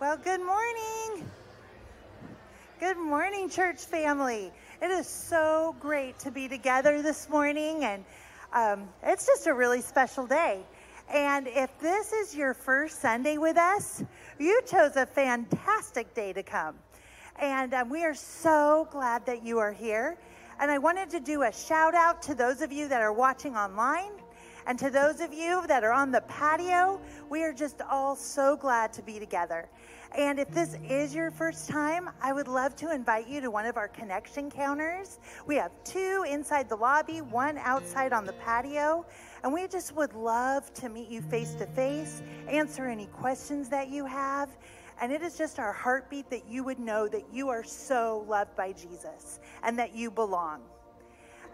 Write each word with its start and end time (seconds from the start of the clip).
Well, 0.00 0.16
good 0.16 0.40
morning. 0.40 1.30
Good 2.78 2.96
morning, 2.96 3.50
church 3.50 3.84
family. 3.84 4.50
It 4.80 4.90
is 4.90 5.06
so 5.06 5.76
great 5.78 6.18
to 6.20 6.30
be 6.30 6.48
together 6.48 7.02
this 7.02 7.28
morning, 7.28 7.84
and 7.84 8.02
um, 8.54 8.88
it's 9.02 9.26
just 9.26 9.46
a 9.46 9.52
really 9.52 9.82
special 9.82 10.26
day. 10.26 10.62
And 11.12 11.46
if 11.48 11.78
this 11.80 12.14
is 12.14 12.34
your 12.34 12.54
first 12.54 13.02
Sunday 13.02 13.36
with 13.36 13.58
us, 13.58 14.02
you 14.38 14.62
chose 14.66 14.96
a 14.96 15.04
fantastic 15.04 16.14
day 16.14 16.32
to 16.32 16.42
come. 16.42 16.76
And 17.38 17.74
um, 17.74 17.90
we 17.90 18.02
are 18.02 18.14
so 18.14 18.88
glad 18.90 19.26
that 19.26 19.44
you 19.44 19.58
are 19.58 19.72
here. 19.72 20.16
And 20.60 20.70
I 20.70 20.78
wanted 20.78 21.10
to 21.10 21.20
do 21.20 21.42
a 21.42 21.52
shout 21.52 21.94
out 21.94 22.22
to 22.22 22.34
those 22.34 22.62
of 22.62 22.72
you 22.72 22.88
that 22.88 23.02
are 23.02 23.12
watching 23.12 23.54
online 23.54 24.12
and 24.70 24.78
to 24.78 24.88
those 24.88 25.20
of 25.20 25.34
you 25.34 25.66
that 25.66 25.82
are 25.82 25.90
on 25.90 26.12
the 26.12 26.20
patio. 26.28 27.00
We 27.28 27.42
are 27.42 27.52
just 27.52 27.82
all 27.90 28.14
so 28.14 28.54
glad 28.54 28.92
to 28.92 29.02
be 29.02 29.18
together. 29.18 29.68
And 30.16 30.38
if 30.38 30.48
this 30.52 30.78
is 30.88 31.12
your 31.12 31.32
first 31.32 31.68
time, 31.68 32.08
I 32.22 32.32
would 32.32 32.46
love 32.46 32.76
to 32.76 32.94
invite 32.94 33.26
you 33.26 33.40
to 33.40 33.50
one 33.50 33.66
of 33.66 33.76
our 33.76 33.88
connection 33.88 34.48
counters. 34.48 35.18
We 35.44 35.56
have 35.56 35.72
two 35.82 36.24
inside 36.28 36.68
the 36.68 36.76
lobby, 36.76 37.20
one 37.20 37.58
outside 37.58 38.12
on 38.12 38.24
the 38.24 38.32
patio. 38.34 39.04
And 39.42 39.52
we 39.52 39.66
just 39.66 39.96
would 39.96 40.14
love 40.14 40.72
to 40.74 40.88
meet 40.88 41.08
you 41.08 41.20
face 41.20 41.54
to 41.54 41.66
face, 41.66 42.22
answer 42.46 42.86
any 42.86 43.06
questions 43.06 43.68
that 43.70 43.88
you 43.88 44.06
have. 44.06 44.50
And 45.02 45.10
it 45.10 45.20
is 45.20 45.36
just 45.36 45.58
our 45.58 45.72
heartbeat 45.72 46.30
that 46.30 46.46
you 46.48 46.62
would 46.62 46.78
know 46.78 47.08
that 47.08 47.24
you 47.32 47.48
are 47.48 47.64
so 47.64 48.24
loved 48.28 48.54
by 48.54 48.70
Jesus 48.70 49.40
and 49.64 49.76
that 49.80 49.96
you 49.96 50.12
belong. 50.12 50.60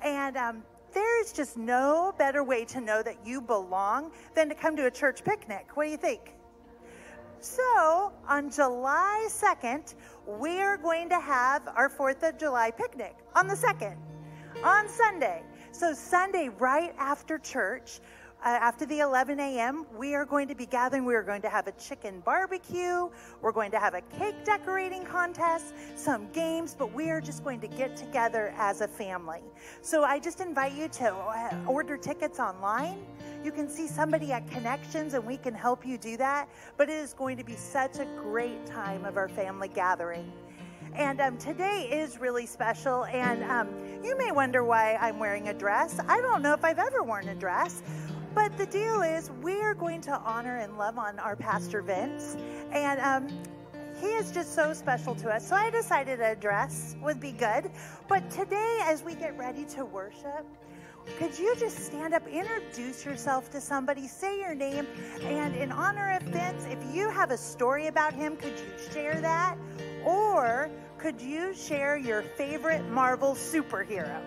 And 0.02 0.36
um, 0.36 0.62
there 0.96 1.20
is 1.20 1.30
just 1.30 1.58
no 1.58 2.14
better 2.16 2.42
way 2.42 2.64
to 2.64 2.80
know 2.80 3.02
that 3.02 3.18
you 3.22 3.42
belong 3.42 4.10
than 4.34 4.48
to 4.48 4.54
come 4.54 4.74
to 4.76 4.86
a 4.86 4.90
church 4.90 5.22
picnic. 5.22 5.66
What 5.74 5.84
do 5.84 5.90
you 5.90 5.98
think? 5.98 6.32
So, 7.38 8.14
on 8.26 8.50
July 8.50 9.28
2nd, 9.28 9.94
we 10.26 10.58
are 10.58 10.78
going 10.78 11.10
to 11.10 11.20
have 11.20 11.68
our 11.68 11.90
4th 11.90 12.26
of 12.26 12.38
July 12.38 12.70
picnic 12.70 13.14
on 13.34 13.46
the 13.46 13.54
2nd, 13.54 13.94
on 14.64 14.88
Sunday. 14.88 15.42
So, 15.70 15.92
Sunday, 15.92 16.48
right 16.58 16.94
after 16.98 17.36
church, 17.36 18.00
after 18.50 18.86
the 18.86 19.00
11 19.00 19.40
a.m., 19.40 19.86
we 19.96 20.14
are 20.14 20.24
going 20.24 20.46
to 20.46 20.54
be 20.54 20.66
gathering. 20.66 21.04
We 21.04 21.14
are 21.14 21.22
going 21.22 21.42
to 21.42 21.48
have 21.48 21.66
a 21.66 21.72
chicken 21.72 22.20
barbecue. 22.20 23.08
We're 23.40 23.52
going 23.52 23.72
to 23.72 23.80
have 23.80 23.94
a 23.94 24.02
cake 24.02 24.36
decorating 24.44 25.04
contest, 25.04 25.74
some 25.96 26.30
games, 26.32 26.74
but 26.78 26.92
we 26.92 27.10
are 27.10 27.20
just 27.20 27.42
going 27.42 27.60
to 27.60 27.66
get 27.66 27.96
together 27.96 28.54
as 28.56 28.82
a 28.82 28.88
family. 28.88 29.42
So 29.82 30.04
I 30.04 30.20
just 30.20 30.40
invite 30.40 30.74
you 30.74 30.88
to 30.88 31.12
uh, 31.12 31.56
order 31.66 31.96
tickets 31.96 32.38
online. 32.38 33.04
You 33.42 33.50
can 33.50 33.68
see 33.68 33.88
somebody 33.88 34.32
at 34.32 34.48
Connections 34.48 35.14
and 35.14 35.26
we 35.26 35.36
can 35.38 35.54
help 35.54 35.84
you 35.84 35.98
do 35.98 36.16
that. 36.16 36.48
But 36.76 36.88
it 36.88 36.94
is 36.94 37.14
going 37.14 37.36
to 37.38 37.44
be 37.44 37.56
such 37.56 37.98
a 37.98 38.04
great 38.22 38.64
time 38.64 39.04
of 39.04 39.16
our 39.16 39.28
family 39.28 39.68
gathering. 39.68 40.32
And 40.94 41.20
um, 41.20 41.36
today 41.36 41.88
is 41.92 42.18
really 42.18 42.46
special. 42.46 43.04
And 43.06 43.44
um, 43.44 43.68
you 44.02 44.16
may 44.16 44.32
wonder 44.32 44.64
why 44.64 44.96
I'm 44.96 45.18
wearing 45.18 45.48
a 45.48 45.54
dress. 45.54 46.00
I 46.08 46.20
don't 46.22 46.42
know 46.42 46.54
if 46.54 46.64
I've 46.64 46.78
ever 46.78 47.02
worn 47.02 47.28
a 47.28 47.34
dress. 47.34 47.82
But 48.36 48.58
the 48.58 48.66
deal 48.66 49.00
is, 49.00 49.30
we 49.40 49.62
are 49.62 49.72
going 49.72 50.02
to 50.02 50.12
honor 50.18 50.58
and 50.58 50.76
love 50.76 50.98
on 50.98 51.18
our 51.18 51.36
Pastor 51.36 51.80
Vince. 51.80 52.36
And 52.70 53.00
um, 53.00 53.28
he 53.98 54.08
is 54.08 54.30
just 54.30 54.54
so 54.54 54.74
special 54.74 55.14
to 55.14 55.30
us. 55.30 55.48
So 55.48 55.56
I 55.56 55.70
decided 55.70 56.20
a 56.20 56.36
dress 56.36 56.96
would 57.00 57.18
be 57.18 57.32
good. 57.32 57.70
But 58.08 58.30
today, 58.30 58.80
as 58.82 59.02
we 59.02 59.14
get 59.14 59.38
ready 59.38 59.64
to 59.76 59.86
worship, 59.86 60.44
could 61.18 61.38
you 61.38 61.56
just 61.56 61.78
stand 61.86 62.12
up, 62.12 62.28
introduce 62.28 63.06
yourself 63.06 63.50
to 63.52 63.60
somebody, 63.60 64.06
say 64.06 64.38
your 64.38 64.54
name, 64.54 64.86
and 65.22 65.56
in 65.56 65.72
honor 65.72 66.14
of 66.14 66.22
Vince, 66.24 66.66
if 66.66 66.94
you 66.94 67.08
have 67.08 67.30
a 67.30 67.38
story 67.38 67.86
about 67.86 68.12
him, 68.12 68.36
could 68.36 68.52
you 68.58 68.92
share 68.92 69.18
that? 69.22 69.56
Or 70.04 70.70
could 70.98 71.22
you 71.22 71.54
share 71.54 71.96
your 71.96 72.20
favorite 72.20 72.86
Marvel 72.90 73.34
superhero? 73.34 74.20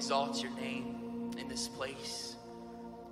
exalts 0.00 0.40
your 0.40 0.52
name 0.52 1.30
in 1.36 1.46
this 1.46 1.68
place. 1.68 2.36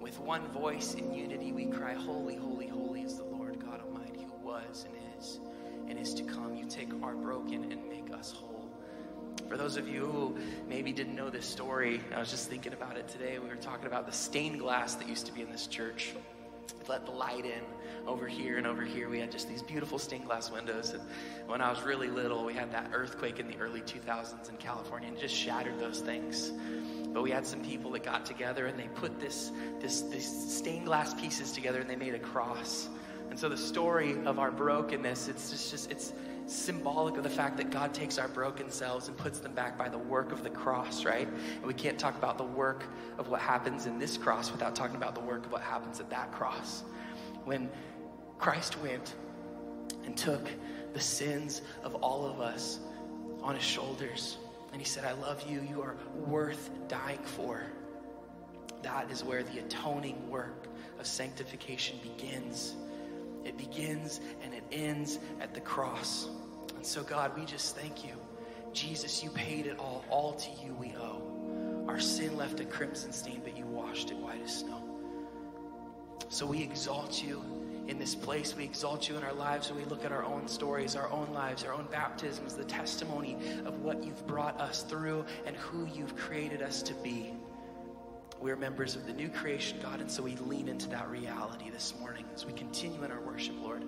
With 0.01 0.19
one 0.21 0.49
voice 0.49 0.95
in 0.95 1.13
unity, 1.13 1.53
we 1.53 1.67
cry, 1.67 1.93
Holy, 1.93 2.35
holy, 2.35 2.67
holy 2.67 3.03
is 3.03 3.19
the 3.19 3.25
Lord 3.25 3.63
God 3.63 3.83
Almighty, 3.83 4.23
who 4.23 4.47
was 4.47 4.87
and 4.87 4.97
is 5.19 5.39
and 5.87 5.99
is 5.99 6.15
to 6.15 6.23
come. 6.23 6.55
You 6.55 6.65
take 6.65 6.89
our 7.03 7.15
broken 7.15 7.71
and 7.71 7.87
make 7.91 8.11
us 8.19 8.33
whole. 8.33 8.71
For 9.51 9.59
those 9.59 9.77
of 9.77 9.87
you 9.87 10.07
who 10.07 10.39
maybe 10.67 10.91
didn't 10.93 11.15
know 11.15 11.29
this 11.29 11.45
story, 11.45 12.01
I 12.17 12.21
was 12.21 12.31
just 12.31 12.49
thinking 12.49 12.73
about 12.73 12.97
it 12.97 13.07
today. 13.07 13.39
We 13.39 13.51
were 13.51 13.57
talking 13.57 13.87
about 13.87 14.07
the 14.07 14.13
stained 14.13 14.59
glass 14.59 14.95
that 14.95 15.11
used 15.11 15.27
to 15.27 15.33
be 15.33 15.43
in 15.43 15.53
this 15.53 15.67
church 15.67 16.15
let 16.89 17.05
the 17.05 17.13
light 17.13 17.45
in 17.45 17.63
over 18.07 18.27
here 18.27 18.57
and 18.57 18.67
over 18.67 18.83
here. 18.83 19.09
We 19.09 19.21
had 19.21 19.31
just 19.31 19.49
these 19.49 19.63
beautiful 19.63 19.99
stained 19.99 20.27
glass 20.27 20.51
windows. 20.51 20.91
And 20.91 21.03
when 21.47 21.61
I 21.61 21.71
was 21.71 21.83
really 21.83 22.09
little, 22.09 22.45
we 22.45 22.55
had 22.55 22.73
that 22.73 22.91
earthquake 22.93 23.39
in 23.39 23.49
the 23.49 23.57
early 23.59 23.83
2000s 23.83 24.49
in 24.49 24.57
California 24.57 25.09
and 25.09 25.19
just 25.19 25.35
shattered 25.35 25.79
those 25.79 26.01
things. 26.01 26.53
But 27.13 27.23
we 27.23 27.31
had 27.31 27.47
some 27.47 27.63
people 27.63 27.91
that 27.93 28.05
got 28.05 28.25
together 28.25 28.67
and 28.67 28.79
they 28.79 28.89
put 28.95 29.21
this, 29.21 29.53
this, 29.81 30.03
this 30.03 30.57
stained 30.57 30.87
glass 30.87 31.15
pieces 31.15 31.53
together 31.53 31.81
and 31.81 31.89
they 31.89 31.97
made 31.97 32.15
a 32.15 32.19
cross. 32.19 32.89
And 33.31 33.39
so 33.39 33.49
the 33.49 33.57
story 33.57 34.17
of 34.25 34.39
our 34.39 34.51
brokenness, 34.51 35.29
it's 35.29 35.51
just, 35.51 35.71
just 35.71 35.91
it's 35.91 36.13
symbolic 36.49 37.17
of 37.17 37.23
the 37.23 37.31
fact 37.31 37.57
that 37.59 37.71
God 37.71 37.93
takes 37.93 38.19
our 38.19 38.29
broken 38.29 38.71
selves 38.71 39.09
and 39.09 39.17
puts 39.17 39.39
them 39.39 39.53
back 39.53 39.77
by 39.77 39.89
the 39.89 39.99
work 39.99 40.33
of 40.33 40.43
the 40.43 40.51
cross, 40.51 41.05
right? 41.05 41.29
And 41.29 41.65
we 41.65 41.75
can't 41.75 41.99
talk 41.99 42.17
about 42.17 42.39
the 42.39 42.45
work 42.45 42.85
of 43.19 43.29
what 43.29 43.41
happens 43.41 43.87
in 43.87 43.99
this 43.99 44.17
cross 44.17 44.51
without 44.51 44.75
talking 44.75 44.97
about 44.97 45.15
the 45.15 45.21
work 45.21 45.45
of 45.45 45.53
what 45.53 45.61
happens 45.61 46.01
at 46.01 46.09
that 46.11 46.33
cross. 46.33 46.85
When 47.45 47.71
Christ 48.39 48.81
went 48.81 49.15
and 50.05 50.17
took 50.17 50.49
the 50.95 51.01
sins 51.01 51.63
of 51.83 51.95
all 51.97 52.25
of 52.25 52.41
us 52.41 52.81
on 53.43 53.55
his 53.55 53.65
shoulders, 53.65 54.39
and 54.73 54.81
he 54.81 54.87
said, 54.87 55.05
I 55.05 55.13
love 55.13 55.45
you, 55.49 55.61
you 55.69 55.83
are 55.83 55.97
worth 56.15 56.71
dying 56.89 57.23
for. 57.23 57.63
That 58.83 59.11
is 59.11 59.25
where 59.25 59.43
the 59.43 59.59
atoning 59.59 60.31
work 60.31 60.67
of 60.99 61.07
sanctification 61.07 61.99
begins. 62.03 62.75
It 63.45 63.57
begins 63.57 64.21
and 64.43 64.53
it 64.55 64.65
ends 64.73 65.19
at 65.41 65.55
the 65.55 65.61
cross. 65.61 66.29
And 66.77 66.85
so, 66.85 67.03
God, 67.03 67.37
we 67.37 67.45
just 67.45 67.77
thank 67.77 68.05
you. 68.05 68.13
Jesus, 68.73 69.23
you 69.23 69.31
paid 69.31 69.67
it 69.67 69.79
all. 69.79 70.05
All 70.11 70.35
to 70.35 70.51
you 70.65 70.75
we 70.75 70.95
owe. 70.97 71.85
Our 71.89 72.01
sin 72.01 72.37
left 72.37 72.61
a 72.61 72.65
crimson 72.65 73.13
stain, 73.13 73.41
but 73.43 73.57
you 73.57 73.65
washed 73.65 74.11
it 74.11 74.17
white 74.17 74.43
as 74.43 74.59
snow. 74.59 74.83
So 76.29 76.45
we 76.45 76.63
exalt 76.63 77.23
you 77.23 77.43
in 77.89 77.99
this 77.99 78.15
place. 78.15 78.55
We 78.55 78.65
exalt 78.65 79.09
you 79.09 79.17
in 79.17 79.25
our 79.25 79.33
lives 79.33 79.71
when 79.71 79.79
we 79.83 79.87
look 79.87 80.05
at 80.05 80.13
our 80.13 80.23
own 80.23 80.47
stories, 80.47 80.95
our 80.95 81.11
own 81.11 81.33
lives, 81.33 81.65
our 81.65 81.73
own 81.73 81.89
baptisms, 81.91 82.55
the 82.55 82.65
testimony 82.65 83.37
of 83.65 83.81
what 83.81 84.05
you've 84.05 84.27
brought 84.27 84.61
us 84.61 84.83
through 84.83 85.25
and 85.47 85.57
who 85.57 85.87
you've 85.87 86.15
created 86.15 86.61
us 86.61 86.83
to 86.83 86.95
be. 86.95 87.33
We're 88.41 88.57
members 88.57 88.95
of 88.95 89.07
the 89.07 89.13
new 89.13 89.29
creation, 89.29 89.79
God, 89.83 90.01
and 90.01 90.11
so 90.11 90.23
we 90.23 90.37
lean 90.37 90.69
into 90.69 90.89
that 90.91 91.11
reality 91.11 91.71
this 91.71 91.95
morning 92.01 92.25
as 92.35 92.47
we 92.47 92.53
continue 92.53 93.03
in 93.03 93.11
our 93.11 93.21
worship, 93.21 93.55
Lord. 93.61 93.85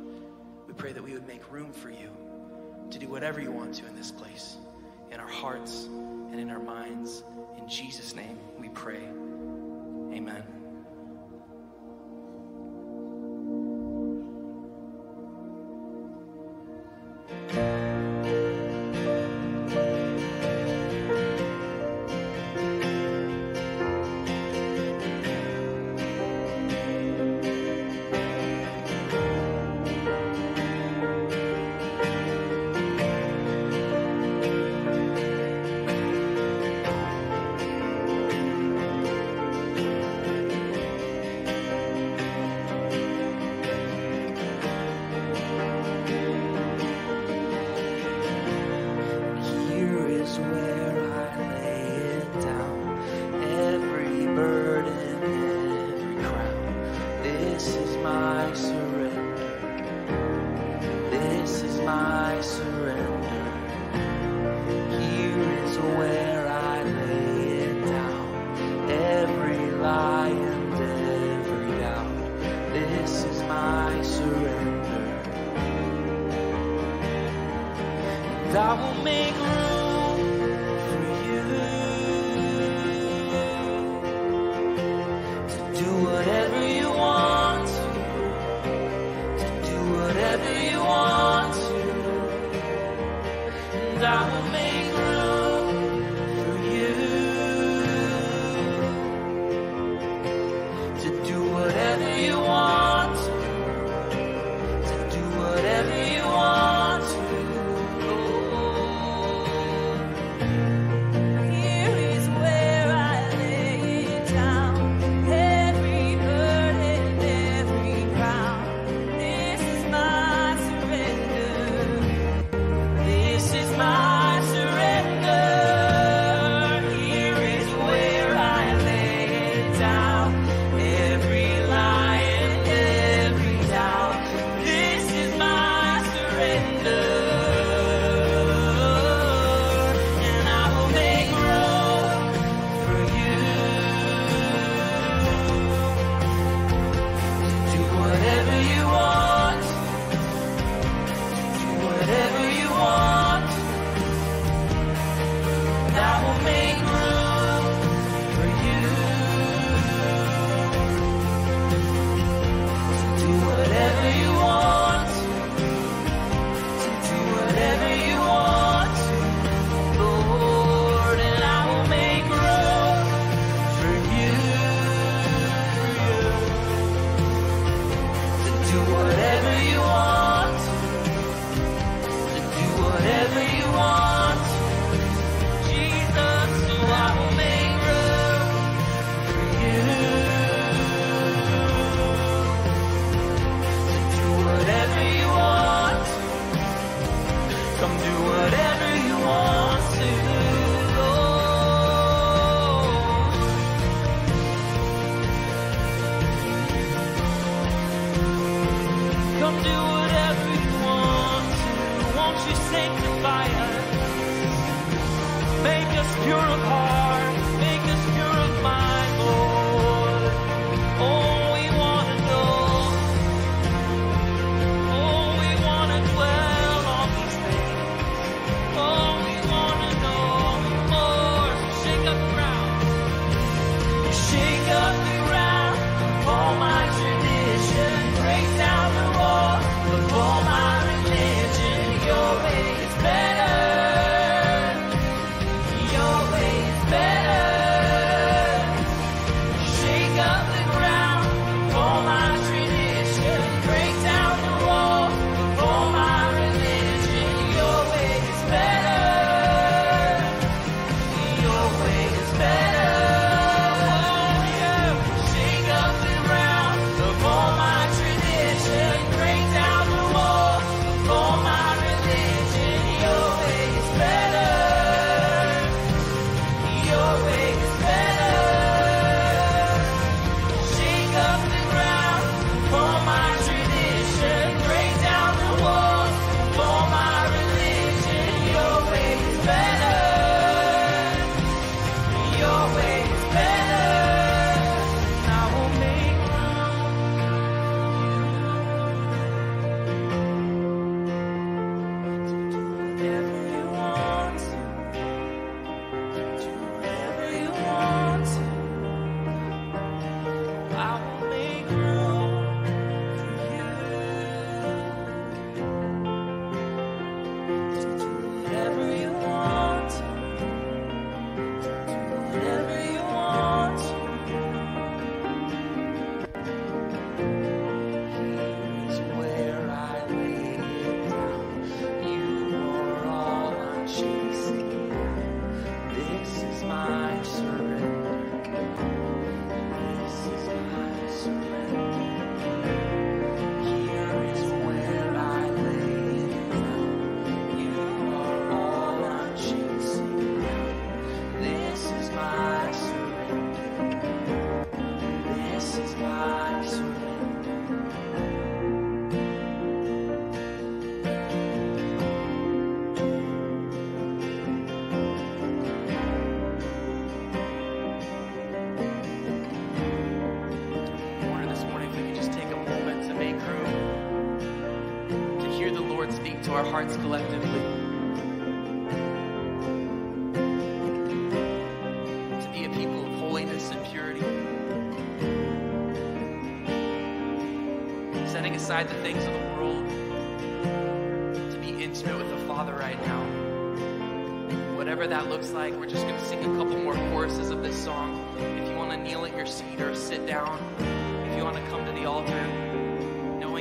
We 0.66 0.74
pray 0.74 0.92
that 0.92 1.02
we 1.02 1.12
would 1.12 1.26
make 1.28 1.52
room 1.52 1.72
for 1.72 1.90
you 1.90 2.10
to 2.90 2.98
do 2.98 3.08
whatever 3.08 3.40
you 3.40 3.52
want 3.52 3.74
to 3.74 3.86
in 3.86 3.94
this 3.94 4.10
place, 4.10 4.56
in 5.12 5.20
our 5.20 5.28
hearts 5.28 5.84
and 5.84 6.40
in 6.40 6.50
our 6.50 6.58
minds. 6.58 7.22
In 7.58 7.68
Jesus' 7.68 8.14
name 8.16 8.38
we 8.58 8.68
pray. 8.70 9.02
Amen. 10.12 10.59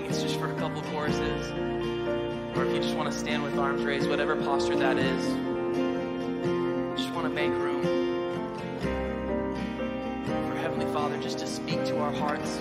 It's 0.09 0.21
just 0.23 0.39
for 0.39 0.51
a 0.51 0.55
couple 0.55 0.81
choruses, 0.83 1.51
or 2.57 2.65
if 2.65 2.73
you 2.73 2.81
just 2.81 2.95
want 2.95 3.11
to 3.11 3.17
stand 3.17 3.43
with 3.43 3.57
arms 3.59 3.83
raised, 3.83 4.09
whatever 4.09 4.35
posture 4.35 4.75
that 4.75 4.97
is, 4.97 5.25
just 6.99 7.13
want 7.13 7.27
to 7.27 7.29
make 7.29 7.51
room 7.51 7.83
for 10.25 10.55
Heavenly 10.57 10.91
Father 10.91 11.17
just 11.19 11.37
to 11.39 11.47
speak 11.47 11.85
to 11.85 11.99
our 11.99 12.11
hearts, 12.11 12.57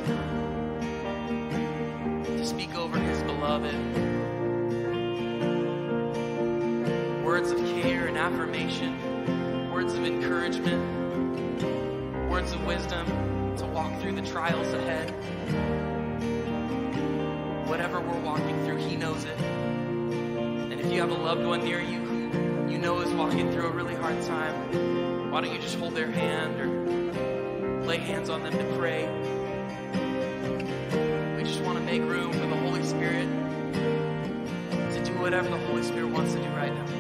to 2.27 2.45
speak 2.45 2.77
over 2.77 2.99
His 2.99 3.23
beloved. 3.23 3.75
Words 7.25 7.51
of 7.51 7.59
care 7.81 8.09
and 8.09 8.19
affirmation, 8.19 9.73
words 9.73 9.95
of 9.95 10.05
encouragement, 10.05 10.83
words 12.31 12.53
of 12.53 12.63
wisdom 12.67 13.07
to 13.57 13.65
walk 13.67 13.99
through 14.01 14.13
the 14.13 14.23
trials 14.23 14.73
ahead. 14.75 15.98
Whatever 17.79 18.01
we're 18.01 18.21
walking 18.23 18.65
through, 18.65 18.79
He 18.79 18.97
knows 18.97 19.23
it. 19.23 19.39
And 19.39 20.73
if 20.73 20.91
you 20.91 21.01
have 21.01 21.13
a 21.13 21.15
loved 21.15 21.45
one 21.45 21.63
near 21.63 21.81
you 21.81 22.01
who 22.01 22.69
you 22.69 22.77
know 22.77 22.99
is 22.99 23.13
walking 23.13 23.53
through 23.53 23.69
a 23.69 23.71
really 23.71 23.95
hard 23.95 24.21
time, 24.23 25.31
why 25.31 25.41
don't 25.41 25.55
you 25.55 25.61
just 25.61 25.77
hold 25.79 25.95
their 25.95 26.11
hand 26.11 26.61
or 26.61 27.87
lay 27.87 27.99
hands 27.99 28.31
on 28.31 28.43
them 28.43 28.53
to 28.53 28.65
pray? 28.77 29.07
We 31.37 31.45
just 31.45 31.63
want 31.63 31.79
to 31.79 31.85
make 31.85 32.03
room 32.03 32.33
for 32.33 32.47
the 32.49 32.57
Holy 32.57 32.83
Spirit 32.83 33.29
to 34.95 35.03
do 35.05 35.17
whatever 35.21 35.49
the 35.49 35.65
Holy 35.67 35.85
Spirit 35.85 36.11
wants 36.11 36.35
to 36.35 36.41
do 36.41 36.49
right 36.57 36.75
now. 36.75 36.98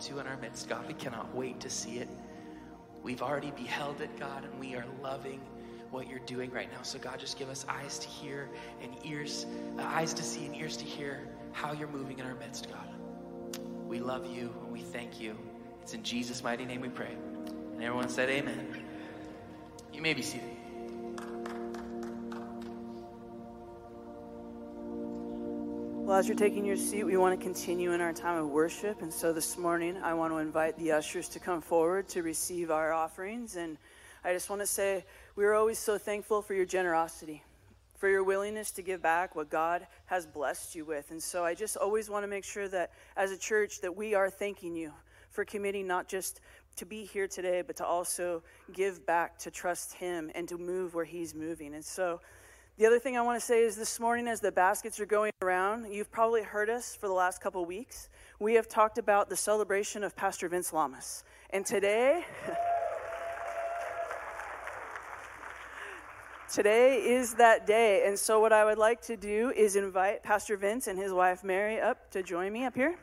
To 0.00 0.18
in 0.18 0.26
our 0.26 0.36
midst, 0.36 0.68
God? 0.68 0.86
We 0.86 0.94
cannot 0.94 1.34
wait 1.34 1.60
to 1.60 1.70
see 1.70 1.98
it. 1.98 2.08
We've 3.02 3.22
already 3.22 3.52
beheld 3.52 4.00
it, 4.00 4.18
God, 4.18 4.44
and 4.44 4.58
we 4.58 4.74
are 4.74 4.84
loving 5.02 5.40
what 5.90 6.08
you're 6.08 6.18
doing 6.20 6.50
right 6.50 6.70
now. 6.70 6.82
So, 6.82 6.98
God, 6.98 7.18
just 7.18 7.38
give 7.38 7.48
us 7.48 7.64
eyes 7.68 7.98
to 8.00 8.08
hear 8.08 8.48
and 8.82 8.92
ears, 9.04 9.46
uh, 9.78 9.82
eyes 9.82 10.12
to 10.14 10.22
see 10.22 10.44
and 10.46 10.56
ears 10.56 10.76
to 10.78 10.84
hear 10.84 11.28
how 11.52 11.72
you're 11.72 11.88
moving 11.88 12.18
in 12.18 12.26
our 12.26 12.34
midst, 12.34 12.68
God. 12.70 12.88
We 13.86 14.00
love 14.00 14.26
you 14.26 14.52
and 14.62 14.72
we 14.72 14.80
thank 14.80 15.20
you. 15.20 15.36
It's 15.82 15.94
in 15.94 16.02
Jesus' 16.02 16.42
mighty 16.42 16.64
name 16.64 16.80
we 16.80 16.88
pray. 16.88 17.16
And 17.74 17.82
everyone 17.82 18.08
said, 18.08 18.28
Amen. 18.28 18.82
You 19.92 20.02
may 20.02 20.12
be 20.12 20.22
seated. 20.22 20.55
Well, 26.06 26.16
as 26.16 26.28
you're 26.28 26.36
taking 26.36 26.64
your 26.64 26.76
seat, 26.76 27.02
we 27.02 27.16
want 27.16 27.36
to 27.36 27.44
continue 27.44 27.90
in 27.90 28.00
our 28.00 28.12
time 28.12 28.38
of 28.38 28.48
worship. 28.48 29.02
And 29.02 29.12
so 29.12 29.32
this 29.32 29.58
morning, 29.58 29.96
I 29.96 30.14
want 30.14 30.32
to 30.32 30.38
invite 30.38 30.78
the 30.78 30.92
ushers 30.92 31.28
to 31.30 31.40
come 31.40 31.60
forward 31.60 32.08
to 32.10 32.22
receive 32.22 32.70
our 32.70 32.92
offerings. 32.92 33.56
And 33.56 33.76
I 34.24 34.32
just 34.32 34.48
want 34.48 34.62
to 34.62 34.68
say, 34.68 35.04
we're 35.34 35.54
always 35.54 35.80
so 35.80 35.98
thankful 35.98 36.42
for 36.42 36.54
your 36.54 36.64
generosity, 36.64 37.42
for 37.96 38.08
your 38.08 38.22
willingness 38.22 38.70
to 38.70 38.82
give 38.82 39.02
back 39.02 39.34
what 39.34 39.50
God 39.50 39.84
has 40.04 40.26
blessed 40.26 40.76
you 40.76 40.84
with. 40.84 41.10
And 41.10 41.20
so 41.20 41.44
I 41.44 41.54
just 41.54 41.76
always 41.76 42.08
want 42.08 42.22
to 42.22 42.28
make 42.28 42.44
sure 42.44 42.68
that 42.68 42.92
as 43.16 43.32
a 43.32 43.36
church 43.36 43.80
that 43.80 43.96
we 43.96 44.14
are 44.14 44.30
thanking 44.30 44.76
you 44.76 44.92
for 45.30 45.44
committing 45.44 45.88
not 45.88 46.06
just 46.06 46.40
to 46.76 46.86
be 46.86 47.04
here 47.04 47.26
today, 47.26 47.64
but 47.66 47.74
to 47.78 47.84
also 47.84 48.44
give 48.72 49.04
back, 49.06 49.40
to 49.40 49.50
trust 49.50 49.94
Him, 49.94 50.30
and 50.36 50.48
to 50.50 50.56
move 50.56 50.94
where 50.94 51.04
He's 51.04 51.34
moving. 51.34 51.74
And 51.74 51.84
so 51.84 52.20
the 52.78 52.84
other 52.84 52.98
thing 52.98 53.16
I 53.16 53.22
want 53.22 53.40
to 53.40 53.44
say 53.44 53.62
is 53.62 53.74
this 53.74 53.98
morning, 53.98 54.28
as 54.28 54.40
the 54.40 54.52
baskets 54.52 55.00
are 55.00 55.06
going 55.06 55.32
around, 55.40 55.90
you've 55.90 56.10
probably 56.10 56.42
heard 56.42 56.68
us 56.68 56.94
for 56.94 57.08
the 57.08 57.14
last 57.14 57.40
couple 57.40 57.64
weeks. 57.64 58.10
We 58.38 58.52
have 58.54 58.68
talked 58.68 58.98
about 58.98 59.30
the 59.30 59.36
celebration 59.36 60.04
of 60.04 60.14
Pastor 60.14 60.46
Vince 60.46 60.74
Lamas. 60.74 61.24
And 61.50 61.64
today, 61.64 62.26
today 66.52 66.98
is 66.98 67.32
that 67.34 67.66
day. 67.66 68.06
And 68.06 68.18
so, 68.18 68.40
what 68.40 68.52
I 68.52 68.66
would 68.66 68.78
like 68.78 69.00
to 69.02 69.16
do 69.16 69.52
is 69.56 69.76
invite 69.76 70.22
Pastor 70.22 70.58
Vince 70.58 70.86
and 70.86 70.98
his 70.98 71.14
wife 71.14 71.42
Mary 71.42 71.80
up 71.80 72.10
to 72.10 72.22
join 72.22 72.52
me 72.52 72.66
up 72.66 72.74
here. 72.74 72.98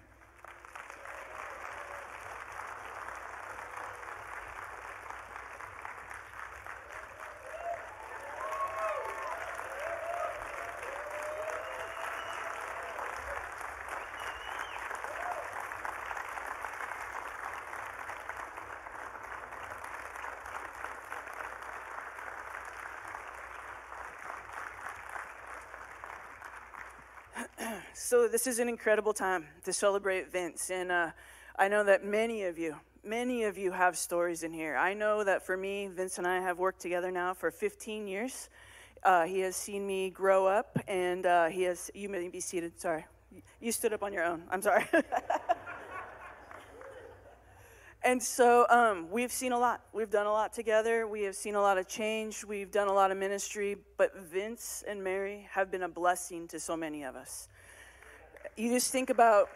So 28.13 28.27
this 28.27 28.45
is 28.45 28.59
an 28.59 28.69
incredible 28.69 29.11
time 29.11 29.47
to 29.63 29.73
celebrate 29.73 30.31
Vince, 30.31 30.69
and 30.69 30.91
uh, 30.91 31.09
I 31.55 31.67
know 31.67 31.83
that 31.83 32.05
many 32.05 32.43
of 32.43 32.59
you, 32.59 32.75
many 33.03 33.45
of 33.45 33.57
you 33.57 33.71
have 33.71 33.97
stories 33.97 34.43
in 34.43 34.53
here. 34.53 34.75
I 34.77 34.93
know 34.93 35.23
that 35.23 35.43
for 35.43 35.57
me, 35.57 35.87
Vince 35.87 36.19
and 36.19 36.27
I 36.27 36.39
have 36.39 36.59
worked 36.59 36.79
together 36.79 37.09
now 37.09 37.33
for 37.33 37.49
15 37.49 38.07
years. 38.07 38.51
Uh, 39.01 39.23
he 39.23 39.39
has 39.39 39.55
seen 39.55 39.87
me 39.87 40.11
grow 40.11 40.45
up, 40.45 40.77
and 40.87 41.25
uh, 41.25 41.47
he 41.47 41.63
has. 41.63 41.89
You 41.95 42.07
may 42.07 42.29
be 42.29 42.39
seated. 42.39 42.79
Sorry, 42.79 43.03
you 43.59 43.71
stood 43.71 43.93
up 43.93 44.03
on 44.03 44.13
your 44.13 44.25
own. 44.25 44.43
I'm 44.51 44.61
sorry. 44.61 44.85
And 48.05 48.21
so 48.21 48.67
um, 48.69 49.09
we've 49.09 49.31
seen 49.31 49.53
a 49.53 49.57
lot. 49.57 49.79
We've 49.93 50.09
done 50.09 50.25
a 50.25 50.31
lot 50.31 50.51
together. 50.51 51.07
We 51.07 51.21
have 51.21 51.35
seen 51.35 51.55
a 51.55 51.61
lot 51.61 51.77
of 51.77 51.87
change. 51.87 52.43
We've 52.43 52.69
done 52.69 52.89
a 52.89 52.93
lot 52.93 53.11
of 53.11 53.17
ministry. 53.17 53.77
But 53.95 54.13
Vince 54.17 54.83
and 54.85 55.01
Mary 55.01 55.47
have 55.51 55.71
been 55.71 55.83
a 55.83 55.87
blessing 55.87 56.49
to 56.49 56.59
so 56.59 56.75
many 56.75 57.03
of 57.03 57.15
us. 57.15 57.47
You 58.57 58.69
just 58.69 58.91
think 58.91 59.09
about 59.09 59.49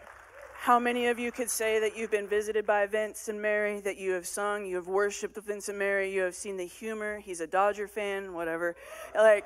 How 0.60 0.78
many 0.80 1.06
of 1.06 1.20
you 1.20 1.30
could 1.30 1.48
say 1.48 1.78
that 1.80 1.96
you've 1.96 2.10
been 2.10 2.26
visited 2.26 2.66
by 2.66 2.84
Vince 2.86 3.28
and 3.28 3.40
Mary, 3.40 3.80
that 3.82 3.96
you 3.96 4.10
have 4.12 4.26
sung, 4.26 4.66
you 4.66 4.74
have 4.74 4.88
worshiped 4.88 5.38
Vince 5.38 5.68
and 5.68 5.78
Mary, 5.78 6.12
you 6.12 6.22
have 6.22 6.34
seen 6.34 6.56
the 6.56 6.66
humor? 6.66 7.20
He's 7.20 7.40
a 7.40 7.46
Dodger 7.46 7.86
fan, 7.86 8.34
whatever. 8.34 8.74
Like, 9.14 9.44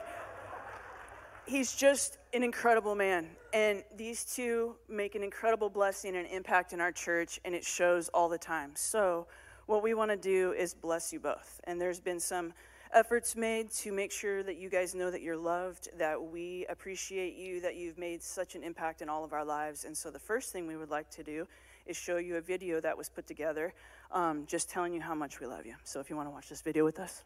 he's 1.47 1.75
just 1.75 2.17
an 2.33 2.43
incredible 2.43 2.95
man. 2.95 3.29
And 3.53 3.85
these 3.95 4.25
two 4.25 4.75
make 4.89 5.15
an 5.15 5.23
incredible 5.23 5.69
blessing 5.69 6.17
and 6.17 6.27
impact 6.27 6.73
in 6.73 6.81
our 6.81 6.93
church, 6.93 7.39
and 7.45 7.55
it 7.55 7.63
shows 7.65 8.09
all 8.09 8.31
the 8.31 8.39
time. 8.39 8.71
So, 8.75 9.27
what 9.67 9.83
we 9.83 9.93
want 9.93 10.11
to 10.11 10.17
do 10.17 10.53
is 10.53 10.73
bless 10.73 11.13
you 11.13 11.21
both. 11.21 11.61
And 11.65 11.79
there's 11.81 12.01
been 12.01 12.21
some 12.21 12.55
efforts 12.93 13.37
made 13.37 13.71
to 13.71 13.93
make 13.93 14.13
sure 14.13 14.43
that 14.43 14.57
you 14.57 14.69
guys 14.69 14.95
know 14.95 15.11
that 15.11 15.23
you're 15.23 15.37
loved, 15.37 15.89
that 15.99 16.23
we 16.23 16.67
appreciate 16.69 17.37
you, 17.37 17.61
that 17.61 17.77
you've 17.77 17.99
made 17.99 18.23
such 18.23 18.55
an 18.55 18.63
impact 18.63 19.03
in 19.03 19.09
all 19.09 19.25
of 19.25 19.33
our 19.33 19.45
lives. 19.45 19.85
And 19.85 19.97
so, 19.97 20.11
the 20.11 20.19
first 20.19 20.53
thing 20.53 20.67
we 20.67 20.77
would 20.77 20.91
like 20.91 21.11
to 21.11 21.23
do 21.23 21.47
is 21.87 21.97
show 21.97 22.19
you 22.19 22.37
a 22.37 22.41
video 22.41 22.81
that 22.81 22.97
was 22.97 23.09
put 23.09 23.27
together, 23.27 23.75
um, 24.11 24.47
just 24.47 24.71
telling 24.71 24.93
you 24.93 25.01
how 25.01 25.15
much 25.15 25.41
we 25.41 25.47
love 25.47 25.67
you. 25.67 25.75
So, 25.85 26.01
if 26.01 26.11
you 26.11 26.17
want 26.17 26.29
to 26.29 26.31
watch 26.31 26.49
this 26.49 26.63
video 26.63 26.85
with 26.85 27.01
us. 27.01 27.25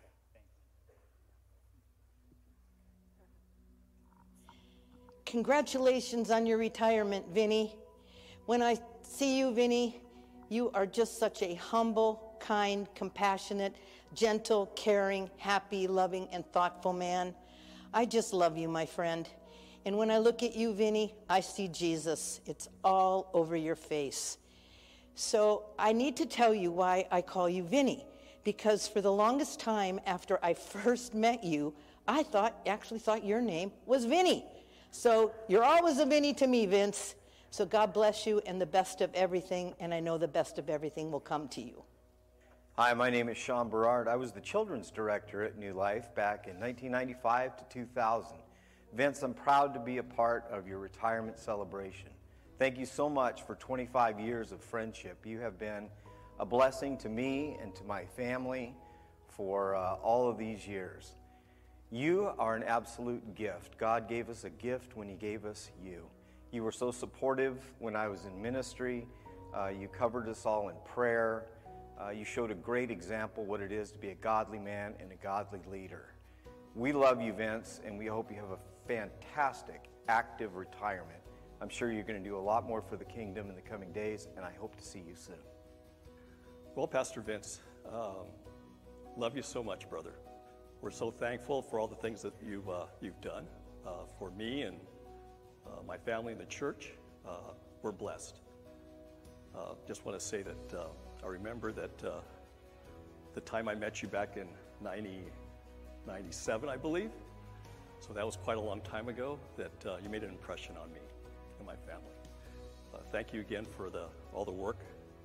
Congratulations 5.26 6.30
on 6.30 6.46
your 6.46 6.56
retirement, 6.56 7.26
Vinny. 7.32 7.74
When 8.46 8.62
I 8.62 8.78
see 9.02 9.36
you, 9.38 9.52
Vinny, 9.52 10.00
you 10.48 10.70
are 10.72 10.86
just 10.86 11.18
such 11.18 11.42
a 11.42 11.54
humble, 11.54 12.25
kind, 12.40 12.88
compassionate, 12.94 13.76
gentle, 14.14 14.66
caring, 14.76 15.30
happy, 15.36 15.86
loving, 15.86 16.28
and 16.32 16.44
thoughtful 16.52 16.92
man. 16.92 17.34
I 17.92 18.04
just 18.04 18.32
love 18.32 18.56
you, 18.56 18.68
my 18.68 18.86
friend. 18.86 19.28
And 19.84 19.96
when 19.96 20.10
I 20.10 20.18
look 20.18 20.42
at 20.42 20.56
you, 20.56 20.72
Vinny, 20.72 21.14
I 21.28 21.40
see 21.40 21.68
Jesus. 21.68 22.40
It's 22.46 22.68
all 22.82 23.30
over 23.32 23.56
your 23.56 23.76
face. 23.76 24.38
So 25.14 25.64
I 25.78 25.92
need 25.92 26.16
to 26.16 26.26
tell 26.26 26.52
you 26.54 26.70
why 26.70 27.06
I 27.10 27.22
call 27.22 27.48
you 27.48 27.62
Vinny. 27.62 28.04
Because 28.44 28.86
for 28.86 29.00
the 29.00 29.12
longest 29.12 29.60
time 29.60 29.98
after 30.06 30.38
I 30.42 30.54
first 30.54 31.14
met 31.14 31.42
you, 31.42 31.74
I 32.06 32.22
thought, 32.22 32.54
actually 32.66 33.00
thought 33.00 33.24
your 33.24 33.40
name 33.40 33.72
was 33.86 34.04
Vinny. 34.04 34.44
So 34.90 35.32
you're 35.48 35.64
always 35.64 35.98
a 35.98 36.06
Vinny 36.06 36.32
to 36.34 36.46
me, 36.46 36.66
Vince. 36.66 37.14
So 37.50 37.64
God 37.64 37.92
bless 37.92 38.26
you 38.26 38.40
and 38.46 38.60
the 38.60 38.66
best 38.66 39.00
of 39.00 39.12
everything, 39.14 39.74
and 39.80 39.94
I 39.94 40.00
know 40.00 40.18
the 40.18 40.28
best 40.28 40.58
of 40.58 40.68
everything 40.68 41.10
will 41.10 41.20
come 41.20 41.48
to 41.48 41.62
you. 41.62 41.82
Hi, 42.78 42.92
my 42.92 43.08
name 43.08 43.30
is 43.30 43.38
Sean 43.38 43.70
Berard. 43.70 44.06
I 44.06 44.16
was 44.16 44.32
the 44.32 44.40
children's 44.42 44.90
director 44.90 45.42
at 45.42 45.56
New 45.56 45.72
Life 45.72 46.14
back 46.14 46.46
in 46.46 46.60
1995 46.60 47.56
to 47.56 47.64
2000. 47.70 48.36
Vince, 48.92 49.22
I'm 49.22 49.32
proud 49.32 49.72
to 49.72 49.80
be 49.80 49.96
a 49.96 50.02
part 50.02 50.44
of 50.50 50.68
your 50.68 50.78
retirement 50.78 51.38
celebration. 51.38 52.10
Thank 52.58 52.76
you 52.76 52.84
so 52.84 53.08
much 53.08 53.44
for 53.44 53.54
25 53.54 54.20
years 54.20 54.52
of 54.52 54.60
friendship. 54.60 55.24
You 55.24 55.38
have 55.38 55.58
been 55.58 55.88
a 56.38 56.44
blessing 56.44 56.98
to 56.98 57.08
me 57.08 57.56
and 57.62 57.74
to 57.76 57.84
my 57.84 58.04
family 58.04 58.74
for 59.26 59.74
uh, 59.74 59.94
all 60.02 60.28
of 60.28 60.36
these 60.36 60.66
years. 60.66 61.14
You 61.90 62.32
are 62.38 62.56
an 62.56 62.62
absolute 62.62 63.34
gift. 63.34 63.78
God 63.78 64.06
gave 64.06 64.28
us 64.28 64.44
a 64.44 64.50
gift 64.50 64.98
when 64.98 65.08
He 65.08 65.14
gave 65.14 65.46
us 65.46 65.70
you. 65.82 66.04
You 66.50 66.62
were 66.62 66.72
so 66.72 66.90
supportive 66.90 67.56
when 67.78 67.96
I 67.96 68.08
was 68.08 68.26
in 68.26 68.42
ministry. 68.42 69.08
Uh, 69.56 69.68
you 69.68 69.88
covered 69.88 70.28
us 70.28 70.44
all 70.44 70.68
in 70.68 70.76
prayer. 70.84 71.46
Uh, 71.98 72.10
you 72.10 72.24
showed 72.24 72.50
a 72.50 72.54
great 72.54 72.90
example 72.90 73.44
what 73.44 73.60
it 73.60 73.72
is 73.72 73.90
to 73.90 73.98
be 73.98 74.08
a 74.08 74.14
godly 74.14 74.58
man 74.58 74.94
and 75.00 75.10
a 75.12 75.16
godly 75.16 75.60
leader. 75.70 76.12
We 76.74 76.92
love 76.92 77.22
you, 77.22 77.32
Vince, 77.32 77.80
and 77.86 77.98
we 77.98 78.06
hope 78.06 78.30
you 78.30 78.36
have 78.36 78.50
a 78.50 78.58
fantastic, 78.86 79.88
active 80.08 80.56
retirement. 80.56 81.20
I'm 81.60 81.70
sure 81.70 81.90
you're 81.90 82.02
going 82.02 82.22
to 82.22 82.28
do 82.28 82.36
a 82.36 82.38
lot 82.38 82.66
more 82.66 82.82
for 82.82 82.96
the 82.96 83.04
kingdom 83.04 83.48
in 83.48 83.56
the 83.56 83.62
coming 83.62 83.92
days, 83.92 84.28
and 84.36 84.44
I 84.44 84.52
hope 84.60 84.76
to 84.76 84.84
see 84.84 84.98
you 84.98 85.14
soon. 85.14 85.36
Well, 86.74 86.86
Pastor 86.86 87.22
Vince, 87.22 87.60
um, 87.90 88.26
love 89.16 89.34
you 89.34 89.42
so 89.42 89.64
much, 89.64 89.88
brother. 89.88 90.12
We're 90.82 90.90
so 90.90 91.10
thankful 91.10 91.62
for 91.62 91.80
all 91.80 91.88
the 91.88 91.96
things 91.96 92.20
that 92.20 92.34
you've, 92.46 92.68
uh, 92.68 92.84
you've 93.00 93.20
done 93.22 93.46
uh, 93.86 94.04
for 94.18 94.30
me 94.32 94.62
and 94.62 94.76
uh, 95.66 95.82
my 95.86 95.96
family 95.96 96.32
and 96.32 96.40
the 96.40 96.46
church. 96.46 96.92
Uh, 97.26 97.52
we're 97.80 97.92
blessed. 97.92 98.40
Uh, 99.56 99.72
just 99.88 100.04
want 100.04 100.18
to 100.18 100.24
say 100.24 100.42
that 100.42 100.78
uh, 100.78 100.88
I 101.24 101.28
remember 101.28 101.72
that 101.72 101.98
the 101.98 103.40
time 103.42 103.68
I 103.68 103.74
met 103.74 104.02
you 104.02 104.08
back 104.08 104.36
in 104.36 104.46
90, 104.82 105.24
97, 106.06 106.68
I 106.68 106.76
believe. 106.76 107.10
So 108.00 108.12
that 108.12 108.24
was 108.24 108.36
quite 108.36 108.56
a 108.56 108.60
long 108.60 108.80
time 108.82 109.08
ago 109.08 109.38
that 109.56 110.00
you 110.02 110.08
made 110.08 110.22
an 110.22 110.30
impression 110.30 110.76
on 110.76 110.92
me 110.92 111.00
and 111.58 111.66
my 111.66 111.76
family. 111.76 112.12
thank 113.12 113.32
you 113.32 113.40
again 113.40 113.64
for 113.64 113.90
the, 113.90 114.06
all 114.32 114.44
the 114.44 114.52
work 114.52 114.78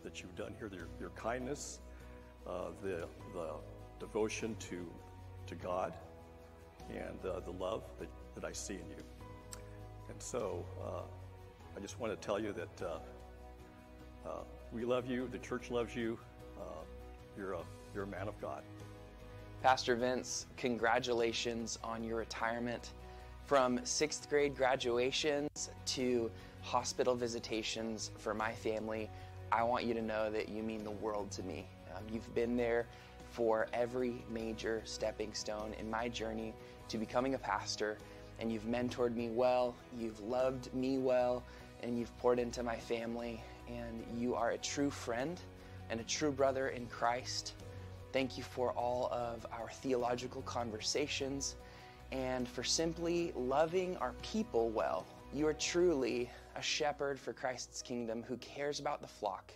that 0.04 0.22
you've 0.22 0.36
done 0.36 0.54
here, 0.58 0.70
your, 0.74 0.88
your 1.00 1.12
kindness, 1.12 1.80
the, 2.46 3.08
the 3.34 3.50
devotion 4.00 4.56
to 4.60 4.88
to 5.52 5.56
God 5.56 5.94
and 6.90 7.26
uh, 7.26 7.42
the 7.42 7.52
love 7.52 7.84
that, 8.00 8.08
that 8.36 8.46
I 8.46 8.52
see 8.52 8.76
in 8.76 8.90
you. 8.90 9.04
And 10.10 10.22
so 10.22 10.66
uh, 10.82 11.02
I 11.76 11.80
just 11.80 12.00
want 12.00 12.20
to 12.20 12.26
tell 12.26 12.40
you 12.40 12.54
that 12.54 12.82
uh, 12.86 14.28
uh 14.28 14.44
we 14.74 14.86
love 14.86 15.06
you, 15.10 15.28
the 15.32 15.38
church 15.40 15.70
loves 15.70 15.96
you, 15.96 16.18
uh, 16.60 16.64
you're, 17.38 17.54
a, 17.54 17.62
you're 17.94 18.04
a 18.04 18.08
man 18.08 18.28
of 18.28 18.40
God. 18.40 18.64
Pastor 19.62 19.96
Vince, 19.96 20.48
congratulations 20.58 21.78
on 21.84 22.04
your 22.04 22.18
retirement. 22.18 22.92
From 23.46 23.80
sixth 23.84 24.30
grade 24.30 24.56
graduations 24.56 25.70
to 25.88 26.32
hospital 26.62 27.16
visitations 27.16 28.12
for 28.18 28.34
my 28.34 28.54
family, 28.54 29.10
I 29.52 29.64
want 29.64 29.84
you 29.84 29.94
to 29.94 30.02
know 30.02 30.32
that 30.32 30.48
you 30.48 30.64
mean 30.64 30.84
the 30.84 30.92
world 30.92 31.32
to 31.32 31.44
me. 31.44 31.68
Um, 31.96 32.04
you've 32.12 32.34
been 32.34 32.56
there 32.56 32.88
for 33.30 33.68
every 33.74 34.24
major 34.30 34.82
stepping 34.86 35.34
stone 35.34 35.74
in 35.80 35.90
my 35.90 36.08
journey 36.08 36.54
to 36.88 36.98
becoming 36.98 37.34
a 37.34 37.38
pastor. 37.38 37.98
And 38.40 38.52
you've 38.52 38.66
mentored 38.66 39.16
me 39.16 39.30
well, 39.30 39.76
you've 39.98 40.20
loved 40.22 40.74
me 40.74 40.98
well, 40.98 41.44
and 41.84 42.00
you've 42.00 42.18
poured 42.20 42.40
into 42.40 42.64
my 42.64 42.78
family. 42.78 43.44
And 43.68 44.04
you 44.18 44.36
are 44.36 44.52
a 44.52 44.58
true 44.58 44.90
friend 44.90 45.40
and 45.90 46.00
a 46.00 46.04
true 46.04 46.32
brother 46.32 46.70
in 46.70 46.88
Christ. 46.88 47.54
Thank 48.14 48.38
you 48.38 48.44
for 48.44 48.72
all 48.72 49.10
of 49.12 49.46
our 49.52 49.70
theological 49.70 50.42
conversations 50.42 51.56
and 52.12 52.48
for 52.48 52.64
simply 52.64 53.32
loving 53.36 53.96
our 53.98 54.14
people 54.22 54.70
well. 54.70 55.06
You 55.34 55.48
are 55.48 55.54
truly 55.54 56.30
a 56.56 56.62
shepherd 56.62 57.20
for 57.20 57.32
Christ's 57.32 57.82
kingdom 57.82 58.24
who 58.24 58.36
cares 58.38 58.80
about 58.80 59.02
the 59.02 59.08
flock. 59.08 59.54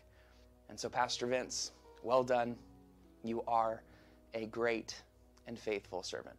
And 0.69 0.79
so, 0.79 0.87
Pastor 0.87 1.27
Vince, 1.27 1.71
well 2.01 2.23
done. 2.23 2.55
You 3.23 3.43
are 3.47 3.81
a 4.33 4.45
great 4.45 5.01
and 5.47 5.59
faithful 5.59 6.03
servant. 6.03 6.37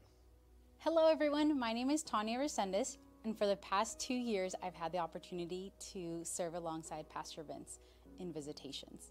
Hello, 0.79 1.09
everyone. 1.09 1.59
My 1.59 1.73
name 1.73 1.91
is 1.91 2.03
Tanya 2.03 2.39
Resendez, 2.39 2.97
and 3.27 3.37
for 3.37 3.47
the 3.47 3.57
past 3.57 3.99
two 3.99 4.15
years, 4.15 4.55
I've 4.63 4.75
had 4.75 4.93
the 4.93 4.99
opportunity 4.99 5.73
to 5.93 6.21
serve 6.23 6.55
alongside 6.55 7.09
Pastor 7.09 7.43
Vince 7.43 7.81
in 8.21 8.33
visitations. 8.33 9.11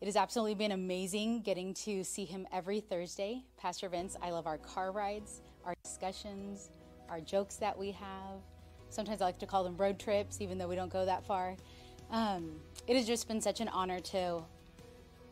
It 0.00 0.06
has 0.06 0.16
absolutely 0.16 0.54
been 0.54 0.72
amazing 0.72 1.42
getting 1.42 1.74
to 1.74 2.02
see 2.02 2.24
him 2.24 2.46
every 2.50 2.80
Thursday. 2.80 3.44
Pastor 3.58 3.90
Vince, 3.90 4.16
I 4.22 4.30
love 4.30 4.46
our 4.46 4.56
car 4.56 4.90
rides, 4.90 5.42
our 5.66 5.74
discussions, 5.84 6.70
our 7.10 7.20
jokes 7.20 7.56
that 7.56 7.78
we 7.78 7.92
have. 7.92 8.40
Sometimes 8.88 9.20
I 9.20 9.26
like 9.26 9.38
to 9.40 9.46
call 9.46 9.64
them 9.64 9.76
road 9.76 9.98
trips, 9.98 10.40
even 10.40 10.56
though 10.56 10.68
we 10.68 10.74
don't 10.74 10.90
go 10.90 11.04
that 11.04 11.22
far. 11.26 11.56
Um, 12.10 12.52
it 12.86 12.96
has 12.96 13.06
just 13.06 13.28
been 13.28 13.42
such 13.42 13.60
an 13.60 13.68
honor 13.68 14.00
to 14.00 14.42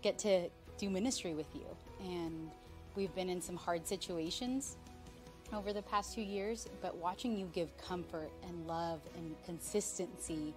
get 0.02 0.18
to 0.18 0.50
do 0.76 0.90
ministry 0.90 1.32
with 1.32 1.48
you. 1.54 1.64
And 2.02 2.50
we've 2.96 3.14
been 3.14 3.30
in 3.30 3.40
some 3.40 3.56
hard 3.56 3.86
situations 3.86 4.76
over 5.52 5.72
the 5.72 5.82
past 5.82 6.14
two 6.14 6.22
years, 6.22 6.66
but 6.82 6.96
watching 6.96 7.36
you 7.36 7.50
give 7.52 7.68
comfort 7.78 8.30
and 8.46 8.66
love 8.66 9.00
and 9.16 9.34
consistency 9.44 10.52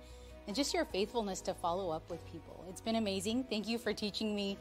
and 0.48 0.56
just 0.56 0.74
your 0.74 0.86
faithfulness 0.86 1.42
to 1.42 1.54
follow 1.54 1.92
up 1.92 2.10
with 2.10 2.20
people. 2.32 2.66
It's 2.70 2.82
been 2.82 2.96
amazing. 2.96 3.46
Thank 3.46 3.68
you 3.68 3.78
for 3.78 3.94
teaching 3.94 4.36
me 4.36 4.58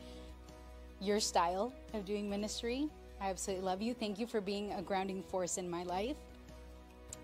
your 1.00 1.20
style 1.20 1.72
of 1.94 2.04
doing 2.04 2.28
ministry. 2.28 2.88
I 3.20 3.30
absolutely 3.30 3.64
love 3.64 3.82
you. 3.82 3.94
Thank 3.94 4.18
you 4.18 4.26
for 4.26 4.40
being 4.40 4.72
a 4.72 4.82
grounding 4.82 5.22
force 5.22 5.58
in 5.58 5.68
my 5.68 5.82
life. 5.82 6.16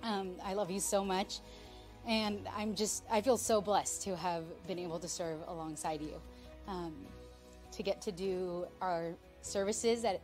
Um, 0.02 0.32
I 0.44 0.54
love 0.54 0.70
you 0.70 0.80
so 0.80 1.04
much. 1.04 1.40
And 2.06 2.48
I'm 2.56 2.74
just, 2.74 3.02
I 3.10 3.20
feel 3.20 3.36
so 3.36 3.60
blessed 3.60 4.02
to 4.02 4.16
have 4.16 4.44
been 4.66 4.78
able 4.78 4.98
to 5.00 5.08
serve 5.08 5.38
alongside 5.48 6.00
you. 6.00 6.20
Um, 6.68 6.94
to 7.72 7.82
get 7.82 8.00
to 8.02 8.12
do 8.12 8.66
our 8.80 9.12
services 9.42 10.04
at 10.04 10.20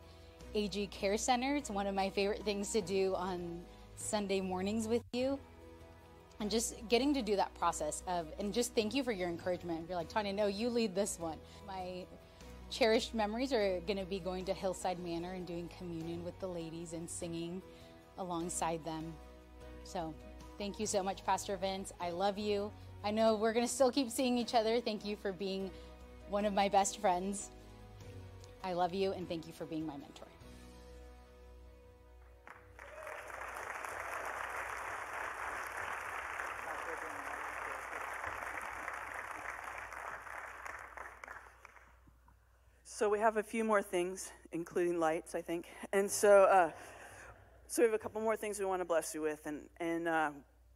AG 0.54 0.86
Care 0.88 1.16
Center. 1.16 1.56
It's 1.56 1.70
one 1.70 1.86
of 1.86 1.94
my 1.94 2.10
favorite 2.10 2.44
things 2.44 2.72
to 2.72 2.80
do 2.80 3.14
on 3.14 3.60
Sunday 3.96 4.40
mornings 4.40 4.86
with 4.86 5.02
you. 5.12 5.38
And 6.40 6.50
just 6.50 6.88
getting 6.88 7.14
to 7.14 7.22
do 7.22 7.36
that 7.36 7.54
process 7.54 8.02
of, 8.08 8.26
and 8.38 8.52
just 8.52 8.74
thank 8.74 8.94
you 8.94 9.04
for 9.04 9.12
your 9.12 9.28
encouragement. 9.28 9.86
You're 9.88 9.96
like, 9.96 10.08
Tanya, 10.08 10.32
no, 10.32 10.46
you 10.46 10.68
lead 10.68 10.94
this 10.94 11.18
one. 11.18 11.38
My 11.66 12.04
cherished 12.68 13.14
memories 13.14 13.52
are 13.52 13.80
going 13.86 13.98
to 13.98 14.04
be 14.04 14.18
going 14.18 14.44
to 14.46 14.52
Hillside 14.52 14.98
Manor 14.98 15.34
and 15.34 15.46
doing 15.46 15.70
communion 15.78 16.24
with 16.24 16.38
the 16.40 16.48
ladies 16.48 16.94
and 16.94 17.08
singing 17.08 17.62
alongside 18.18 18.84
them. 18.84 19.12
So 19.84 20.12
thank 20.58 20.80
you 20.80 20.86
so 20.86 21.02
much, 21.02 21.24
Pastor 21.24 21.56
Vince. 21.56 21.92
I 22.00 22.10
love 22.10 22.38
you. 22.38 22.72
I 23.04 23.10
know 23.10 23.34
we're 23.34 23.52
going 23.52 23.66
to 23.66 23.72
still 23.72 23.92
keep 23.92 24.10
seeing 24.10 24.38
each 24.38 24.54
other. 24.54 24.80
Thank 24.80 25.04
you 25.04 25.16
for 25.16 25.32
being 25.32 25.70
one 26.28 26.44
of 26.44 26.54
my 26.54 26.68
best 26.68 26.98
friends. 26.98 27.50
I 28.64 28.72
love 28.72 28.94
you 28.94 29.12
and 29.12 29.28
thank 29.28 29.46
you 29.46 29.52
for 29.52 29.64
being 29.64 29.86
my 29.86 29.96
mentor. 29.96 30.31
So 43.02 43.08
we 43.08 43.18
have 43.18 43.36
a 43.36 43.42
few 43.42 43.64
more 43.64 43.82
things, 43.82 44.30
including 44.52 45.00
lights, 45.00 45.34
I 45.34 45.42
think. 45.42 45.66
And 45.92 46.08
so, 46.08 46.44
uh, 46.44 46.70
so 47.66 47.82
we 47.82 47.86
have 47.86 47.94
a 47.94 47.98
couple 47.98 48.20
more 48.20 48.36
things 48.36 48.60
we 48.60 48.64
want 48.64 48.80
to 48.80 48.84
bless 48.84 49.12
you 49.12 49.20
with. 49.20 49.44
And, 49.44 49.62
and 49.80 50.06
uh, 50.06 50.30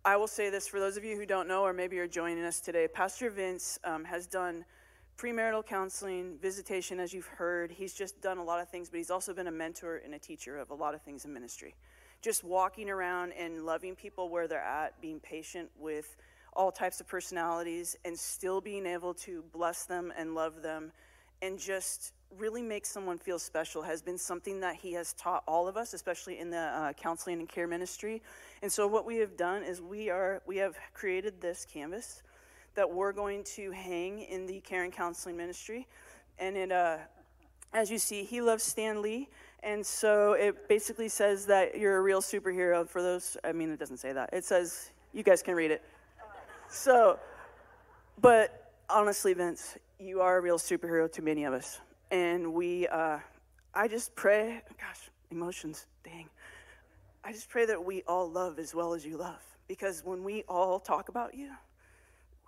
I 0.05 0.16
will 0.16 0.27
say 0.27 0.51
this 0.51 0.66
for 0.66 0.81
those 0.81 0.97
of 0.97 1.05
you 1.05 1.14
who 1.14 1.24
don't 1.24 1.47
know, 1.47 1.62
or 1.62 1.72
maybe 1.72 1.95
you're 1.95 2.09
joining 2.09 2.43
us 2.43 2.59
today, 2.59 2.89
Pastor 2.89 3.31
Vince 3.31 3.79
um, 3.85 4.03
has 4.05 4.27
done 4.27 4.64
premarital 5.16 5.64
counseling, 5.64 6.37
visitation, 6.43 6.99
as 6.99 7.14
you've 7.14 7.29
heard. 7.29 7.70
He's 7.70 7.95
just 7.95 8.20
done 8.20 8.39
a 8.39 8.43
lot 8.43 8.61
of 8.61 8.68
things, 8.70 8.91
but 8.91 8.97
he's 8.97 9.12
also 9.12 9.33
been 9.33 9.47
a 9.47 9.53
mentor 9.53 10.03
and 10.05 10.12
a 10.12 10.18
teacher 10.18 10.59
of 10.59 10.70
a 10.70 10.74
lot 10.74 10.97
of 10.97 11.03
things 11.03 11.27
in 11.27 11.33
ministry. 11.33 11.77
Just 12.22 12.43
walking 12.43 12.91
around 12.91 13.35
and 13.35 13.64
loving 13.64 13.95
people 13.95 14.31
where 14.31 14.49
they're 14.49 14.59
at, 14.59 15.01
being 15.01 15.20
patient 15.20 15.70
with 15.79 16.16
all 16.55 16.72
types 16.72 17.01
of 17.01 17.07
personalities, 17.07 17.95
and 18.05 18.18
still 18.18 18.61
being 18.61 18.85
able 18.85 19.14
to 19.14 19.45
bless 19.53 19.85
them 19.85 20.12
and 20.18 20.35
love 20.35 20.61
them 20.61 20.91
and 21.43 21.59
just 21.59 22.12
really 22.39 22.62
makes 22.62 22.89
someone 22.89 23.18
feel 23.18 23.39
special 23.39 23.82
has 23.82 24.03
been 24.03 24.18
something 24.18 24.61
that 24.61 24.76
he 24.76 24.93
has 24.93 25.12
taught 25.14 25.43
all 25.47 25.68
of 25.68 25.76
us 25.76 25.95
especially 25.95 26.39
in 26.39 26.51
the 26.51 26.59
uh, 26.59 26.93
counseling 26.93 27.41
and 27.41 27.49
care 27.49 27.66
ministry. 27.66 28.22
And 28.62 28.70
so 28.70 28.87
what 28.87 29.05
we 29.05 29.16
have 29.16 29.37
done 29.37 29.62
is 29.62 29.80
we 29.80 30.11
are 30.11 30.43
we 30.47 30.57
have 30.59 30.76
created 30.95 31.41
this 31.41 31.66
canvas 31.70 32.22
that 32.74 32.91
we're 32.91 33.12
going 33.12 33.43
to 33.45 33.70
hang 33.70 34.20
in 34.20 34.47
the 34.47 34.61
care 34.61 34.84
and 34.84 34.93
counseling 34.93 35.37
ministry. 35.37 35.87
And 36.39 36.57
it 36.57 36.72
uh, 36.72 36.99
as 37.72 37.91
you 37.91 37.99
see 37.99 38.24
he 38.24 38.41
loves 38.41 38.62
stan 38.62 39.03
lee. 39.03 39.28
And 39.62 39.84
so 39.84 40.32
it 40.32 40.68
basically 40.68 41.09
says 41.09 41.47
that 41.47 41.76
you're 41.76 41.97
a 41.97 42.03
real 42.03 42.20
superhero 42.20 42.89
for 42.89 43.03
those 43.03 43.37
i 43.43 43.53
mean 43.53 43.70
it 43.70 43.78
doesn't 43.78 43.99
say 43.99 44.12
that. 44.12 44.30
It 44.32 44.45
says 44.45 44.91
you 45.12 45.22
guys 45.22 45.43
can 45.43 45.55
read 45.55 45.70
it. 45.70 45.82
So 46.68 47.18
but 48.20 48.72
honestly 48.89 49.34
vince 49.34 49.76
you 49.99 50.20
are 50.20 50.37
a 50.37 50.41
real 50.41 50.59
superhero 50.59 51.11
to 51.12 51.22
many 51.22 51.45
of 51.45 51.55
us. 51.55 51.80
And 52.11 52.55
we, 52.55 52.87
uh, 52.89 53.19
I 53.75 53.89
just 53.89 54.15
pray, 54.15 54.63
gosh, 54.81 55.11
emotions, 55.31 55.87
dang. 56.05 56.29
I 57.25 57.33
just 57.33 57.49
pray 57.49 57.67
that 57.67 57.85
we 57.85 58.03
all 58.07 58.31
love 58.31 58.59
as 58.59 58.75
well 58.75 58.95
as 58.95 59.05
you 59.05 59.17
love. 59.17 59.43
Because 59.69 60.05
when 60.05 60.23
we 60.23 60.45
all 60.49 60.79
talk 60.79 61.09
about 61.09 61.35
you, 61.35 61.51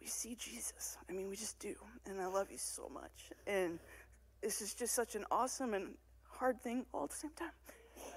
we 0.00 0.06
see 0.06 0.36
Jesus. 0.36 0.96
I 1.08 1.12
mean, 1.12 1.28
we 1.28 1.36
just 1.36 1.58
do. 1.58 1.74
And 2.06 2.20
I 2.20 2.26
love 2.26 2.50
you 2.50 2.58
so 2.58 2.88
much. 2.88 3.32
And 3.46 3.80
this 4.40 4.62
is 4.62 4.74
just 4.74 4.94
such 4.94 5.16
an 5.16 5.24
awesome 5.30 5.74
and 5.74 5.94
hard 6.28 6.62
thing 6.62 6.86
all 6.94 7.04
at 7.04 7.10
the 7.10 7.16
same 7.16 7.32
time. 7.32 7.50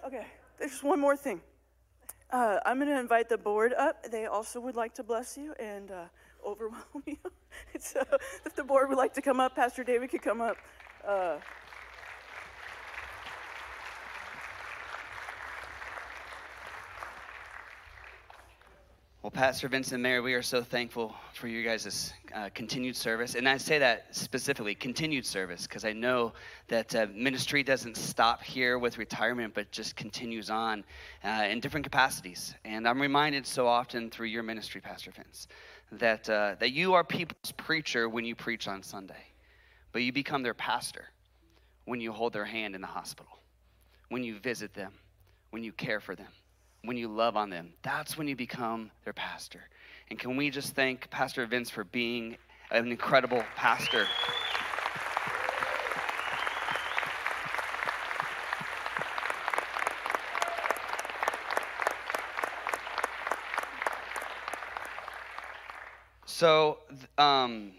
Okay, 0.05 0.25
there's 0.59 0.83
one 0.83 0.99
more 0.99 1.17
thing. 1.17 1.41
Uh, 2.31 2.59
I'm 2.65 2.77
going 2.77 2.89
to 2.89 2.99
invite 2.99 3.27
the 3.27 3.37
board 3.37 3.73
up. 3.73 4.09
They 4.09 4.25
also 4.25 4.59
would 4.61 4.75
like 4.75 4.93
to 4.95 5.03
bless 5.03 5.35
you 5.37 5.53
and 5.59 5.91
uh, 5.91 6.03
overwhelm 6.45 6.83
you. 7.05 7.17
so 7.79 8.03
if 8.45 8.55
the 8.55 8.63
board 8.63 8.89
would 8.89 8.97
like 8.97 9.13
to 9.15 9.21
come 9.21 9.39
up, 9.39 9.55
Pastor 9.55 9.83
David 9.83 10.11
could 10.11 10.21
come 10.21 10.39
up. 10.41 10.57
Uh, 11.05 11.37
Well, 19.23 19.29
Pastor 19.29 19.67
Vincent 19.67 19.93
and 19.93 20.01
Mary, 20.01 20.19
we 20.19 20.33
are 20.33 20.41
so 20.41 20.63
thankful 20.63 21.13
for 21.35 21.47
you 21.47 21.63
guys' 21.63 22.11
uh, 22.33 22.49
continued 22.55 22.95
service. 22.95 23.35
And 23.35 23.47
I 23.47 23.57
say 23.57 23.77
that 23.77 24.07
specifically, 24.15 24.73
continued 24.73 25.27
service, 25.27 25.67
because 25.67 25.85
I 25.85 25.93
know 25.93 26.33
that 26.69 26.95
uh, 26.95 27.05
ministry 27.13 27.61
doesn't 27.61 27.97
stop 27.97 28.41
here 28.41 28.79
with 28.79 28.97
retirement, 28.97 29.53
but 29.53 29.69
just 29.69 29.95
continues 29.95 30.49
on 30.49 30.83
uh, 31.23 31.45
in 31.47 31.59
different 31.59 31.83
capacities. 31.83 32.55
And 32.65 32.87
I'm 32.87 32.99
reminded 32.99 33.45
so 33.45 33.67
often 33.67 34.09
through 34.09 34.25
your 34.25 34.41
ministry, 34.41 34.81
Pastor 34.81 35.11
Vince, 35.11 35.47
that, 35.91 36.27
uh, 36.27 36.55
that 36.59 36.71
you 36.71 36.95
are 36.95 37.03
people's 37.03 37.51
preacher 37.51 38.09
when 38.09 38.25
you 38.25 38.33
preach 38.33 38.67
on 38.67 38.81
Sunday, 38.81 39.23
but 39.91 40.01
you 40.01 40.11
become 40.11 40.43
their 40.43 40.53
pastor 40.53 41.05
when 41.85 42.01
you 42.01 42.11
hold 42.11 42.33
their 42.33 42.45
hand 42.45 42.75
in 42.75 42.81
the 42.81 42.87
hospital, 42.87 43.39
when 44.09 44.23
you 44.23 44.39
visit 44.39 44.73
them, 44.73 44.93
when 45.49 45.63
you 45.63 45.71
care 45.71 45.99
for 45.99 46.15
them 46.15 46.27
when 46.83 46.97
you 46.97 47.07
love 47.07 47.37
on 47.37 47.49
them. 47.49 47.73
That's 47.83 48.17
when 48.17 48.27
you 48.27 48.35
become 48.35 48.91
their 49.03 49.13
pastor. 49.13 49.61
And 50.09 50.17
can 50.17 50.35
we 50.35 50.49
just 50.49 50.73
thank 50.75 51.09
Pastor 51.09 51.45
Vince 51.45 51.69
for 51.69 51.83
being 51.83 52.37
an 52.71 52.87
incredible 52.87 53.43
pastor? 53.55 54.07
So, 66.25 66.79
um, 67.19 67.71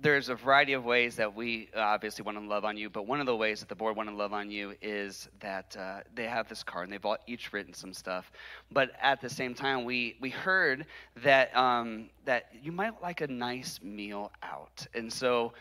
there's 0.00 0.28
a 0.28 0.34
variety 0.34 0.74
of 0.74 0.84
ways 0.84 1.16
that 1.16 1.34
we 1.34 1.68
uh, 1.76 1.80
obviously 1.80 2.22
want 2.22 2.38
to 2.38 2.44
love 2.44 2.64
on 2.64 2.76
you, 2.76 2.88
but 2.88 3.06
one 3.06 3.20
of 3.20 3.26
the 3.26 3.34
ways 3.34 3.60
that 3.60 3.68
the 3.68 3.74
board 3.74 3.96
want 3.96 4.08
to 4.08 4.14
love 4.14 4.32
on 4.32 4.50
you 4.50 4.74
is 4.80 5.28
that 5.40 5.76
uh, 5.76 6.00
they 6.14 6.24
have 6.24 6.48
this 6.48 6.62
card 6.62 6.84
and 6.84 6.92
they've 6.92 7.04
all, 7.04 7.16
each 7.26 7.52
written 7.52 7.74
some 7.74 7.92
stuff. 7.92 8.30
But 8.70 8.92
at 9.02 9.20
the 9.20 9.28
same 9.28 9.54
time, 9.54 9.84
we 9.84 10.16
we 10.20 10.30
heard 10.30 10.86
that 11.22 11.54
um, 11.56 12.10
that 12.24 12.52
you 12.62 12.70
might 12.70 13.02
like 13.02 13.22
a 13.22 13.26
nice 13.26 13.80
meal 13.82 14.30
out, 14.42 14.86
and 14.94 15.12
so 15.12 15.52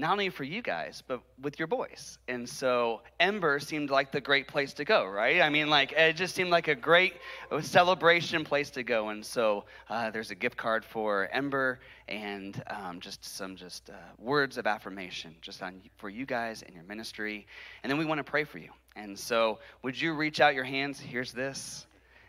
not 0.00 0.12
only 0.12 0.30
for 0.30 0.44
you 0.44 0.62
guys, 0.62 1.02
but 1.06 1.20
with 1.42 1.58
your 1.58 1.68
boys. 1.68 2.18
And 2.26 2.48
so 2.48 3.02
Ember 3.20 3.60
seemed 3.60 3.90
like 3.90 4.10
the 4.10 4.20
great 4.20 4.48
place 4.48 4.72
to 4.74 4.84
go, 4.84 5.04
right? 5.04 5.42
I 5.42 5.50
mean, 5.50 5.68
like, 5.68 5.92
it 5.92 6.16
just 6.16 6.34
seemed 6.34 6.50
like 6.50 6.68
a 6.68 6.74
great 6.74 7.12
celebration 7.60 8.42
place 8.42 8.70
to 8.70 8.82
go. 8.82 9.10
And 9.10 9.24
so 9.24 9.64
uh, 9.90 10.10
there's 10.10 10.30
a 10.30 10.34
gift 10.34 10.56
card 10.56 10.86
for 10.86 11.28
Ember 11.30 11.80
and 12.08 12.60
um, 12.68 13.00
just 13.00 13.22
some 13.24 13.56
just 13.56 13.90
uh, 13.90 13.92
words 14.18 14.56
of 14.56 14.66
affirmation 14.66 15.36
just 15.42 15.62
on 15.62 15.82
for 15.98 16.08
you 16.08 16.24
guys 16.24 16.62
and 16.62 16.74
your 16.74 16.84
ministry. 16.84 17.46
And 17.82 17.90
then 17.90 17.98
we 17.98 18.06
want 18.06 18.18
to 18.18 18.24
pray 18.24 18.44
for 18.44 18.56
you. 18.56 18.70
And 18.96 19.18
so 19.18 19.58
would 19.82 20.00
you 20.00 20.14
reach 20.14 20.40
out 20.40 20.54
your 20.54 20.64
hands? 20.64 20.98
Here's 20.98 21.32
this. 21.32 21.86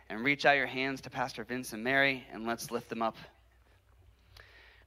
And 0.10 0.26
reach 0.26 0.46
out 0.46 0.58
your 0.58 0.68
hands 0.68 1.00
to 1.02 1.10
Pastor 1.10 1.46
Vince 1.46 1.72
and 1.72 1.86
Mary, 1.86 2.28
and 2.34 2.46
let's 2.46 2.70
lift 2.70 2.90
them 2.90 3.02
up 3.02 3.16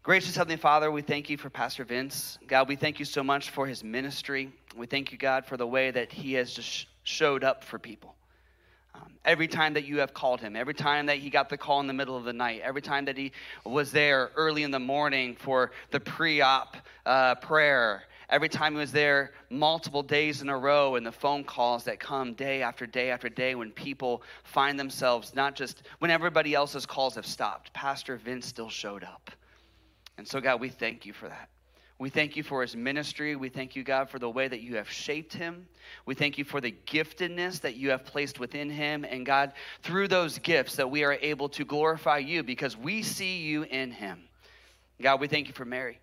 Gracious 0.05 0.37
Heavenly 0.37 0.59
Father, 0.59 0.93
we 0.93 1.01
thank 1.01 1.31
you 1.31 1.39
for 1.39 1.49
Pastor 1.49 1.83
Vince. 1.83 2.39
God, 2.47 2.69
we 2.69 2.77
thank 2.77 2.99
you 2.99 3.07
so 3.07 3.25
much 3.25 3.49
for 3.49 3.67
his 3.67 3.83
ministry. 3.83 4.53
We 4.77 4.85
thank 4.85 5.11
you, 5.13 5.17
God, 5.17 5.47
for 5.47 5.57
the 5.57 5.67
way 5.67 5.91
that 5.91 6.13
he 6.13 6.35
has 6.35 6.53
just 6.53 6.89
showed 7.05 7.43
up 7.43 7.65
for 7.65 7.79
people. 7.79 8.15
Um, 8.95 9.15
every 9.25 9.49
time 9.49 9.73
that 9.73 9.87
you 9.87 10.01
have 10.01 10.13
called 10.13 10.43
him, 10.43 10.57
every 10.57 10.75
time 10.75 11.07
that 11.07 11.17
he 11.17 11.31
got 11.31 11.49
the 11.49 11.57
call 11.57 11.81
in 11.81 11.87
the 11.87 11.95
middle 11.95 12.19
of 12.19 12.25
the 12.25 12.35
night, 12.35 12.61
every 12.63 12.83
time 12.83 13.07
that 13.07 13.17
he 13.17 13.33
was 13.65 13.93
there 13.93 14.31
early 14.37 14.63
in 14.63 14.71
the 14.71 14.79
morning 14.79 15.37
for 15.37 15.71
the 15.91 16.01
pre 16.01 16.43
op 16.43 16.77
uh, 17.07 17.37
prayer, 17.37 18.03
every 18.29 18.51
time 18.51 18.75
he 18.75 18.81
was 18.81 18.93
there 18.93 19.33
multiple 19.49 20.03
days 20.03 20.43
in 20.43 20.51
a 20.51 20.59
row, 20.59 20.97
and 20.97 21.07
the 21.07 21.13
phone 21.13 21.45
calls 21.45 21.83
that 21.85 21.99
come 21.99 22.35
day 22.35 22.61
after 22.61 22.87
day 22.87 23.11
after 23.11 23.31
day 23.31 23.55
when 23.55 23.71
people 23.71 24.23
find 24.43 24.79
themselves 24.79 25.35
not 25.35 25.55
just 25.55 25.83
when 26.01 26.11
everybody 26.11 26.53
else's 26.53 26.85
calls 26.85 27.15
have 27.15 27.25
stopped, 27.25 27.73
Pastor 27.73 28.19
Vince 28.19 28.45
still 28.45 28.69
showed 28.69 29.03
up. 29.03 29.31
And 30.17 30.27
so, 30.27 30.41
God, 30.41 30.61
we 30.61 30.69
thank 30.69 31.07
you 31.07 31.12
for 31.12 31.29
that. 31.29 31.49
We 31.99 32.11
thank 32.11 32.37
you 32.37 32.43
for 32.43 32.62
his 32.62 32.75
ministry. 32.75 33.37
We 33.37 33.49
thank 33.49 33.77
you, 33.77 33.85
God, 33.85 34.11
for 34.11 34.19
the 34.19 34.29
way 34.29 34.49
that 34.49 34.61
you 34.61 34.77
have 34.77 34.91
shaped 34.91 35.33
him. 35.33 35.69
We 36.07 36.15
thank 36.15 36.39
you 36.39 36.45
for 36.45 36.61
the 36.61 36.75
giftedness 36.87 37.61
that 37.61 37.77
you 37.77 37.91
have 37.91 38.05
placed 38.05 38.41
within 38.41 38.69
him. 38.69 39.05
And 39.05 39.25
God, 39.25 39.53
through 39.83 40.09
those 40.09 40.39
gifts, 40.39 40.77
that 40.77 40.91
we 40.91 41.05
are 41.05 41.12
able 41.12 41.49
to 41.51 41.65
glorify 41.65 42.19
you 42.19 42.43
because 42.43 42.77
we 42.77 43.03
see 43.03 43.43
you 43.43 43.62
in 43.62 43.93
him. 43.93 44.25
God, 45.01 45.21
we 45.21 45.29
thank 45.29 45.47
you 45.47 45.55
for 45.55 45.65
Mary. 45.65 46.01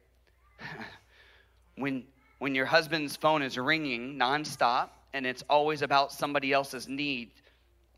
when, 1.76 2.05
when 2.39 2.55
your 2.55 2.66
husband's 2.66 3.18
phone 3.18 3.41
is 3.41 3.57
ringing 3.57 4.18
nonstop 4.18 4.89
and 5.14 5.26
it's 5.26 5.43
always 5.49 5.82
about 5.82 6.14
somebody 6.14 6.53
else's 6.53 6.88
need, 6.88 7.32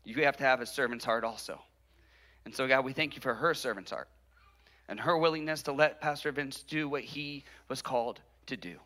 you 0.04 0.24
have 0.24 0.36
to 0.38 0.44
have 0.44 0.60
a 0.60 0.66
servant's 0.66 1.04
heart 1.04 1.22
also. 1.22 1.60
And 2.44 2.54
so, 2.54 2.66
God, 2.66 2.84
we 2.84 2.92
thank 2.92 3.14
you 3.14 3.22
for 3.22 3.34
her 3.34 3.54
servant's 3.54 3.92
heart 3.92 4.08
and 4.88 5.00
her 5.00 5.16
willingness 5.16 5.62
to 5.62 5.72
let 5.72 6.00
Pastor 6.00 6.32
Vince 6.32 6.62
do 6.62 6.88
what 6.88 7.02
he 7.02 7.44
was 7.68 7.82
called 7.82 8.20
to 8.46 8.56
do. 8.56 8.76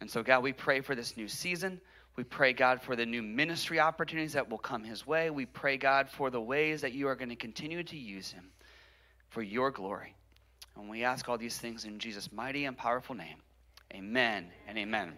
And 0.00 0.10
so, 0.10 0.22
God, 0.22 0.42
we 0.42 0.52
pray 0.52 0.80
for 0.80 0.94
this 0.94 1.16
new 1.16 1.28
season. 1.28 1.80
We 2.16 2.24
pray, 2.24 2.52
God, 2.52 2.80
for 2.80 2.96
the 2.96 3.06
new 3.06 3.22
ministry 3.22 3.78
opportunities 3.78 4.32
that 4.32 4.48
will 4.48 4.58
come 4.58 4.82
his 4.82 5.06
way. 5.06 5.30
We 5.30 5.46
pray, 5.46 5.76
God, 5.76 6.08
for 6.08 6.30
the 6.30 6.40
ways 6.40 6.80
that 6.80 6.92
you 6.92 7.08
are 7.08 7.14
going 7.14 7.28
to 7.28 7.36
continue 7.36 7.82
to 7.82 7.96
use 7.96 8.30
him 8.30 8.50
for 9.28 9.42
your 9.42 9.70
glory. 9.70 10.14
And 10.76 10.88
we 10.88 11.04
ask 11.04 11.28
all 11.28 11.38
these 11.38 11.58
things 11.58 11.84
in 11.84 11.98
Jesus' 11.98 12.32
mighty 12.32 12.64
and 12.64 12.76
powerful 12.76 13.14
name. 13.14 13.36
Amen 13.94 14.46
and 14.66 14.78
amen. 14.78 15.12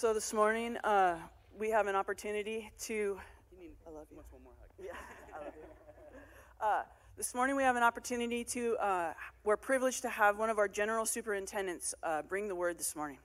So 0.00 0.14
this 0.14 0.32
morning, 0.32 0.78
uh, 0.78 1.18
we 1.58 1.68
have 1.68 1.86
an 1.86 1.94
opportunity 1.94 2.72
to. 2.84 3.20
Need, 3.60 3.72
I 3.86 3.90
love 3.90 4.06
you. 4.10 4.16
one 4.16 4.42
more 4.42 4.54
hug. 4.58 4.70
Yeah, 4.82 4.92
I 5.34 5.44
love 5.44 5.52
you. 5.54 5.62
Uh, 6.58 6.84
this 7.18 7.34
morning, 7.34 7.54
we 7.54 7.62
have 7.62 7.76
an 7.76 7.82
opportunity 7.82 8.42
to. 8.44 8.78
Uh, 8.78 9.12
we're 9.44 9.58
privileged 9.58 10.00
to 10.00 10.08
have 10.08 10.38
one 10.38 10.48
of 10.48 10.56
our 10.56 10.68
general 10.68 11.04
superintendents 11.04 11.94
uh, 12.02 12.22
bring 12.22 12.48
the 12.48 12.54
word 12.54 12.78
this 12.78 12.96
morning. 12.96 13.18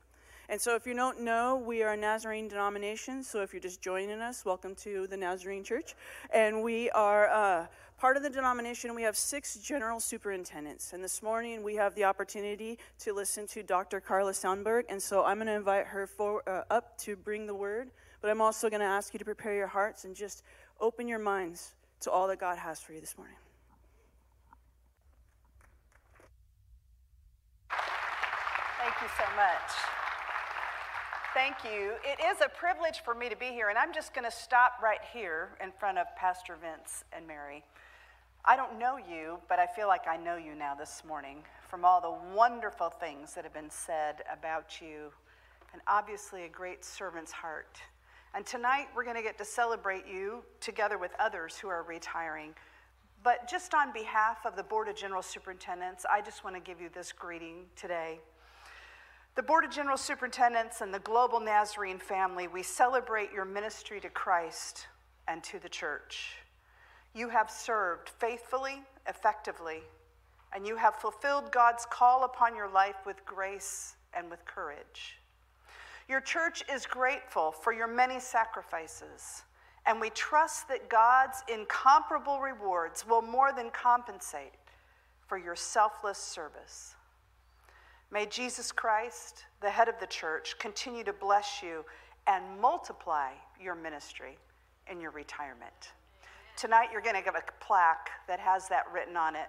And 0.50 0.60
so, 0.60 0.76
if 0.76 0.86
you 0.86 0.94
don't 0.94 1.22
know, 1.22 1.56
we 1.56 1.82
are 1.82 1.94
a 1.94 1.98
Nazarene 1.98 2.50
denomination. 2.50 3.24
So, 3.24 3.42
if 3.42 3.54
you're 3.54 3.62
just 3.62 3.82
joining 3.82 4.20
us, 4.20 4.44
welcome 4.44 4.76
to 4.84 5.08
the 5.08 5.16
Nazarene 5.16 5.64
Church. 5.64 5.96
And 6.34 6.62
we 6.62 6.90
are 6.90 7.30
uh, 7.30 7.68
part 7.98 8.18
of 8.18 8.24
the 8.24 8.30
denomination. 8.30 8.94
We 8.96 9.04
have 9.04 9.18
six 9.18 9.56
general 9.56 10.00
superintendents. 10.00 10.94
And 10.94 11.04
this 11.04 11.22
morning, 11.22 11.64
we 11.64 11.76
have 11.76 11.96
the 11.96 12.04
opportunity 12.04 12.78
to 13.00 13.14
listen 13.14 13.48
to 13.48 13.64
Dr. 13.64 14.00
Carla 14.00 14.32
Sunberg. 14.32 14.84
And 14.90 15.02
so, 15.02 15.24
I'm 15.24 15.38
going 15.38 15.48
to 15.48 15.54
invite 15.54 15.88
her 15.88 16.08
for, 16.08 16.48
uh, 16.48 16.64
up 16.70 16.98
to 17.00 17.16
bring 17.16 17.48
the 17.48 17.56
word. 17.56 17.92
But 18.22 18.32
I'm 18.32 18.42
also 18.42 18.70
going 18.70 18.82
to 18.82 18.86
ask 18.86 19.14
you 19.14 19.20
to 19.20 19.26
prepare 19.26 19.56
your 19.56 19.68
hearts 19.68 20.06
and 20.06 20.16
just 20.16 20.44
open 20.80 21.08
your 21.08 21.20
minds 21.20 21.74
to 22.02 22.12
all 22.12 22.28
that 22.28 22.40
God 22.40 22.58
has 22.58 22.80
for 22.80 22.94
you 22.94 23.00
this 23.00 23.18
morning. 23.18 23.38
Thank 28.80 29.02
you 29.02 29.08
so 29.18 29.26
much. 29.36 29.95
Thank 31.36 31.66
you. 31.66 31.96
It 32.06 32.24
is 32.24 32.40
a 32.40 32.48
privilege 32.48 33.02
for 33.04 33.14
me 33.14 33.28
to 33.28 33.36
be 33.36 33.48
here, 33.48 33.68
and 33.68 33.78
I'm 33.78 33.94
just 33.94 34.14
going 34.14 34.24
to 34.24 34.32
stop 34.32 34.82
right 34.82 35.02
here 35.12 35.50
in 35.62 35.74
front 35.74 35.98
of 35.98 36.08
Pastor 36.16 36.56
Vince 36.56 37.04
and 37.12 37.28
Mary. 37.28 37.62
I 38.46 38.56
don't 38.56 38.80
know 38.80 38.96
you, 38.96 39.40
but 39.50 39.60
I 39.60 39.68
feel 39.68 39.88
like 39.88 40.08
I 40.08 40.16
know 40.16 40.38
you 40.38 40.56
now 40.56 40.76
this 40.76 41.04
morning 41.06 41.44
from 41.68 41.84
all 41.84 42.00
the 42.00 42.34
wonderful 42.34 42.90
things 42.90 43.34
that 43.34 43.44
have 43.44 43.54
been 43.54 43.70
said 43.70 44.24
about 44.32 44.80
you, 44.80 45.12
and 45.74 45.82
obviously 45.88 46.46
a 46.46 46.48
great 46.48 46.86
servant's 46.86 47.34
heart. 47.34 47.80
And 48.34 48.46
tonight 48.46 48.86
we're 48.96 49.04
going 49.04 49.18
to 49.18 49.22
get 49.22 49.38
to 49.40 49.46
celebrate 49.46 50.06
you 50.08 50.42
together 50.62 50.98
with 50.98 51.12
others 51.20 51.58
who 51.58 51.68
are 51.68 51.84
retiring. 51.84 52.56
But 53.24 53.50
just 53.50 53.74
on 53.74 53.92
behalf 53.92 54.46
of 54.46 54.56
the 54.56 54.64
Board 54.64 54.88
of 54.88 54.96
General 54.96 55.22
Superintendents, 55.22 56.06
I 56.10 56.22
just 56.22 56.46
want 56.46 56.56
to 56.56 56.62
give 56.62 56.80
you 56.80 56.88
this 56.88 57.12
greeting 57.12 57.66
today. 57.76 58.20
The 59.36 59.44
Board 59.44 59.66
of 59.66 59.70
General 59.72 59.98
Superintendents 59.98 60.80
and 60.80 60.94
the 60.94 61.00
Global 61.00 61.42
Nazarene 61.42 62.00
family, 62.00 62.48
we 62.48 62.64
celebrate 62.64 63.34
your 63.34 63.44
ministry 63.44 64.00
to 64.00 64.08
Christ 64.08 64.88
and 65.28 65.44
to 65.44 65.60
the 65.60 65.68
church. 65.68 66.38
You 67.14 67.28
have 67.28 67.52
served 67.52 68.08
faithfully, 68.08 68.82
effectively, 69.10 69.82
and 70.54 70.66
you 70.66 70.78
have 70.78 70.96
fulfilled 70.96 71.52
God's 71.52 71.86
call 71.86 72.24
upon 72.24 72.56
your 72.56 72.70
life 72.70 72.96
with 73.06 73.26
grace 73.26 73.98
and 74.14 74.30
with 74.30 74.46
courage. 74.46 75.20
Your 76.08 76.22
church 76.22 76.64
is 76.74 76.86
grateful 76.86 77.52
for 77.52 77.74
your 77.74 77.88
many 77.88 78.22
sacrifices, 78.22 79.44
and 79.86 80.00
we 80.00 80.12
trust 80.12 80.70
that 80.70 80.88
God's 80.88 81.44
incomparable 81.54 82.40
rewards 82.40 83.06
will 83.06 83.22
more 83.22 83.52
than 83.52 83.70
compensate 83.72 84.54
for 85.28 85.38
your 85.38 85.58
selfless 85.58 86.20
service. 86.20 86.95
May 88.12 88.26
Jesus 88.26 88.72
Christ, 88.72 89.44
the 89.62 89.70
head 89.70 89.88
of 89.88 90.00
the 90.00 90.08
church, 90.08 90.56
continue 90.60 91.04
to 91.04 91.14
bless 91.14 91.62
you 91.62 91.84
and 92.28 92.44
multiply 92.62 93.30
your 93.60 93.76
ministry 93.76 94.38
in 94.90 95.02
your 95.02 95.12
retirement. 95.12 95.92
Tonight, 96.56 96.90
you're 96.92 97.02
going 97.02 97.16
to 97.16 97.22
give 97.22 97.36
a 97.36 97.44
plaque 97.60 98.10
that 98.28 98.40
has 98.40 98.70
that 98.70 98.86
written 98.94 99.18
on 99.18 99.36
it. 99.36 99.48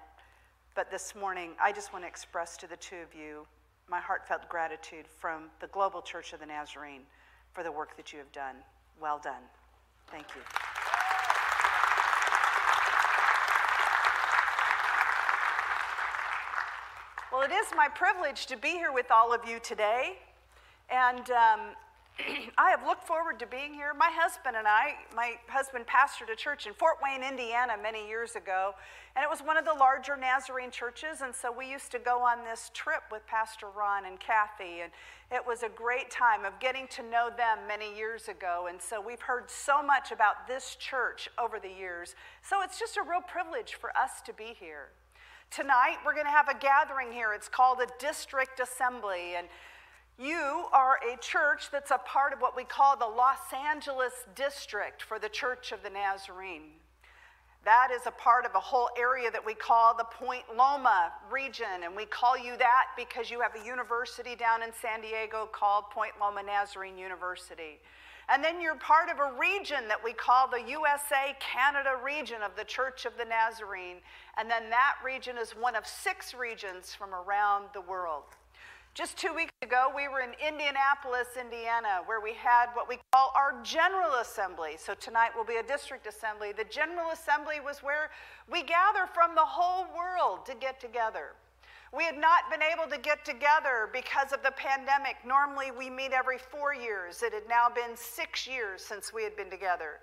But 0.75 0.91
this 0.91 1.15
morning, 1.15 1.53
I 1.63 1.73
just 1.73 1.93
want 1.93 2.05
to 2.05 2.09
express 2.09 2.57
to 2.59 2.67
the 2.67 2.77
two 2.77 2.97
of 2.97 3.15
you 3.15 3.47
my 3.89 4.01
heartfelt 4.01 4.49
gratitude 4.49 5.07
from 5.07 5.45
the 5.61 5.69
Global 5.69 6.03
Church 6.03 6.33
of 6.33 6.41
the 6.41 6.47
Nazarene 6.47 7.03
for 7.53 7.63
the 7.63 7.71
work 7.71 7.97
that 7.97 8.13
you 8.13 8.19
have 8.19 8.33
done. 8.33 8.57
Well 9.01 9.21
done. 9.23 9.43
Thank 10.11 10.27
you. 10.35 10.96
Well, 17.37 17.45
it 17.45 17.53
is 17.53 17.67
my 17.77 17.89
privilege 17.89 18.47
to 18.47 18.57
be 18.57 18.71
here 18.71 18.93
with 18.93 19.11
all 19.11 19.31
of 19.35 19.47
you 19.47 19.59
today. 19.63 20.17
And 20.89 21.31
um, 21.31 21.61
I 22.57 22.71
have 22.71 22.83
looked 22.87 23.07
forward 23.07 23.39
to 23.41 23.47
being 23.47 23.75
here. 23.75 23.93
My 23.93 24.09
husband 24.11 24.57
and 24.57 24.67
I, 24.67 24.95
my 25.15 25.35
husband 25.47 25.85
pastored 25.87 26.33
a 26.33 26.35
church 26.35 26.67
in 26.67 26.73
Fort 26.73 26.97
Wayne, 27.05 27.23
Indiana, 27.23 27.75
many 27.83 28.09
years 28.09 28.37
ago. 28.37 28.75
And 29.15 29.23
it 29.23 29.29
was 29.29 29.41
one 29.41 29.59
of 29.59 29.67
the 29.67 29.75
larger 29.75 30.17
Nazarene 30.17 30.71
churches. 30.71 31.21
And 31.21 31.35
so 31.35 31.53
we 31.53 31.71
used 31.71 31.93
to 31.93 31.99
go 31.99 32.21
on 32.21 32.43
this 32.43 32.71
trip 32.73 33.03
with 33.13 33.21
Pastor 33.27 33.67
Ron 33.69 34.07
and 34.07 34.19
Kathy. 34.19 34.81
And 34.81 34.91
it 35.31 35.47
was 35.47 35.63
a 35.63 35.69
great 35.69 36.11
time 36.11 36.47
of 36.47 36.59
getting 36.59 36.89
to 36.89 37.03
know 37.03 37.29
them 37.29 37.59
many 37.69 37.95
years 37.95 38.29
ago. 38.29 38.69
And 38.71 38.81
so 38.81 38.99
we've 38.99 39.21
heard 39.21 39.51
so 39.51 39.83
much 39.83 40.11
about 40.11 40.49
this 40.49 40.75
church 40.81 41.29
over 41.39 41.59
the 41.61 41.69
years. 41.69 42.15
So 42.41 42.63
it's 42.63 42.81
just 42.81 42.97
a 42.97 43.03
real 43.03 43.21
privilege 43.21 43.75
for 43.75 43.91
us 43.95 44.23
to 44.25 44.33
be 44.33 44.57
here. 44.59 44.89
Tonight, 45.51 45.97
we're 46.05 46.15
going 46.15 46.27
to 46.27 46.33
have 46.33 46.49
a 46.49 46.59
gathering 46.59 47.13
here. 47.13 47.33
It's 47.33 47.49
called 47.49 47.79
a 47.81 47.87
district 47.99 48.61
assembly. 48.61 49.35
And 49.39 49.47
you 50.19 50.67
are 50.73 50.99
a 51.13 51.17
church 51.19 51.71
that's 51.71 51.91
a 51.91 51.99
part 51.99 52.33
of 52.33 52.41
what 52.41 52.57
we 52.57 52.65
call 52.65 52.97
the 52.97 53.07
Los 53.07 53.53
Angeles 53.55 54.13
district 54.35 55.03
for 55.03 55.19
the 55.19 55.29
Church 55.29 55.73
of 55.73 55.83
the 55.83 55.91
Nazarene. 55.91 56.73
That 57.65 57.89
is 57.91 58.07
a 58.07 58.13
part 58.13 58.45
of 58.45 58.55
a 58.55 58.61
whole 58.61 58.91
area 58.97 59.31
that 59.31 59.45
we 59.45 59.55
call 59.55 59.97
the 59.97 60.05
Point 60.05 60.45
Loma 60.57 61.13
region. 61.31 61.83
And 61.85 61.97
we 61.97 62.07
call 62.07 62.39
you 62.39 62.57
that 62.59 62.87
because 62.97 63.31
you 63.31 63.41
have 63.41 63.61
a 63.61 63.67
university 63.67 64.37
down 64.37 64.63
in 64.63 64.71
San 64.81 65.01
Diego 65.01 65.49
called 65.51 65.91
Point 65.91 66.13
Loma 66.21 66.43
Nazarene 66.43 66.97
University. 66.97 67.81
And 68.29 68.43
then 68.43 68.61
you're 68.61 68.77
part 68.77 69.09
of 69.09 69.19
a 69.19 69.39
region 69.39 69.87
that 69.89 70.03
we 70.03 70.13
call 70.13 70.49
the 70.49 70.63
USA 70.69 71.37
Canada 71.39 71.95
region 72.03 72.43
of 72.43 72.57
the 72.57 72.65
Church 72.65 73.05
of 73.05 73.17
the 73.17 73.25
Nazarene. 73.25 73.99
And 74.37 74.51
then 74.51 74.69
that 74.71 74.95
region 75.05 75.37
is 75.39 75.53
one 75.53 75.77
of 75.77 75.87
six 75.87 76.35
regions 76.35 76.93
from 76.93 77.15
around 77.15 77.67
the 77.73 77.81
world. 77.83 78.25
Just 78.95 79.19
two 79.19 79.35
weeks 79.35 79.53
ago, 79.61 79.93
we 79.95 80.09
were 80.09 80.21
in 80.21 80.31
Indianapolis, 80.41 81.37
Indiana, 81.39 82.01
where 82.07 82.21
we 82.21 82.33
had 82.33 82.69
what 82.73 82.89
we 82.89 82.99
call 83.13 83.31
our 83.37 83.63
General 83.63 84.15
Assembly. 84.23 84.77
So 84.79 84.95
tonight 84.95 85.37
will 85.37 85.45
be 85.45 85.57
a 85.57 85.63
district 85.63 86.07
assembly. 86.07 86.53
The 86.57 86.65
General 86.65 87.11
Assembly 87.11 87.61
was 87.61 87.83
where 87.83 88.11
we 88.51 88.63
gather 88.63 89.07
from 89.13 89.35
the 89.35 89.45
whole 89.45 89.85
world 89.95 90.47
to 90.47 90.55
get 90.55 90.81
together. 90.81 91.37
We 91.97 92.05
had 92.05 92.19
not 92.19 92.51
been 92.51 92.61
able 92.61 92.91
to 92.91 93.01
get 93.01 93.25
together 93.25 93.89
because 93.91 94.33
of 94.33 94.43
the 94.43 94.51
pandemic. 94.51 95.17
Normally, 95.25 95.71
we 95.71 95.89
meet 95.89 96.13
every 96.13 96.37
four 96.37 96.75
years. 96.75 97.23
It 97.23 97.33
had 97.33 97.49
now 97.49 97.69
been 97.75 97.97
six 97.97 98.47
years 98.47 98.83
since 98.83 99.15
we 99.15 99.23
had 99.23 99.35
been 99.35 99.49
together. 99.49 100.01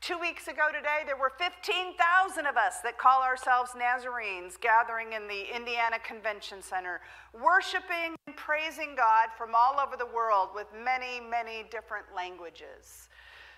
Two 0.00 0.18
weeks 0.18 0.48
ago 0.48 0.66
today, 0.74 1.06
there 1.06 1.16
were 1.16 1.32
15,000 1.38 2.46
of 2.46 2.56
us 2.56 2.80
that 2.82 2.98
call 2.98 3.22
ourselves 3.22 3.70
Nazarenes 3.78 4.56
gathering 4.56 5.12
in 5.12 5.28
the 5.28 5.54
Indiana 5.54 5.98
Convention 6.04 6.60
Center, 6.62 7.00
worshiping 7.32 8.16
and 8.26 8.36
praising 8.36 8.96
God 8.96 9.28
from 9.38 9.54
all 9.54 9.78
over 9.78 9.96
the 9.96 10.06
world 10.06 10.48
with 10.52 10.66
many, 10.84 11.20
many 11.20 11.64
different 11.70 12.06
languages. 12.14 13.08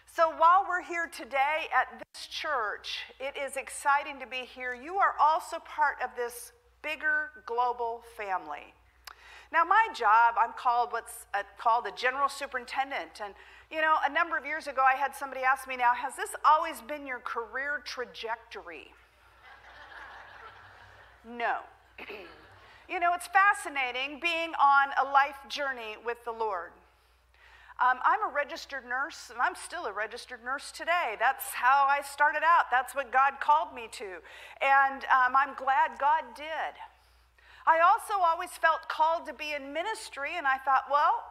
So 0.05 0.28
while 0.36 0.66
we're 0.68 0.82
here 0.82 1.09
today 1.09 1.68
at 1.74 1.99
this 1.99 2.26
church, 2.26 3.01
it 3.18 3.34
is 3.36 3.57
exciting 3.57 4.20
to 4.20 4.26
be 4.26 4.45
here. 4.45 4.74
You 4.74 4.97
are 4.97 5.14
also 5.20 5.57
part 5.64 5.97
of 6.05 6.11
this 6.16 6.53
bigger 6.83 7.31
global 7.47 8.03
family. 8.16 8.74
Now, 9.53 9.64
my 9.64 9.89
job, 9.95 10.35
I'm 10.39 10.53
called 10.53 10.93
what's 10.93 11.26
uh, 11.33 11.43
called 11.59 11.87
a 11.87 11.93
general 11.93 12.29
superintendent. 12.29 13.20
And, 13.22 13.35
you 13.70 13.81
know, 13.81 13.97
a 14.07 14.12
number 14.12 14.37
of 14.37 14.45
years 14.45 14.66
ago, 14.66 14.83
I 14.83 14.97
had 14.97 15.14
somebody 15.14 15.43
ask 15.43 15.66
me, 15.66 15.76
now, 15.76 15.95
has 15.95 16.16
this 16.16 16.31
always 16.45 16.81
been 16.83 17.07
your 17.07 17.20
career 17.20 17.83
trajectory? 17.85 18.93
no. 21.26 21.59
you 22.89 23.01
know, 23.01 23.14
it's 23.14 23.29
fascinating 23.29 24.20
being 24.20 24.53
on 24.61 24.89
a 25.03 25.11
life 25.11 25.39
journey 25.49 25.97
with 26.05 26.22
the 26.24 26.33
Lord. 26.33 26.72
Um, 27.81 27.99
I'm 28.05 28.29
a 28.29 28.35
registered 28.35 28.85
nurse, 28.85 29.31
and 29.31 29.39
I'm 29.41 29.55
still 29.55 29.87
a 29.87 29.93
registered 29.93 30.45
nurse 30.45 30.72
today. 30.72 31.14
That's 31.20 31.45
how 31.55 31.87
I 31.89 32.03
started 32.03 32.43
out. 32.45 32.72
That's 32.72 32.93
what 32.93 33.12
God 33.12 33.35
called 33.41 33.72
me 33.72 33.89
to. 33.93 34.18
And 34.61 35.05
um, 35.05 35.37
I'm 35.37 35.55
glad 35.55 35.95
God 36.01 36.24
did. 36.35 36.74
I 37.68 37.79
also 37.79 38.14
always 38.24 38.51
felt 38.51 38.89
called 38.89 39.26
to 39.26 39.33
be 39.33 39.55
in 39.55 39.72
ministry, 39.72 40.31
and 40.37 40.47
I 40.47 40.59
thought, 40.59 40.91
well, 40.91 41.22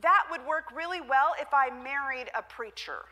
that 0.00 0.24
would 0.30 0.46
work 0.46 0.72
really 0.74 1.02
well 1.02 1.34
if 1.38 1.52
I 1.52 1.68
married 1.68 2.30
a 2.32 2.40
preacher. 2.40 3.04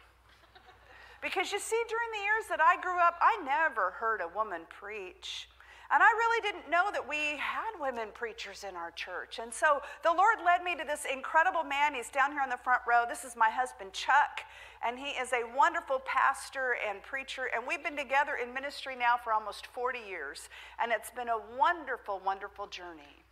Because 1.21 1.53
you 1.53 1.59
see, 1.59 1.83
during 1.89 2.11
the 2.13 2.25
years 2.25 2.47
that 2.49 2.61
I 2.61 2.81
grew 2.81 2.99
up, 2.99 3.19
I 3.21 3.43
never 3.45 3.91
heard 3.91 4.23
a 4.23 4.29
woman 4.35 4.63
preach. 4.71 5.49
And 5.91 6.03
I 6.03 6.11
really 6.13 6.43
didn't 6.43 6.71
know 6.71 6.91
that 6.93 7.09
we 7.09 7.41
had 7.41 7.73
women 7.81 8.09
preachers 8.13 8.63
in 8.69 8.77
our 8.77 8.91
church. 8.91 9.39
And 9.41 9.53
so 9.53 9.81
the 10.03 10.13
Lord 10.13 10.37
led 10.45 10.63
me 10.63 10.77
to 10.77 10.85
this 10.85 11.07
incredible 11.11 11.65
man. 11.65 11.95
He's 11.95 12.11
down 12.11 12.33
here 12.33 12.43
on 12.43 12.51
the 12.51 12.59
front 12.59 12.83
row. 12.87 13.05
This 13.09 13.25
is 13.25 13.37
my 13.37 13.49
husband, 13.49 13.95
Chuck. 13.95 14.45
And 14.87 14.99
he 14.99 15.17
is 15.17 15.33
a 15.33 15.49
wonderful 15.57 16.03
pastor 16.05 16.77
and 16.87 17.03
preacher. 17.03 17.49
And 17.57 17.67
we've 17.67 17.83
been 17.83 17.97
together 17.97 18.37
in 18.37 18.53
ministry 18.53 18.97
now 18.97 19.17
for 19.17 19.33
almost 19.33 19.67
40 19.69 19.99
years. 20.07 20.51
And 20.79 20.93
it's 20.93 21.11
been 21.11 21.31
a 21.31 21.41
wonderful, 21.59 22.21
wonderful 22.23 22.67
journey. 22.67 23.25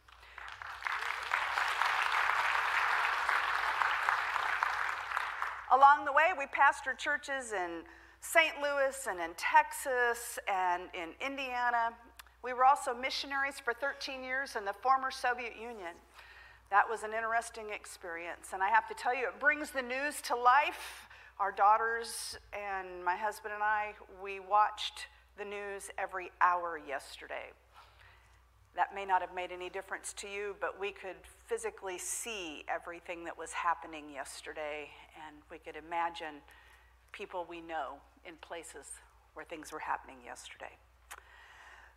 Along 5.71 6.07
the 6.07 6.13
way, 6.13 6.33
we 6.39 6.47
pastored 6.47 6.97
churches 6.97 7.53
in 7.53 7.83
St. 8.21 8.55
Louis 8.63 8.97
and 9.11 9.21
in 9.21 9.35
Texas 9.37 10.39
and 10.49 10.85
in 10.95 11.11
Indiana. 11.21 11.93
We 12.47 12.53
were 12.53 12.65
also 12.65 12.95
missionaries 12.95 13.59
for 13.59 13.75
13 13.75 14.23
years 14.23 14.55
in 14.55 14.65
the 14.65 14.73
former 14.73 15.11
Soviet 15.11 15.55
Union. 15.61 15.99
That 16.71 16.89
was 16.89 17.03
an 17.03 17.13
interesting 17.13 17.71
experience. 17.75 18.51
And 18.53 18.63
I 18.63 18.69
have 18.69 18.87
to 18.87 18.95
tell 18.95 19.13
you, 19.13 19.27
it 19.27 19.41
brings 19.41 19.73
the 19.73 19.83
news 19.83 20.23
to 20.29 20.37
life. 20.37 21.09
Our 21.41 21.51
daughters 21.51 22.39
and 22.53 23.05
my 23.05 23.17
husband 23.17 23.53
and 23.53 23.65
I, 23.65 23.95
we 24.23 24.39
watched 24.39 25.09
the 25.37 25.45
news 25.45 25.91
every 25.99 26.31
hour 26.41 26.81
yesterday. 26.87 27.51
That 28.77 28.95
may 28.95 29.05
not 29.05 29.23
have 29.23 29.35
made 29.35 29.51
any 29.51 29.69
difference 29.69 30.13
to 30.13 30.29
you, 30.29 30.55
but 30.61 30.79
we 30.79 30.93
could 30.93 31.17
physically 31.47 31.99
see 31.99 32.65
everything 32.73 33.25
that 33.25 33.37
was 33.37 33.51
happening 33.51 34.05
yesterday, 34.09 34.89
and 35.27 35.35
we 35.51 35.59
could 35.59 35.75
imagine 35.75 36.37
people 37.11 37.45
we 37.51 37.61
know 37.61 37.95
in 38.25 38.35
places 38.37 38.87
where 39.35 39.45
things 39.45 39.73
were 39.73 39.81
happening 39.81 40.19
yesterday. 40.25 40.79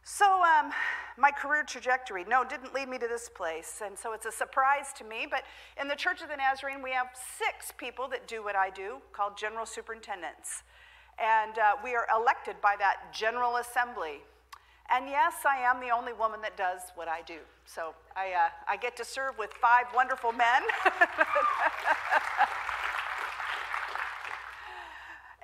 So, 0.04 0.41
um, 0.43 0.72
my 1.18 1.32
career 1.32 1.64
trajectory, 1.64 2.26
no, 2.28 2.43
didn't 2.43 2.74
lead 2.74 2.88
me 2.88 2.97
to 2.97 3.08
this 3.08 3.30
place. 3.30 3.82
And 3.86 3.97
so 3.97 4.14
it's 4.14 4.26
a 4.26 4.32
surprise 4.32 4.93
to 4.97 5.04
me. 5.04 5.28
But 5.30 5.43
in 5.80 5.88
the 5.88 5.95
Church 5.95 6.22
of 6.22 6.30
the 6.30 6.38
Nazarene, 6.38 6.82
we 6.82 6.91
have 6.91 7.08
six 7.14 7.74
people 7.78 8.08
that 8.08 8.28
do 8.28 8.43
what 8.43 8.56
I 8.56 8.70
do, 8.70 8.97
called 9.12 9.38
general 9.38 9.66
superintendents. 9.66 10.64
And 11.20 11.60
uh, 11.60 11.76
we 11.84 11.95
are 11.95 12.08
elected 12.16 12.56
by 12.62 12.76
that 12.80 13.14
General 13.14 13.58
Assembly. 13.58 14.22
And 14.91 15.08
yes, 15.08 15.34
I 15.45 15.58
am 15.58 15.80
the 15.80 15.89
only 15.89 16.14
woman 16.14 16.41
that 16.41 16.58
does 16.58 16.82
what 16.95 17.08
I 17.08 17.22
do. 17.22 17.39
So 17.66 17.93
I, 18.16 18.32
uh, 18.32 18.50
I 18.68 18.78
get 18.78 18.95
to 18.97 19.06
serve 19.06 19.38
with 19.38 19.54
five 19.54 19.86
wonderful 19.93 20.32
men. 20.32 20.64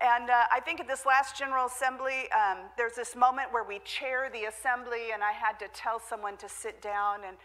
And 0.01 0.29
uh, 0.29 0.43
I 0.51 0.59
think 0.59 0.79
at 0.79 0.87
this 0.87 1.05
last 1.05 1.37
General 1.37 1.67
Assembly, 1.67 2.29
um, 2.31 2.57
there's 2.77 2.95
this 2.95 3.15
moment 3.15 3.53
where 3.53 3.63
we 3.63 3.79
chair 3.79 4.29
the 4.31 4.45
assembly, 4.45 5.11
and 5.13 5.23
I 5.23 5.31
had 5.31 5.57
to 5.59 5.67
tell 5.73 5.99
someone 5.99 6.35
to 6.37 6.49
sit 6.49 6.81
down. 6.81 7.19
And 7.25 7.37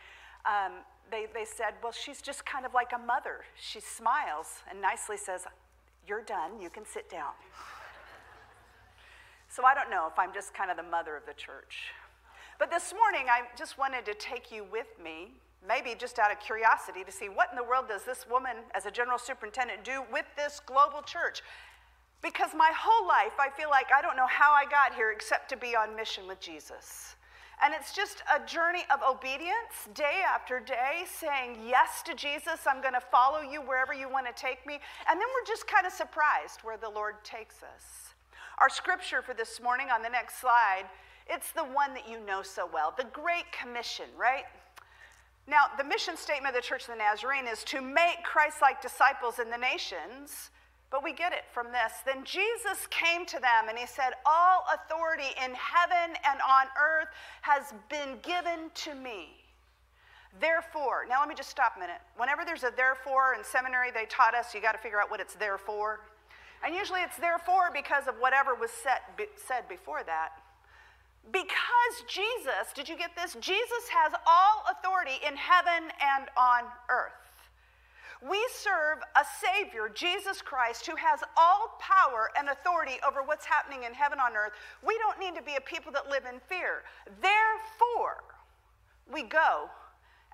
um, 0.45 0.79
they, 1.11 1.27
they 1.33 1.45
said, 1.45 1.75
Well, 1.83 1.93
she's 1.93 2.21
just 2.21 2.45
kind 2.45 2.67
of 2.67 2.75
like 2.75 2.91
a 2.93 2.99
mother. 2.99 3.45
She 3.61 3.81
smiles 3.81 4.63
and 4.69 4.81
nicely 4.81 5.17
says, 5.17 5.47
You're 6.09 6.23
done, 6.23 6.61
you 6.61 6.71
can 6.71 6.85
sit 6.85 7.09
down. 7.09 7.33
so 9.49 9.65
I 9.65 9.75
don't 9.75 9.91
know 9.91 10.09
if 10.11 10.19
I'm 10.19 10.35
just 10.35 10.53
kind 10.53 10.71
of 10.71 10.77
the 10.77 10.83
mother 10.83 11.17
of 11.17 11.27
the 11.27 11.35
church. 11.35 11.93
But 12.59 12.71
this 12.71 12.93
morning, 12.93 13.29
I 13.31 13.43
just 13.57 13.79
wanted 13.79 14.05
to 14.07 14.15
take 14.15 14.53
you 14.53 14.67
with 14.71 14.89
me, 15.03 15.33
maybe 15.67 15.95
just 15.97 16.19
out 16.19 16.31
of 16.33 16.41
curiosity, 16.41 17.05
to 17.05 17.13
see 17.13 17.29
what 17.29 17.49
in 17.51 17.57
the 17.57 17.65
world 17.65 17.87
does 17.89 18.03
this 18.05 18.27
woman, 18.29 18.57
as 18.75 18.87
a 18.87 18.91
general 18.91 19.19
superintendent, 19.19 19.85
do 19.85 20.03
with 20.13 20.27
this 20.37 20.61
global 20.67 21.01
church. 21.01 21.43
Because 22.23 22.51
my 22.55 22.71
whole 22.77 23.09
life, 23.09 23.33
I 23.39 23.49
feel 23.49 23.71
like 23.71 23.87
I 23.97 24.03
don't 24.03 24.17
know 24.17 24.27
how 24.27 24.53
I 24.53 24.65
got 24.71 24.95
here 24.95 25.11
except 25.11 25.49
to 25.51 25.57
be 25.57 25.75
on 25.75 25.97
mission 25.97 26.27
with 26.27 26.41
Jesus. 26.41 27.17
And 27.63 27.75
it's 27.75 27.93
just 27.93 28.23
a 28.35 28.45
journey 28.47 28.85
of 28.93 29.01
obedience 29.03 29.89
day 29.95 30.23
after 30.27 30.61
day, 30.61 31.05
saying 31.07 31.59
yes 31.67 32.03
to 32.07 32.15
Jesus. 32.15 32.61
I'm 32.67 32.81
going 32.81 32.95
to 32.95 33.01
follow 33.01 33.41
you 33.41 33.61
wherever 33.61 33.93
you 33.93 34.09
want 34.09 34.27
to 34.27 34.33
take 34.33 34.67
me. 34.67 34.81
And 35.09 35.21
then 35.21 35.29
we're 35.35 35.47
just 35.47 35.67
kind 35.67 35.87
of 35.87 35.93
surprised 35.93 36.61
where 36.63 36.79
the 36.79 36.89
Lord 36.89 37.23
takes 37.23 37.57
us. 37.63 38.15
Our 38.59 38.71
scripture 38.71 39.21
for 39.23 39.35
this 39.35 39.61
morning 39.61 39.89
on 39.93 40.03
the 40.03 40.09
next 40.09 40.41
slide, 40.41 40.85
it's 41.27 41.53
the 41.53 41.65
one 41.65 41.93
that 41.95 42.09
you 42.09 42.19
know 42.27 42.43
so 42.43 42.69
well 42.73 42.95
the 42.97 43.07
Great 43.13 43.51
Commission, 43.53 44.07
right? 44.19 44.45
Now, 45.47 45.67
the 45.77 45.85
mission 45.85 46.17
statement 46.17 46.55
of 46.55 46.63
the 46.63 46.67
Church 46.67 46.83
of 46.83 46.95
the 46.95 46.97
Nazarene 46.97 47.47
is 47.47 47.65
to 47.65 47.81
make 47.81 48.23
Christ 48.25 48.59
like 48.63 48.81
disciples 48.81 49.39
in 49.39 49.51
the 49.51 49.59
nations 49.59 50.51
but 50.91 51.05
we 51.05 51.13
get 51.13 51.33
it 51.33 51.45
from 51.53 51.69
this. 51.71 51.93
Then 52.05 52.25
Jesus 52.25 52.87
came 52.91 53.25
to 53.27 53.39
them 53.39 53.69
and 53.69 53.79
he 53.79 53.87
said, 53.87 54.11
All 54.27 54.67
authority 54.75 55.31
in 55.45 55.55
heaven 55.55 56.17
and 56.29 56.41
on 56.41 56.67
earth 56.81 57.09
has 57.43 57.73
been 57.89 58.19
given 58.23 58.71
to 58.87 58.95
me. 58.95 59.41
Therefore, 60.41 61.07
now 61.09 61.21
let 61.21 61.29
me 61.29 61.35
just 61.35 61.51
stop 61.51 61.75
a 61.77 61.81
minute. 61.81 62.01
Whenever 62.17 62.45
there's 62.45 62.63
a 62.63 62.73
therefore 62.77 63.35
in 63.35 63.43
seminary, 63.43 63.91
they 63.91 64.07
taught 64.07 64.35
us 64.35 64.55
you 64.55 64.61
got 64.61 64.73
to 64.73 64.79
figure 64.79 65.01
out 65.01 65.11
what 65.11 65.21
it's 65.21 65.35
there 65.35 65.59
for. 65.59 66.01
And 66.65 66.75
usually 66.75 67.01
it's 67.01 67.17
therefore 67.17 67.71
because 67.73 68.07
of 68.07 68.15
whatever 68.17 68.55
was 68.55 68.71
set, 68.71 69.17
be, 69.17 69.25
said 69.37 69.69
before 69.69 70.03
that. 70.05 70.33
Because 71.33 71.95
Jesus, 72.09 72.73
did 72.75 72.89
you 72.89 72.97
get 72.97 73.11
this? 73.17 73.35
Jesus 73.41 73.89
has 73.91 74.13
all 74.27 74.65
authority 74.71 75.19
in 75.27 75.37
heaven 75.37 75.91
and 76.01 76.29
on 76.37 76.65
earth. 76.89 77.20
We 78.29 78.47
serve 78.53 78.99
a 79.17 79.25
Savior, 79.41 79.89
Jesus 79.89 80.43
Christ, 80.43 80.87
who 80.87 80.97
has 80.97 81.21
all 81.37 81.79
power 81.81 82.31
and 82.39 82.51
authority 82.51 83.01
over 83.07 83.23
what's 83.23 83.47
happening 83.47 83.85
in 83.85 83.95
heaven 83.95 84.19
on 84.21 84.37
earth. 84.37 84.53
We 84.87 84.99
don't 84.99 85.19
need 85.19 85.35
to 85.39 85.43
be 85.43 85.57
a 85.57 85.61
people 85.61 85.91
that 85.93 86.11
live 86.11 86.25
in 86.27 86.41
fear. 86.41 86.83
Therefore, 87.23 88.25
we 89.11 89.23
go 89.23 89.71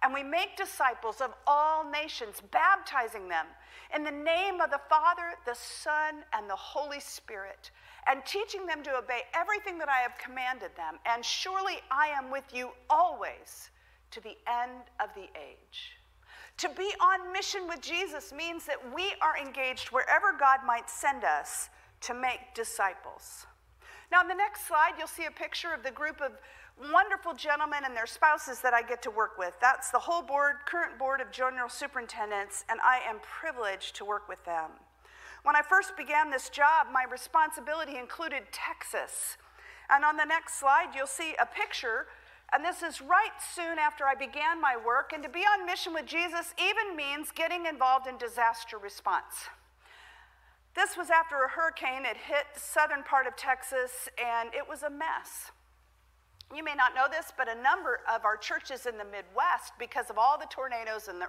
and 0.02 0.12
we 0.12 0.22
make 0.22 0.56
disciples 0.56 1.20
of 1.20 1.32
all 1.46 1.88
nations, 1.88 2.42
baptizing 2.50 3.28
them 3.28 3.46
in 3.94 4.02
the 4.04 4.10
name 4.10 4.60
of 4.60 4.70
the 4.70 4.80
Father, 4.88 5.34
the 5.46 5.54
Son, 5.54 6.24
and 6.32 6.50
the 6.50 6.56
Holy 6.56 7.00
Spirit, 7.00 7.70
and 8.06 8.24
teaching 8.26 8.66
them 8.66 8.82
to 8.82 8.96
obey 8.96 9.22
everything 9.34 9.78
that 9.78 9.88
I 9.88 9.98
have 9.98 10.18
commanded 10.18 10.70
them. 10.76 10.98
And 11.06 11.24
surely 11.24 11.76
I 11.90 12.08
am 12.08 12.30
with 12.30 12.44
you 12.52 12.70
always 12.90 13.70
to 14.10 14.20
the 14.20 14.36
end 14.46 14.82
of 15.00 15.08
the 15.14 15.28
age. 15.38 15.95
To 16.58 16.70
be 16.70 16.90
on 17.00 17.32
mission 17.32 17.68
with 17.68 17.82
Jesus 17.82 18.32
means 18.32 18.64
that 18.64 18.94
we 18.94 19.12
are 19.20 19.36
engaged 19.36 19.88
wherever 19.88 20.32
God 20.38 20.60
might 20.66 20.88
send 20.88 21.22
us 21.22 21.68
to 22.02 22.14
make 22.14 22.54
disciples. 22.54 23.46
Now, 24.10 24.20
on 24.20 24.28
the 24.28 24.34
next 24.34 24.66
slide, 24.66 24.92
you'll 24.96 25.06
see 25.06 25.26
a 25.26 25.30
picture 25.30 25.74
of 25.74 25.82
the 25.82 25.90
group 25.90 26.20
of 26.20 26.32
wonderful 26.92 27.34
gentlemen 27.34 27.80
and 27.84 27.96
their 27.96 28.06
spouses 28.06 28.60
that 28.60 28.72
I 28.72 28.82
get 28.82 29.02
to 29.02 29.10
work 29.10 29.36
with. 29.38 29.54
That's 29.60 29.90
the 29.90 29.98
whole 29.98 30.22
board, 30.22 30.56
current 30.66 30.98
board 30.98 31.20
of 31.20 31.30
general 31.30 31.68
superintendents, 31.68 32.64
and 32.68 32.80
I 32.80 33.00
am 33.08 33.16
privileged 33.20 33.96
to 33.96 34.04
work 34.04 34.28
with 34.28 34.42
them. 34.44 34.70
When 35.42 35.56
I 35.56 35.62
first 35.62 35.96
began 35.96 36.30
this 36.30 36.48
job, 36.48 36.88
my 36.92 37.04
responsibility 37.10 37.96
included 37.98 38.44
Texas. 38.52 39.36
And 39.90 40.04
on 40.04 40.16
the 40.16 40.24
next 40.24 40.58
slide, 40.58 40.88
you'll 40.94 41.06
see 41.06 41.34
a 41.40 41.46
picture 41.46 42.06
and 42.52 42.64
this 42.64 42.82
is 42.82 43.00
right 43.00 43.34
soon 43.54 43.78
after 43.78 44.04
I 44.04 44.14
began 44.14 44.60
my 44.60 44.76
work. 44.76 45.12
And 45.12 45.22
to 45.22 45.28
be 45.28 45.40
on 45.40 45.66
mission 45.66 45.92
with 45.92 46.06
Jesus 46.06 46.54
even 46.58 46.96
means 46.96 47.32
getting 47.32 47.66
involved 47.66 48.06
in 48.06 48.16
disaster 48.18 48.78
response. 48.78 49.50
This 50.74 50.96
was 50.96 51.10
after 51.10 51.36
a 51.36 51.48
hurricane 51.48 52.04
had 52.04 52.16
hit 52.16 52.44
the 52.54 52.60
southern 52.60 53.02
part 53.02 53.26
of 53.26 53.34
Texas, 53.34 54.08
and 54.22 54.50
it 54.54 54.68
was 54.68 54.82
a 54.82 54.90
mess. 54.90 55.50
You 56.54 56.62
may 56.62 56.74
not 56.74 56.94
know 56.94 57.06
this, 57.10 57.32
but 57.36 57.48
a 57.48 57.60
number 57.60 58.00
of 58.08 58.24
our 58.24 58.36
churches 58.36 58.86
in 58.86 58.98
the 58.98 59.04
Midwest, 59.04 59.72
because 59.78 60.10
of 60.10 60.18
all 60.18 60.38
the 60.38 60.46
tornadoes 60.50 61.08
and 61.08 61.20
the, 61.20 61.26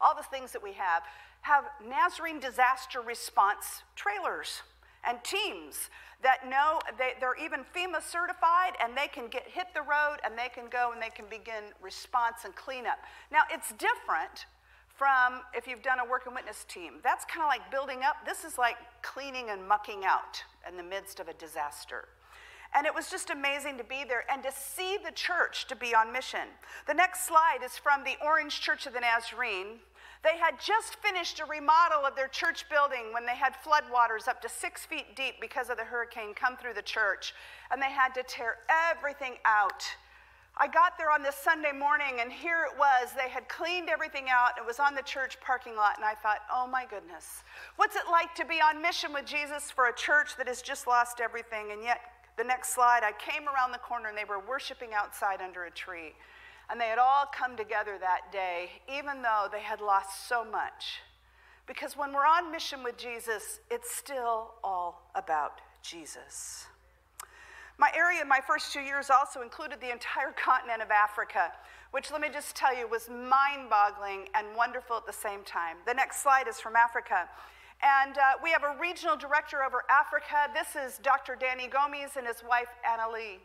all 0.00 0.14
the 0.14 0.22
things 0.22 0.52
that 0.52 0.62
we 0.62 0.74
have, 0.74 1.02
have 1.40 1.64
Nazarene 1.84 2.38
disaster 2.38 3.00
response 3.00 3.82
trailers 3.96 4.62
and 5.06 5.22
teams 5.24 5.90
that 6.22 6.48
know 6.48 6.78
they, 6.98 7.12
they're 7.20 7.38
even 7.42 7.60
FEMA 7.74 8.02
certified 8.02 8.72
and 8.82 8.96
they 8.96 9.08
can 9.08 9.28
get 9.28 9.44
hit 9.46 9.68
the 9.74 9.80
road 9.80 10.18
and 10.24 10.36
they 10.36 10.48
can 10.48 10.68
go 10.70 10.92
and 10.92 11.02
they 11.02 11.08
can 11.08 11.24
begin 11.30 11.72
response 11.80 12.44
and 12.44 12.54
cleanup. 12.54 12.98
Now 13.32 13.42
it's 13.50 13.72
different 13.72 14.46
from 14.88 15.40
if 15.54 15.66
you've 15.66 15.82
done 15.82 15.98
a 15.98 16.04
work 16.04 16.26
and 16.26 16.34
witness 16.34 16.66
team. 16.68 17.00
That's 17.02 17.24
kind 17.24 17.42
of 17.42 17.48
like 17.48 17.70
building 17.70 18.02
up. 18.04 18.16
This 18.26 18.44
is 18.44 18.58
like 18.58 18.76
cleaning 19.02 19.48
and 19.48 19.66
mucking 19.66 20.04
out 20.04 20.42
in 20.68 20.76
the 20.76 20.82
midst 20.82 21.20
of 21.20 21.28
a 21.28 21.32
disaster. 21.32 22.08
And 22.74 22.86
it 22.86 22.94
was 22.94 23.10
just 23.10 23.30
amazing 23.30 23.78
to 23.78 23.84
be 23.84 24.04
there 24.06 24.24
and 24.30 24.42
to 24.44 24.52
see 24.52 24.96
the 25.02 25.10
church 25.10 25.66
to 25.68 25.74
be 25.74 25.94
on 25.94 26.12
mission. 26.12 26.46
The 26.86 26.94
next 26.94 27.26
slide 27.26 27.60
is 27.64 27.76
from 27.78 28.04
the 28.04 28.14
Orange 28.24 28.60
Church 28.60 28.86
of 28.86 28.92
the 28.92 29.00
Nazarene. 29.00 29.80
They 30.22 30.36
had 30.36 30.60
just 30.60 30.96
finished 30.96 31.40
a 31.40 31.46
remodel 31.46 32.04
of 32.04 32.14
their 32.14 32.28
church 32.28 32.68
building 32.68 33.12
when 33.12 33.24
they 33.24 33.36
had 33.36 33.54
floodwaters 33.64 34.28
up 34.28 34.42
to 34.42 34.48
six 34.50 34.84
feet 34.84 35.16
deep 35.16 35.36
because 35.40 35.70
of 35.70 35.78
the 35.78 35.84
hurricane 35.84 36.34
come 36.34 36.58
through 36.58 36.74
the 36.74 36.82
church, 36.82 37.34
and 37.70 37.80
they 37.80 37.90
had 37.90 38.14
to 38.14 38.22
tear 38.22 38.58
everything 38.68 39.36
out. 39.46 39.82
I 40.58 40.66
got 40.66 40.98
there 40.98 41.10
on 41.10 41.22
this 41.22 41.36
Sunday 41.36 41.72
morning, 41.72 42.20
and 42.20 42.30
here 42.30 42.66
it 42.70 42.78
was. 42.78 43.12
They 43.16 43.30
had 43.30 43.48
cleaned 43.48 43.88
everything 43.88 44.26
out. 44.28 44.58
It 44.58 44.66
was 44.66 44.78
on 44.78 44.94
the 44.94 45.02
church 45.02 45.40
parking 45.40 45.74
lot, 45.74 45.96
and 45.96 46.04
I 46.04 46.12
thought, 46.12 46.40
oh 46.52 46.66
my 46.66 46.84
goodness, 46.84 47.42
what's 47.76 47.96
it 47.96 48.02
like 48.10 48.34
to 48.34 48.44
be 48.44 48.60
on 48.60 48.82
mission 48.82 49.14
with 49.14 49.24
Jesus 49.24 49.70
for 49.70 49.86
a 49.86 49.94
church 49.94 50.36
that 50.36 50.48
has 50.48 50.60
just 50.60 50.86
lost 50.86 51.20
everything? 51.20 51.72
And 51.72 51.82
yet, 51.82 52.00
the 52.36 52.44
next 52.44 52.74
slide, 52.74 53.00
I 53.04 53.12
came 53.12 53.48
around 53.48 53.72
the 53.72 53.78
corner, 53.78 54.10
and 54.10 54.18
they 54.18 54.24
were 54.24 54.40
worshiping 54.40 54.90
outside 54.94 55.40
under 55.40 55.64
a 55.64 55.70
tree. 55.70 56.12
And 56.70 56.80
they 56.80 56.86
had 56.86 56.98
all 56.98 57.26
come 57.26 57.56
together 57.56 57.98
that 57.98 58.30
day, 58.32 58.70
even 58.88 59.22
though 59.22 59.48
they 59.50 59.60
had 59.60 59.80
lost 59.80 60.28
so 60.28 60.44
much. 60.44 61.00
Because 61.66 61.96
when 61.96 62.12
we're 62.12 62.26
on 62.26 62.52
mission 62.52 62.82
with 62.82 62.96
Jesus, 62.96 63.60
it's 63.70 63.94
still 63.94 64.54
all 64.62 65.10
about 65.14 65.60
Jesus. 65.82 66.66
My 67.78 67.90
area 67.96 68.20
in 68.20 68.28
my 68.28 68.40
first 68.46 68.72
two 68.72 68.80
years 68.80 69.08
also 69.08 69.40
included 69.40 69.80
the 69.80 69.90
entire 69.90 70.32
continent 70.36 70.82
of 70.82 70.90
Africa, 70.90 71.50
which 71.92 72.10
let 72.10 72.20
me 72.20 72.28
just 72.32 72.54
tell 72.54 72.76
you 72.76 72.86
was 72.86 73.08
mind 73.08 73.70
boggling 73.70 74.28
and 74.34 74.46
wonderful 74.54 74.96
at 74.96 75.06
the 75.06 75.12
same 75.12 75.42
time. 75.44 75.76
The 75.86 75.94
next 75.94 76.22
slide 76.22 76.46
is 76.46 76.60
from 76.60 76.76
Africa. 76.76 77.28
And 77.82 78.18
uh, 78.18 78.36
we 78.44 78.50
have 78.50 78.62
a 78.62 78.78
regional 78.78 79.16
director 79.16 79.64
over 79.64 79.84
Africa. 79.88 80.52
This 80.52 80.76
is 80.76 80.98
Dr. 80.98 81.36
Danny 81.40 81.66
Gomes 81.66 82.16
and 82.16 82.26
his 82.26 82.44
wife, 82.46 82.68
Anna 82.86 83.10
Lee. 83.10 83.38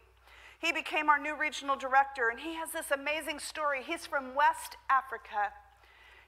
He 0.66 0.72
became 0.72 1.12
our 1.12 1.20
new 1.20 1.36
regional 1.36 1.76
director, 1.76 2.30
and 2.30 2.40
he 2.40 2.56
has 2.56 2.72
this 2.72 2.90
amazing 2.90 3.38
story. 3.38 3.84
He's 3.86 4.08
from 4.08 4.34
West 4.34 4.78
Africa. 4.90 5.54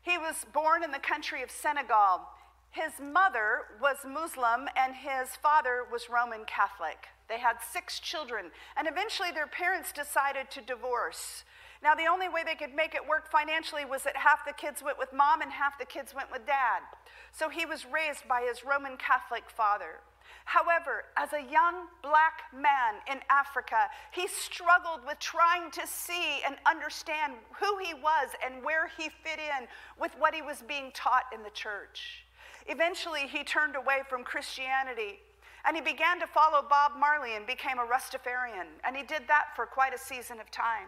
He 0.03 0.15
was 0.19 0.45
born 0.53 0.83
in 0.83 0.91
the 0.91 0.99
country 0.99 1.41
of 1.41 1.49
Senegal. 1.49 2.21
His 2.69 2.91
mother 3.01 3.65
was 3.81 4.05
Muslim, 4.05 4.69
and 4.77 4.93
his 4.93 5.35
father 5.41 5.83
was 5.91 6.07
Roman 6.07 6.45
Catholic. 6.45 7.07
They 7.27 7.39
had 7.39 7.57
six 7.73 7.99
children, 7.99 8.51
and 8.77 8.87
eventually 8.87 9.31
their 9.31 9.47
parents 9.47 9.91
decided 9.91 10.51
to 10.51 10.61
divorce. 10.61 11.43
Now, 11.81 11.95
the 11.95 12.05
only 12.05 12.29
way 12.29 12.43
they 12.45 12.53
could 12.53 12.75
make 12.75 12.93
it 12.93 13.09
work 13.09 13.31
financially 13.31 13.85
was 13.85 14.03
that 14.03 14.17
half 14.17 14.45
the 14.45 14.53
kids 14.53 14.83
went 14.83 14.99
with 14.99 15.13
mom 15.13 15.41
and 15.41 15.51
half 15.51 15.79
the 15.79 15.85
kids 15.85 16.13
went 16.13 16.31
with 16.31 16.45
dad. 16.45 16.85
So 17.31 17.49
he 17.49 17.65
was 17.65 17.87
raised 17.91 18.27
by 18.29 18.45
his 18.47 18.63
Roman 18.63 18.97
Catholic 18.97 19.49
father. 19.49 20.01
However, 20.47 21.03
as 21.17 21.33
a 21.33 21.41
young 21.51 21.87
black 22.01 22.43
man 22.55 22.95
in 23.11 23.19
Africa, 23.29 23.89
he 24.11 24.29
struggled 24.29 25.01
with 25.05 25.19
trying 25.19 25.69
to 25.71 25.85
see 25.85 26.39
and 26.45 26.55
understand 26.65 27.33
who 27.59 27.77
he 27.79 27.93
was 27.93 28.29
and 28.43 28.63
where 28.63 28.89
he 28.97 29.09
fit 29.09 29.39
in 29.39 29.67
with 29.99 30.13
what 30.17 30.33
he 30.33 30.41
was 30.41 30.63
being 30.65 30.91
taught 30.93 31.25
in 31.35 31.43
the 31.43 31.49
church. 31.49 32.23
Eventually, 32.65 33.27
he 33.27 33.43
turned 33.43 33.75
away 33.75 34.03
from 34.07 34.23
Christianity 34.23 35.19
and 35.65 35.75
he 35.75 35.81
began 35.81 36.17
to 36.21 36.27
follow 36.27 36.65
Bob 36.67 36.93
Marley 36.97 37.35
and 37.35 37.45
became 37.45 37.77
a 37.77 37.85
Rastafarian. 37.85 38.67
And 38.85 38.95
he 38.95 39.03
did 39.03 39.23
that 39.27 39.47
for 39.53 39.65
quite 39.65 39.93
a 39.93 39.97
season 39.97 40.39
of 40.39 40.49
time. 40.49 40.87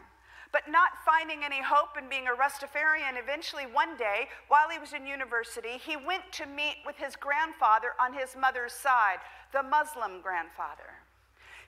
But 0.52 0.64
not 0.68 0.98
finding 1.06 1.44
any 1.44 1.62
hope 1.62 1.98
in 1.98 2.10
being 2.10 2.28
a 2.28 2.32
Rastafarian, 2.32 3.22
eventually 3.22 3.66
one 3.66 3.96
day, 3.98 4.30
while 4.48 4.70
he 4.70 4.80
was 4.80 4.94
in 4.94 5.06
university, 5.06 5.78
he 5.78 5.96
went 5.96 6.32
to 6.34 6.48
meet 6.48 6.78
with 6.86 6.98
his 6.98 7.16
grandfather 7.16 7.94
on 8.02 8.14
his 8.14 8.36
mother's 8.36 8.74
side, 8.74 9.20
the 9.54 9.62
Muslim 9.62 10.22
grandfather. 10.22 11.06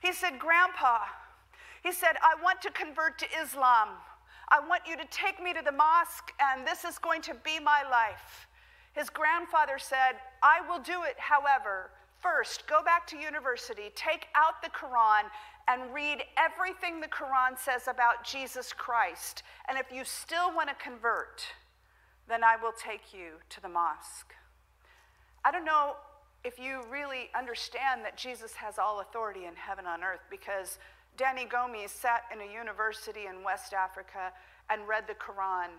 He 0.02 0.12
said, 0.12 0.38
Grandpa, 0.38 0.98
he 1.82 1.92
said, 1.92 2.16
I 2.22 2.42
want 2.42 2.60
to 2.62 2.70
convert 2.72 3.18
to 3.20 3.26
Islam. 3.40 3.88
I 4.48 4.58
want 4.60 4.82
you 4.86 4.96
to 4.96 5.04
take 5.10 5.40
me 5.42 5.52
to 5.52 5.62
the 5.64 5.72
mosque, 5.72 6.32
and 6.40 6.66
this 6.66 6.84
is 6.84 6.98
going 6.98 7.22
to 7.22 7.34
be 7.44 7.60
my 7.60 7.82
life. 7.88 8.48
His 8.94 9.08
grandfather 9.08 9.78
said, 9.78 10.18
I 10.42 10.60
will 10.68 10.80
do 10.80 11.04
it, 11.04 11.16
however. 11.18 11.90
First, 12.22 12.68
go 12.68 12.82
back 12.84 13.06
to 13.08 13.16
university, 13.16 13.90
take 13.96 14.26
out 14.36 14.62
the 14.62 14.68
Quran, 14.68 15.24
and 15.66 15.92
read 15.92 16.22
everything 16.38 17.00
the 17.00 17.08
Quran 17.08 17.58
says 17.58 17.88
about 17.88 18.24
Jesus 18.24 18.72
Christ. 18.72 19.42
And 19.68 19.76
if 19.76 19.86
you 19.92 20.04
still 20.04 20.54
want 20.54 20.68
to 20.68 20.74
convert, 20.76 21.44
then 22.28 22.44
I 22.44 22.56
will 22.56 22.72
take 22.72 23.12
you 23.12 23.32
to 23.50 23.60
the 23.60 23.68
mosque. 23.68 24.34
I 25.44 25.50
don't 25.50 25.64
know 25.64 25.96
if 26.44 26.58
you 26.58 26.82
really 26.90 27.30
understand 27.36 28.04
that 28.04 28.16
Jesus 28.16 28.54
has 28.54 28.78
all 28.78 29.00
authority 29.00 29.46
in 29.46 29.54
heaven 29.56 29.86
on 29.86 30.04
earth 30.04 30.22
because 30.30 30.78
Danny 31.16 31.44
Gomes 31.44 31.90
sat 31.90 32.22
in 32.32 32.40
a 32.40 32.52
university 32.52 33.26
in 33.26 33.44
West 33.44 33.74
Africa 33.74 34.32
and 34.70 34.86
read 34.88 35.04
the 35.06 35.14
Quran. 35.14 35.70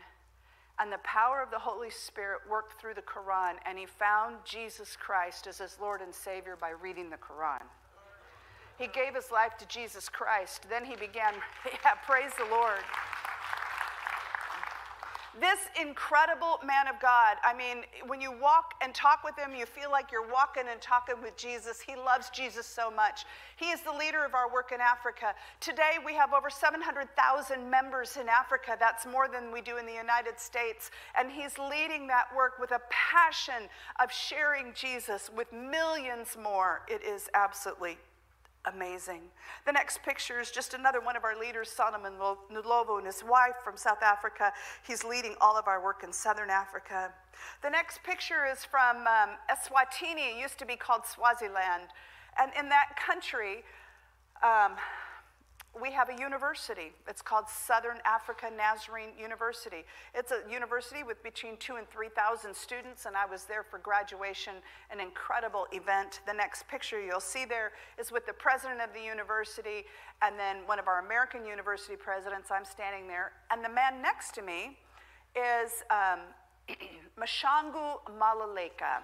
And 0.83 0.91
the 0.91 0.97
power 0.97 1.41
of 1.41 1.49
the 1.49 1.59
Holy 1.59 1.89
Spirit 1.89 2.41
worked 2.51 2.81
through 2.81 2.95
the 2.95 3.03
Quran, 3.03 3.53
and 3.65 3.79
he 3.79 3.85
found 3.85 4.35
Jesus 4.43 4.97
Christ 4.97 5.47
as 5.47 5.59
his 5.59 5.77
Lord 5.79 6.01
and 6.01 6.13
Savior 6.13 6.57
by 6.59 6.71
reading 6.71 7.09
the 7.09 7.15
Quran. 7.15 7.63
He 8.77 8.87
gave 8.87 9.15
his 9.15 9.31
life 9.31 9.57
to 9.59 9.67
Jesus 9.67 10.09
Christ. 10.09 10.65
Then 10.69 10.83
he 10.83 10.97
began, 10.97 11.35
yeah, 11.65 11.93
praise 12.05 12.31
the 12.37 12.53
Lord. 12.53 12.83
This 15.39 15.59
incredible 15.81 16.59
man 16.63 16.87
of 16.87 17.01
God, 17.01 17.37
I 17.43 17.55
mean, 17.55 17.85
when 18.05 18.21
you 18.21 18.31
walk 18.31 18.75
and 18.83 18.93
talk 18.93 19.23
with 19.23 19.35
him, 19.35 19.55
you 19.57 19.65
feel 19.65 19.89
like 19.89 20.11
you're 20.11 20.31
walking 20.31 20.65
and 20.69 20.79
talking 20.79 21.15
with 21.23 21.35
Jesus. 21.35 21.81
He 21.81 21.95
loves 21.95 22.29
Jesus 22.29 22.67
so 22.67 22.91
much. 22.91 23.25
He 23.55 23.71
is 23.71 23.81
the 23.81 23.91
leader 23.91 24.23
of 24.23 24.35
our 24.35 24.51
work 24.53 24.71
in 24.71 24.79
Africa. 24.79 25.33
Today, 25.59 25.97
we 26.05 26.13
have 26.13 26.33
over 26.33 26.51
700,000 26.51 27.67
members 27.67 28.15
in 28.17 28.29
Africa. 28.29 28.77
That's 28.79 29.07
more 29.07 29.27
than 29.27 29.51
we 29.51 29.61
do 29.61 29.77
in 29.77 29.87
the 29.87 29.93
United 29.93 30.39
States. 30.39 30.91
And 31.17 31.31
he's 31.31 31.57
leading 31.57 32.05
that 32.07 32.25
work 32.35 32.59
with 32.59 32.69
a 32.69 32.81
passion 32.91 33.69
of 33.99 34.11
sharing 34.11 34.71
Jesus 34.75 35.31
with 35.35 35.51
millions 35.51 36.37
more. 36.39 36.83
It 36.87 37.01
is 37.03 37.27
absolutely 37.33 37.97
amazing. 38.65 39.21
The 39.65 39.71
next 39.71 40.03
picture 40.03 40.39
is 40.39 40.51
just 40.51 40.73
another 40.73 41.01
one 41.01 41.15
of 41.15 41.23
our 41.23 41.37
leaders, 41.37 41.69
Solomon 41.69 42.13
Ndlovu, 42.13 42.97
and 42.97 43.05
his 43.05 43.23
wife 43.23 43.55
from 43.63 43.75
South 43.75 44.01
Africa. 44.01 44.53
He's 44.87 45.03
leading 45.03 45.35
all 45.41 45.57
of 45.57 45.67
our 45.67 45.83
work 45.83 46.03
in 46.03 46.13
Southern 46.13 46.49
Africa. 46.49 47.11
The 47.61 47.69
next 47.69 48.03
picture 48.03 48.45
is 48.49 48.63
from 48.63 48.97
um, 49.07 49.31
Eswatini, 49.51 50.39
used 50.39 50.57
to 50.59 50.65
be 50.65 50.75
called 50.75 51.05
Swaziland. 51.05 51.89
And 52.39 52.51
in 52.57 52.69
that 52.69 52.95
country, 52.95 53.63
um, 54.43 54.73
we 55.79 55.91
have 55.91 56.09
a 56.09 56.15
university. 56.15 56.93
It's 57.07 57.21
called 57.21 57.49
Southern 57.49 57.97
Africa 58.05 58.49
Nazarene 58.55 59.09
University. 59.19 59.85
It's 60.13 60.31
a 60.31 60.41
university 60.49 61.01
with 61.01 61.23
between 61.23 61.57
two 61.57 61.77
and 61.77 61.89
3,000 61.89 62.55
students, 62.55 63.05
and 63.05 63.17
I 63.17 63.25
was 63.25 63.45
there 63.45 63.63
for 63.63 63.79
graduation, 63.79 64.53
an 64.91 64.99
incredible 64.99 65.65
event. 65.71 66.21
The 66.27 66.33
next 66.33 66.67
picture 66.67 67.01
you'll 67.01 67.19
see 67.19 67.45
there 67.45 67.71
is 67.97 68.11
with 68.11 68.27
the 68.27 68.33
president 68.33 68.81
of 68.81 68.93
the 68.93 69.01
university 69.01 69.85
and 70.21 70.37
then 70.37 70.57
one 70.67 70.77
of 70.77 70.87
our 70.87 70.99
American 71.03 71.43
university 71.43 71.95
presidents. 71.95 72.51
I'm 72.51 72.65
standing 72.65 73.07
there, 73.07 73.31
and 73.49 73.65
the 73.65 73.69
man 73.69 74.01
next 74.01 74.35
to 74.35 74.43
me 74.43 74.77
is 75.35 75.83
um, 75.89 76.19
Mashangu 77.19 77.97
Maluleka. 78.19 79.01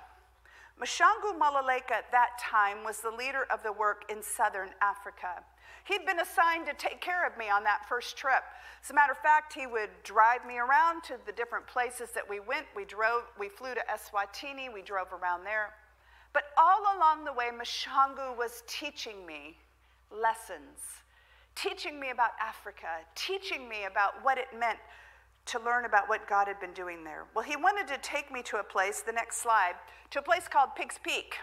Mashangu 0.80 1.38
Maluleka 1.38 1.91
at 1.91 2.11
that 2.11 2.39
time 2.39 2.86
was 2.86 3.01
the 3.01 3.11
leader 3.11 3.47
of 3.51 3.63
the 3.63 3.72
work 3.72 4.05
in 4.09 4.22
Southern 4.22 4.70
Africa. 4.82 5.43
He'd 5.86 6.05
been 6.05 6.19
assigned 6.19 6.65
to 6.67 6.73
take 6.73 7.01
care 7.01 7.25
of 7.25 7.38
me 7.38 7.49
on 7.49 7.63
that 7.63 7.88
first 7.88 8.17
trip. 8.17 8.43
As 8.84 8.89
a 8.89 8.93
matter 8.93 9.11
of 9.11 9.17
fact, 9.17 9.53
he 9.53 9.67
would 9.67 9.89
drive 10.03 10.45
me 10.45 10.57
around 10.57 11.03
to 11.03 11.17
the 11.25 11.32
different 11.32 11.67
places 11.67 12.11
that 12.11 12.27
we 12.27 12.39
went. 12.39 12.65
We 12.75 12.86
drove, 12.86 13.23
we 13.39 13.49
flew 13.49 13.73
to 13.73 13.84
Eswatini, 13.91 14.71
we 14.73 14.82
drove 14.82 15.11
around 15.11 15.43
there. 15.43 15.73
But 16.32 16.43
all 16.57 16.97
along 16.97 17.25
the 17.25 17.34
way, 17.34 17.49
Mashangu 17.51 18.38
was 18.38 18.63
teaching 18.67 19.25
me 19.25 19.57
lessons, 20.11 20.80
teaching 21.55 21.99
me 21.99 22.11
about 22.11 22.32
Africa, 22.39 22.88
teaching 23.15 23.67
me 23.67 23.86
about 23.86 24.13
what 24.23 24.38
it 24.38 24.47
meant 24.57 24.80
to 25.47 25.59
learn 25.59 25.86
about 25.86 26.07
what 26.07 26.27
God 26.27 26.47
had 26.47 26.59
been 26.59 26.73
doing 26.73 27.03
there. 27.03 27.25
Well, 27.34 27.43
he 27.43 27.55
wanted 27.55 27.88
to 27.88 27.97
take 28.01 28.32
me 28.32 28.43
to 28.43 28.57
a 28.57 28.63
place, 28.63 29.01
the 29.01 29.11
next 29.11 29.41
slide, 29.41 29.73
to 30.11 30.19
a 30.19 30.21
place 30.21 30.47
called 30.47 30.75
Pig's 30.75 30.99
Peak. 31.03 31.36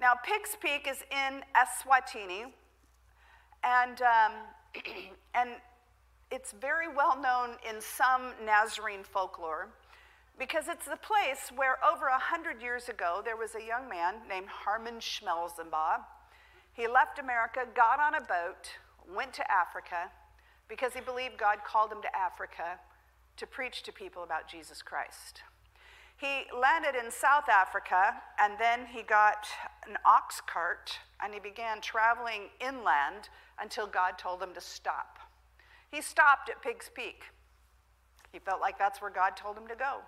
Now, 0.00 0.12
Pig's 0.24 0.56
Peak 0.60 0.88
is 0.90 1.02
in 1.10 1.42
Eswatini, 1.54 2.52
and, 3.66 4.00
um, 4.02 4.32
and 5.34 5.50
it's 6.30 6.52
very 6.52 6.88
well 6.88 7.20
known 7.20 7.56
in 7.68 7.80
some 7.80 8.32
Nazarene 8.44 9.04
folklore 9.04 9.68
because 10.38 10.64
it's 10.68 10.86
the 10.86 10.96
place 10.96 11.50
where 11.54 11.76
over 11.84 12.06
a 12.06 12.18
hundred 12.18 12.62
years 12.62 12.88
ago 12.88 13.22
there 13.24 13.36
was 13.36 13.54
a 13.54 13.64
young 13.64 13.88
man 13.88 14.14
named 14.28 14.48
Harmon 14.48 14.96
Schmelzenbach. 14.96 16.04
He 16.74 16.86
left 16.86 17.18
America, 17.18 17.60
got 17.74 18.00
on 18.00 18.14
a 18.14 18.20
boat, 18.20 18.70
went 19.14 19.32
to 19.34 19.50
Africa 19.50 20.10
because 20.68 20.92
he 20.92 21.00
believed 21.00 21.38
God 21.38 21.58
called 21.66 21.90
him 21.90 22.02
to 22.02 22.16
Africa 22.16 22.78
to 23.36 23.46
preach 23.46 23.82
to 23.84 23.92
people 23.92 24.24
about 24.24 24.48
Jesus 24.48 24.82
Christ. 24.82 25.42
He 26.16 26.44
landed 26.58 26.94
in 26.98 27.10
South 27.10 27.48
Africa 27.48 28.14
and 28.38 28.54
then 28.58 28.86
he 28.86 29.02
got 29.02 29.46
an 29.86 29.96
ox 30.04 30.40
cart 30.40 30.98
and 31.22 31.34
he 31.34 31.40
began 31.40 31.80
traveling 31.80 32.48
inland 32.60 33.28
until 33.60 33.86
God 33.86 34.18
told 34.18 34.42
him 34.42 34.54
to 34.54 34.60
stop. 34.60 35.18
He 35.90 36.00
stopped 36.00 36.48
at 36.48 36.62
Pig's 36.62 36.90
Peak. 36.92 37.24
He 38.32 38.38
felt 38.38 38.60
like 38.60 38.78
that's 38.78 39.00
where 39.00 39.10
God 39.10 39.36
told 39.36 39.56
him 39.56 39.68
to 39.68 39.76
go. 39.76 39.98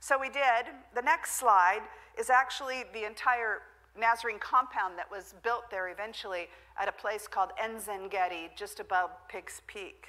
So 0.00 0.20
he 0.20 0.30
did. 0.30 0.72
The 0.94 1.02
next 1.02 1.36
slide 1.36 1.82
is 2.18 2.28
actually 2.28 2.84
the 2.92 3.06
entire 3.06 3.62
Nazarene 3.98 4.38
compound 4.38 4.98
that 4.98 5.10
was 5.10 5.34
built 5.42 5.70
there 5.70 5.88
eventually 5.90 6.48
at 6.78 6.88
a 6.88 6.92
place 6.92 7.28
called 7.28 7.50
Enzengeti, 7.62 8.48
just 8.56 8.80
above 8.80 9.10
Pig's 9.28 9.60
Peak. 9.66 10.08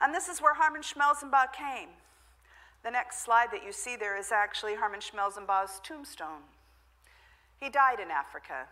And 0.00 0.14
this 0.14 0.28
is 0.28 0.42
where 0.42 0.54
Harmon 0.54 0.82
Schmelzenbach 0.82 1.54
came. 1.54 1.88
The 2.86 2.92
next 2.92 3.24
slide 3.24 3.48
that 3.50 3.64
you 3.66 3.72
see 3.72 3.96
there 3.96 4.16
is 4.16 4.30
actually 4.30 4.76
Harmon 4.76 5.00
Schmelzenbach's 5.00 5.80
tombstone. 5.82 6.42
He 7.58 7.68
died 7.68 7.98
in 7.98 8.12
Africa. 8.12 8.68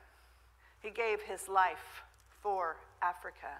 He 0.81 0.91
gave 0.91 1.23
his 1.23 1.49
life 1.49 2.05
for 2.41 2.77
Africa. 3.03 3.59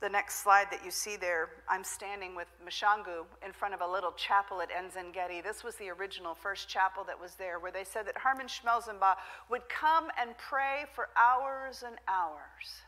The 0.00 0.08
next 0.08 0.42
slide 0.42 0.66
that 0.72 0.84
you 0.84 0.90
see 0.90 1.14
there, 1.14 1.50
I'm 1.68 1.84
standing 1.84 2.34
with 2.34 2.48
Mashangu 2.66 3.24
in 3.46 3.52
front 3.52 3.72
of 3.72 3.82
a 3.82 3.86
little 3.86 4.10
chapel 4.16 4.60
at 4.60 4.70
Enzengeti. 4.70 5.44
This 5.44 5.62
was 5.62 5.76
the 5.76 5.90
original 5.90 6.34
first 6.34 6.68
chapel 6.68 7.04
that 7.04 7.20
was 7.20 7.36
there, 7.36 7.60
where 7.60 7.70
they 7.70 7.84
said 7.84 8.04
that 8.08 8.18
Harmon 8.18 8.48
Schmelzenbach 8.48 9.18
would 9.48 9.68
come 9.68 10.08
and 10.20 10.36
pray 10.38 10.86
for 10.92 11.08
hours 11.16 11.84
and 11.86 11.98
hours, 12.08 12.82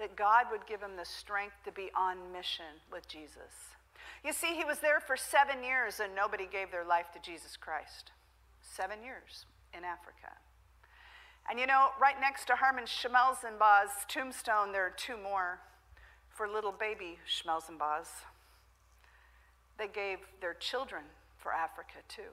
that 0.00 0.16
God 0.16 0.46
would 0.50 0.66
give 0.66 0.82
him 0.82 0.96
the 0.96 1.06
strength 1.06 1.54
to 1.64 1.70
be 1.70 1.92
on 1.94 2.32
mission 2.32 2.82
with 2.90 3.06
Jesus. 3.06 3.76
You 4.24 4.32
see, 4.32 4.54
he 4.54 4.64
was 4.64 4.80
there 4.80 5.00
for 5.00 5.16
seven 5.16 5.64
years 5.64 6.00
and 6.00 6.14
nobody 6.14 6.46
gave 6.46 6.70
their 6.70 6.84
life 6.84 7.10
to 7.12 7.18
Jesus 7.20 7.56
Christ. 7.56 8.12
Seven 8.60 9.02
years 9.02 9.46
in 9.76 9.84
Africa. 9.84 10.36
And 11.48 11.58
you 11.58 11.66
know, 11.66 11.88
right 12.00 12.20
next 12.20 12.46
to 12.46 12.54
Harmon 12.54 12.84
Schmelzenbach's 12.84 14.04
tombstone, 14.08 14.72
there 14.72 14.86
are 14.86 14.94
two 14.96 15.16
more 15.16 15.60
for 16.28 16.46
little 16.46 16.72
baby 16.72 17.18
Schmelzenbachs. 17.26 18.24
They 19.78 19.88
gave 19.88 20.18
their 20.40 20.54
children 20.54 21.02
for 21.38 21.52
Africa 21.52 22.04
too. 22.08 22.32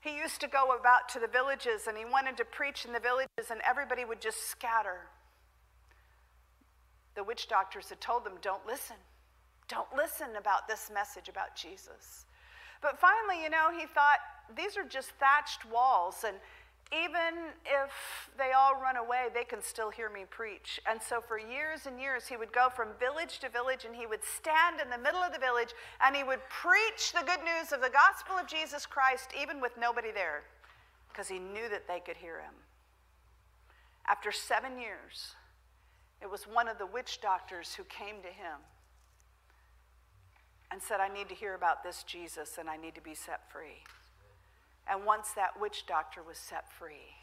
He 0.00 0.16
used 0.16 0.40
to 0.40 0.48
go 0.48 0.74
about 0.78 1.10
to 1.10 1.20
the 1.20 1.26
villages 1.26 1.86
and 1.86 1.96
he 1.96 2.06
wanted 2.06 2.38
to 2.38 2.44
preach 2.44 2.86
in 2.86 2.92
the 2.92 3.00
villages, 3.00 3.50
and 3.50 3.60
everybody 3.68 4.06
would 4.06 4.20
just 4.20 4.48
scatter. 4.48 5.08
The 7.14 7.22
witch 7.22 7.48
doctors 7.48 7.90
had 7.90 8.00
told 8.00 8.24
them, 8.24 8.34
Don't 8.40 8.66
listen. 8.66 8.96
Don't 9.70 9.88
listen 9.96 10.34
about 10.36 10.66
this 10.66 10.90
message 10.92 11.28
about 11.28 11.54
Jesus. 11.54 12.26
But 12.82 12.98
finally, 12.98 13.42
you 13.42 13.50
know, 13.50 13.70
he 13.70 13.86
thought, 13.86 14.18
These 14.56 14.76
are 14.76 14.84
just 14.84 15.10
thatched 15.20 15.64
walls, 15.70 16.24
and 16.26 16.36
even 16.92 17.54
if 17.64 18.30
they 18.36 18.50
all 18.50 18.74
run 18.74 18.96
away, 18.96 19.28
they 19.32 19.44
can 19.44 19.62
still 19.62 19.90
hear 19.90 20.10
me 20.10 20.24
preach. 20.28 20.80
And 20.90 21.00
so 21.00 21.20
for 21.20 21.38
years 21.38 21.86
and 21.86 22.00
years, 22.00 22.26
he 22.26 22.36
would 22.36 22.52
go 22.52 22.68
from 22.68 22.88
village 22.98 23.38
to 23.40 23.48
village 23.48 23.84
and 23.84 23.94
he 23.94 24.06
would 24.06 24.24
stand 24.24 24.80
in 24.80 24.90
the 24.90 24.98
middle 24.98 25.20
of 25.20 25.32
the 25.32 25.38
village 25.38 25.72
and 26.04 26.16
he 26.16 26.24
would 26.24 26.40
preach 26.48 27.12
the 27.12 27.24
good 27.24 27.44
news 27.44 27.70
of 27.70 27.80
the 27.80 27.94
gospel 27.94 28.36
of 28.36 28.48
Jesus 28.48 28.86
Christ, 28.86 29.30
even 29.40 29.60
with 29.60 29.78
nobody 29.78 30.10
there, 30.10 30.42
because 31.08 31.28
he 31.28 31.38
knew 31.38 31.68
that 31.70 31.86
they 31.86 32.00
could 32.00 32.16
hear 32.16 32.40
him. 32.40 32.54
After 34.08 34.32
seven 34.32 34.76
years, 34.76 35.36
it 36.20 36.28
was 36.28 36.42
one 36.42 36.66
of 36.66 36.78
the 36.78 36.86
witch 36.86 37.20
doctors 37.22 37.72
who 37.72 37.84
came 37.84 38.20
to 38.22 38.28
him 38.28 38.58
and 40.72 40.80
said, 40.82 41.00
I 41.00 41.08
need 41.08 41.28
to 41.28 41.34
hear 41.34 41.54
about 41.54 41.82
this 41.82 42.02
Jesus 42.04 42.58
and 42.58 42.68
I 42.68 42.76
need 42.76 42.94
to 42.94 43.00
be 43.00 43.14
set 43.14 43.50
free. 43.50 43.82
And 44.88 45.04
once 45.04 45.32
that 45.32 45.60
witch 45.60 45.84
doctor 45.86 46.22
was 46.22 46.38
set 46.38 46.70
free, 46.72 47.14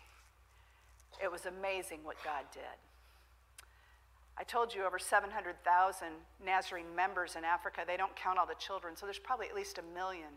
it 1.23 1.31
was 1.31 1.45
amazing 1.45 1.99
what 2.03 2.15
God 2.23 2.43
did. 2.53 2.63
I 4.39 4.43
told 4.43 4.73
you 4.75 4.85
over 4.85 4.99
700,000 4.99 6.07
Nazarene 6.45 6.95
members 6.95 7.35
in 7.35 7.43
Africa. 7.43 7.81
They 7.87 7.97
don't 7.97 8.15
count 8.15 8.37
all 8.37 8.45
the 8.45 8.55
children, 8.55 8.95
so 8.95 9.05
there's 9.07 9.17
probably 9.17 9.47
at 9.47 9.55
least 9.55 9.79
a 9.79 9.95
million. 9.95 10.29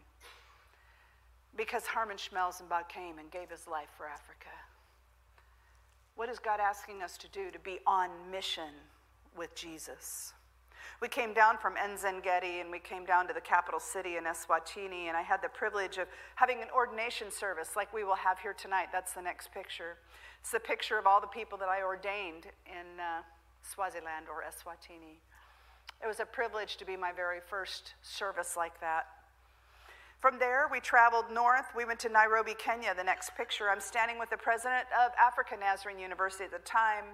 Because 1.54 1.84
Harmon 1.84 2.16
Schmelzenbach 2.16 2.88
came 2.88 3.18
and 3.18 3.30
gave 3.30 3.50
his 3.50 3.66
life 3.68 3.88
for 3.96 4.06
Africa. 4.06 4.48
What 6.16 6.30
is 6.30 6.38
God 6.38 6.60
asking 6.60 7.02
us 7.02 7.18
to 7.18 7.28
do 7.28 7.50
to 7.50 7.58
be 7.58 7.80
on 7.86 8.08
mission 8.30 8.72
with 9.36 9.54
Jesus? 9.54 10.32
We 11.00 11.08
came 11.08 11.32
down 11.32 11.56
from 11.58 11.74
Enzengeti 11.76 12.60
and 12.60 12.70
we 12.70 12.78
came 12.78 13.04
down 13.04 13.26
to 13.28 13.34
the 13.34 13.40
capital 13.40 13.80
city 13.80 14.16
in 14.16 14.24
Eswatini, 14.24 15.08
and 15.08 15.16
I 15.16 15.22
had 15.22 15.40
the 15.42 15.48
privilege 15.48 15.98
of 15.98 16.08
having 16.34 16.60
an 16.60 16.68
ordination 16.74 17.30
service 17.30 17.70
like 17.76 17.92
we 17.92 18.04
will 18.04 18.16
have 18.16 18.38
here 18.38 18.52
tonight. 18.52 18.88
That's 18.92 19.12
the 19.12 19.22
next 19.22 19.52
picture. 19.52 19.96
It's 20.40 20.50
the 20.50 20.60
picture 20.60 20.98
of 20.98 21.06
all 21.06 21.20
the 21.20 21.26
people 21.26 21.56
that 21.58 21.68
I 21.68 21.82
ordained 21.82 22.46
in 22.66 23.00
uh, 23.00 23.22
Swaziland 23.62 24.26
or 24.28 24.42
Eswatini. 24.42 25.16
It 26.02 26.06
was 26.06 26.20
a 26.20 26.24
privilege 26.24 26.76
to 26.78 26.86
be 26.86 26.96
my 26.96 27.12
very 27.12 27.40
first 27.48 27.94
service 28.02 28.56
like 28.56 28.80
that. 28.80 29.06
From 30.18 30.38
there, 30.38 30.68
we 30.70 30.80
traveled 30.80 31.26
north. 31.32 31.66
We 31.74 31.86
went 31.86 31.98
to 32.00 32.10
Nairobi, 32.10 32.54
Kenya. 32.54 32.94
The 32.94 33.04
next 33.04 33.34
picture, 33.36 33.70
I'm 33.70 33.80
standing 33.80 34.18
with 34.18 34.28
the 34.28 34.36
president 34.36 34.84
of 34.92 35.12
Africa 35.18 35.56
Nazarene 35.58 35.98
University 35.98 36.44
at 36.44 36.52
the 36.52 36.58
time, 36.58 37.04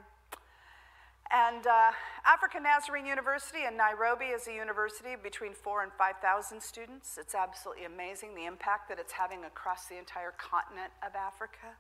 and 1.30 1.66
uh, 1.66 1.90
African 2.24 2.62
Nazarene 2.62 3.06
University 3.06 3.64
in 3.66 3.76
Nairobi 3.76 4.26
is 4.26 4.46
a 4.46 4.52
university 4.52 5.16
between 5.20 5.52
four 5.52 5.82
and 5.82 5.92
5,000 5.92 6.60
students. 6.60 7.18
It's 7.20 7.34
absolutely 7.34 7.84
amazing 7.84 8.34
the 8.34 8.46
impact 8.46 8.88
that 8.88 8.98
it's 8.98 9.12
having 9.12 9.44
across 9.44 9.86
the 9.86 9.98
entire 9.98 10.32
continent 10.38 10.92
of 11.04 11.14
Africa. 11.14 11.74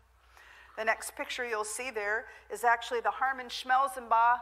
The 0.76 0.84
next 0.84 1.16
picture 1.16 1.46
you'll 1.46 1.64
see 1.64 1.90
there 1.90 2.26
is 2.52 2.64
actually 2.64 3.00
the 3.00 3.10
Harmon 3.10 3.46
Schmelzenbach 3.46 4.40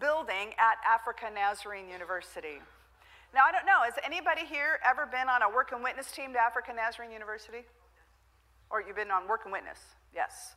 building 0.00 0.54
at 0.58 0.76
African 0.86 1.34
Nazarene 1.34 1.88
University. 1.88 2.60
Now, 3.34 3.44
I 3.46 3.52
don't 3.52 3.66
know, 3.66 3.84
has 3.84 3.94
anybody 4.04 4.44
here 4.44 4.80
ever 4.84 5.06
been 5.06 5.28
on 5.28 5.42
a 5.42 5.50
work 5.50 5.72
and 5.72 5.82
witness 5.84 6.10
team 6.10 6.32
to 6.32 6.40
African 6.40 6.76
Nazarene 6.76 7.12
University? 7.12 7.64
Or 8.70 8.82
you've 8.82 8.96
been 8.96 9.10
on 9.10 9.28
work 9.28 9.42
and 9.44 9.52
witness? 9.52 9.78
Yes. 10.14 10.56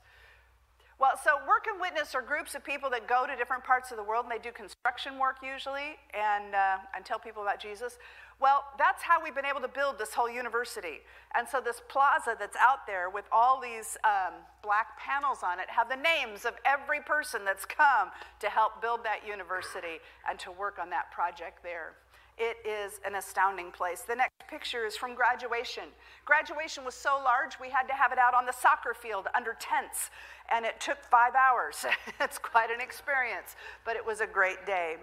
Well, 1.01 1.17
so 1.23 1.37
work 1.47 1.65
and 1.65 1.81
witness 1.81 2.13
are 2.13 2.21
groups 2.21 2.53
of 2.53 2.63
people 2.63 2.87
that 2.91 3.07
go 3.07 3.25
to 3.25 3.35
different 3.35 3.63
parts 3.63 3.89
of 3.89 3.97
the 3.97 4.03
world 4.03 4.25
and 4.25 4.31
they 4.31 4.37
do 4.37 4.53
construction 4.53 5.17
work 5.17 5.37
usually 5.41 5.97
and, 6.13 6.53
uh, 6.53 6.77
and 6.95 7.03
tell 7.03 7.17
people 7.17 7.41
about 7.41 7.59
Jesus. 7.59 7.97
Well, 8.39 8.65
that's 8.77 9.01
how 9.01 9.17
we've 9.17 9.33
been 9.33 9.49
able 9.49 9.61
to 9.61 9.67
build 9.67 9.97
this 9.97 10.13
whole 10.13 10.29
university. 10.29 11.01
And 11.33 11.47
so 11.47 11.59
this 11.59 11.81
plaza 11.89 12.35
that's 12.37 12.55
out 12.55 12.85
there 12.85 13.09
with 13.09 13.25
all 13.31 13.59
these 13.59 13.97
um, 14.05 14.33
black 14.61 14.99
panels 14.99 15.39
on 15.41 15.59
it 15.59 15.71
have 15.71 15.89
the 15.89 15.97
names 15.97 16.45
of 16.45 16.53
every 16.65 17.01
person 17.01 17.41
that's 17.45 17.65
come 17.65 18.09
to 18.39 18.47
help 18.47 18.79
build 18.79 19.03
that 19.03 19.25
university 19.25 19.97
and 20.29 20.37
to 20.37 20.51
work 20.51 20.77
on 20.79 20.91
that 20.91 21.09
project 21.09 21.63
there. 21.63 21.93
It 22.37 22.57
is 22.65 22.99
an 23.05 23.15
astounding 23.15 23.71
place. 23.71 24.01
The 24.01 24.15
next 24.15 24.47
picture 24.49 24.85
is 24.85 24.95
from 24.95 25.15
graduation. 25.15 25.83
Graduation 26.25 26.83
was 26.83 26.95
so 26.95 27.21
large, 27.23 27.59
we 27.59 27.69
had 27.69 27.87
to 27.87 27.93
have 27.93 28.11
it 28.11 28.17
out 28.17 28.33
on 28.33 28.45
the 28.45 28.53
soccer 28.53 28.93
field 28.93 29.27
under 29.35 29.55
tents, 29.59 30.09
and 30.49 30.65
it 30.65 30.79
took 30.79 31.03
five 31.05 31.33
hours. 31.35 31.85
it's 32.19 32.37
quite 32.37 32.71
an 32.71 32.81
experience, 32.81 33.55
but 33.85 33.95
it 33.95 34.05
was 34.05 34.21
a 34.21 34.27
great 34.27 34.65
day. 34.65 34.97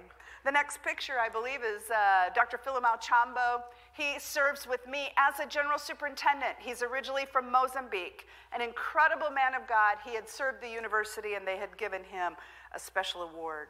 The 0.44 0.52
next 0.52 0.82
picture, 0.82 1.18
I 1.20 1.28
believe, 1.28 1.60
is 1.62 1.90
uh, 1.90 2.30
Dr. 2.34 2.58
Philemon 2.58 2.98
Chambo. 3.02 3.62
He 3.92 4.18
serves 4.18 4.66
with 4.66 4.86
me 4.86 5.08
as 5.18 5.40
a 5.40 5.46
general 5.46 5.78
superintendent. 5.78 6.54
He's 6.58 6.82
originally 6.82 7.26
from 7.30 7.50
Mozambique, 7.50 8.26
an 8.54 8.62
incredible 8.62 9.30
man 9.30 9.54
of 9.54 9.68
God. 9.68 9.98
He 10.04 10.14
had 10.14 10.28
served 10.28 10.62
the 10.62 10.68
university, 10.70 11.34
and 11.34 11.46
they 11.46 11.56
had 11.56 11.76
given 11.76 12.04
him 12.04 12.34
a 12.74 12.78
special 12.78 13.22
award. 13.22 13.68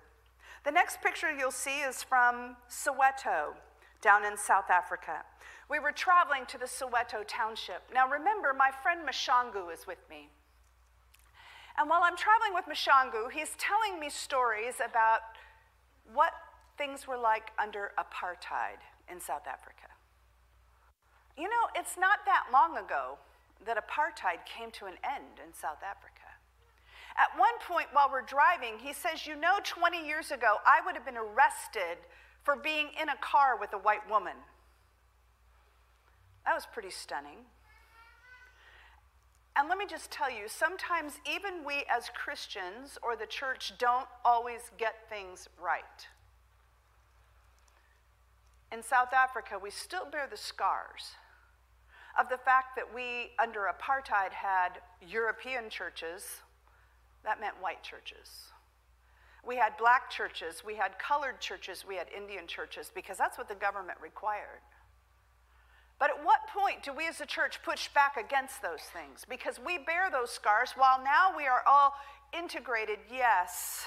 The 0.68 0.72
next 0.72 1.00
picture 1.00 1.32
you'll 1.32 1.50
see 1.50 1.80
is 1.80 2.02
from 2.02 2.54
Soweto, 2.68 3.56
down 4.02 4.26
in 4.26 4.36
South 4.36 4.68
Africa. 4.68 5.24
We 5.70 5.78
were 5.78 5.92
traveling 5.92 6.44
to 6.44 6.58
the 6.58 6.66
Soweto 6.66 7.24
township. 7.26 7.84
Now 7.94 8.06
remember, 8.06 8.52
my 8.52 8.70
friend 8.82 9.00
Mashangu 9.08 9.72
is 9.72 9.86
with 9.86 9.96
me. 10.10 10.28
And 11.78 11.88
while 11.88 12.02
I'm 12.04 12.18
traveling 12.18 12.52
with 12.52 12.66
Mashangu, 12.66 13.32
he's 13.32 13.56
telling 13.56 13.98
me 13.98 14.10
stories 14.10 14.74
about 14.84 15.20
what 16.12 16.34
things 16.76 17.08
were 17.08 17.16
like 17.16 17.48
under 17.58 17.92
apartheid 17.96 18.84
in 19.10 19.22
South 19.22 19.46
Africa. 19.50 19.88
You 21.38 21.44
know, 21.44 21.64
it's 21.76 21.96
not 21.98 22.18
that 22.26 22.44
long 22.52 22.76
ago 22.76 23.16
that 23.64 23.78
apartheid 23.78 24.44
came 24.44 24.70
to 24.72 24.84
an 24.84 24.98
end 25.02 25.40
in 25.42 25.54
South 25.54 25.80
Africa. 25.82 26.17
At 27.18 27.36
one 27.36 27.58
point 27.66 27.88
while 27.92 28.08
we're 28.10 28.22
driving, 28.22 28.78
he 28.78 28.92
says, 28.92 29.26
You 29.26 29.34
know, 29.34 29.58
20 29.64 30.06
years 30.06 30.30
ago, 30.30 30.56
I 30.64 30.80
would 30.86 30.94
have 30.94 31.04
been 31.04 31.16
arrested 31.16 31.98
for 32.44 32.54
being 32.54 32.90
in 33.00 33.08
a 33.08 33.16
car 33.16 33.58
with 33.58 33.72
a 33.72 33.78
white 33.78 34.08
woman. 34.08 34.36
That 36.46 36.54
was 36.54 36.64
pretty 36.72 36.90
stunning. 36.90 37.38
And 39.56 39.68
let 39.68 39.76
me 39.76 39.86
just 39.90 40.12
tell 40.12 40.30
you, 40.30 40.44
sometimes 40.46 41.18
even 41.28 41.64
we 41.66 41.84
as 41.90 42.08
Christians 42.14 42.96
or 43.02 43.16
the 43.16 43.26
church 43.26 43.72
don't 43.76 44.06
always 44.24 44.70
get 44.78 45.08
things 45.10 45.48
right. 45.60 46.06
In 48.70 48.82
South 48.84 49.12
Africa, 49.12 49.58
we 49.60 49.70
still 49.70 50.06
bear 50.08 50.28
the 50.30 50.36
scars 50.36 51.16
of 52.18 52.28
the 52.28 52.36
fact 52.36 52.76
that 52.76 52.94
we, 52.94 53.30
under 53.42 53.68
apartheid, 53.68 54.30
had 54.30 54.78
European 55.06 55.68
churches 55.68 56.42
that 57.24 57.40
meant 57.40 57.54
white 57.60 57.82
churches. 57.82 58.52
We 59.44 59.56
had 59.56 59.76
black 59.78 60.10
churches, 60.10 60.62
we 60.64 60.74
had 60.74 60.98
colored 60.98 61.40
churches, 61.40 61.84
we 61.86 61.96
had 61.96 62.08
Indian 62.14 62.46
churches, 62.46 62.90
because 62.94 63.16
that's 63.16 63.38
what 63.38 63.48
the 63.48 63.54
government 63.54 63.98
required. 64.02 64.60
But 65.98 66.10
at 66.10 66.24
what 66.24 66.46
point 66.48 66.82
do 66.82 66.92
we 66.92 67.08
as 67.08 67.20
a 67.20 67.26
church 67.26 67.60
push 67.64 67.88
back 67.88 68.16
against 68.16 68.62
those 68.62 68.82
things? 68.92 69.24
Because 69.28 69.58
we 69.64 69.78
bear 69.78 70.10
those 70.10 70.30
scars 70.30 70.72
while 70.76 71.02
now 71.02 71.36
we 71.36 71.46
are 71.46 71.62
all 71.66 71.94
integrated, 72.32 72.98
yes, 73.10 73.86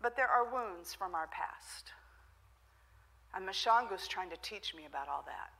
but 0.00 0.16
there 0.16 0.28
are 0.28 0.52
wounds 0.52 0.94
from 0.94 1.14
our 1.14 1.28
past. 1.28 1.92
And 3.34 3.48
Mashangu's 3.48 4.06
trying 4.06 4.30
to 4.30 4.36
teach 4.42 4.74
me 4.74 4.84
about 4.86 5.08
all 5.08 5.24
that. 5.26 5.50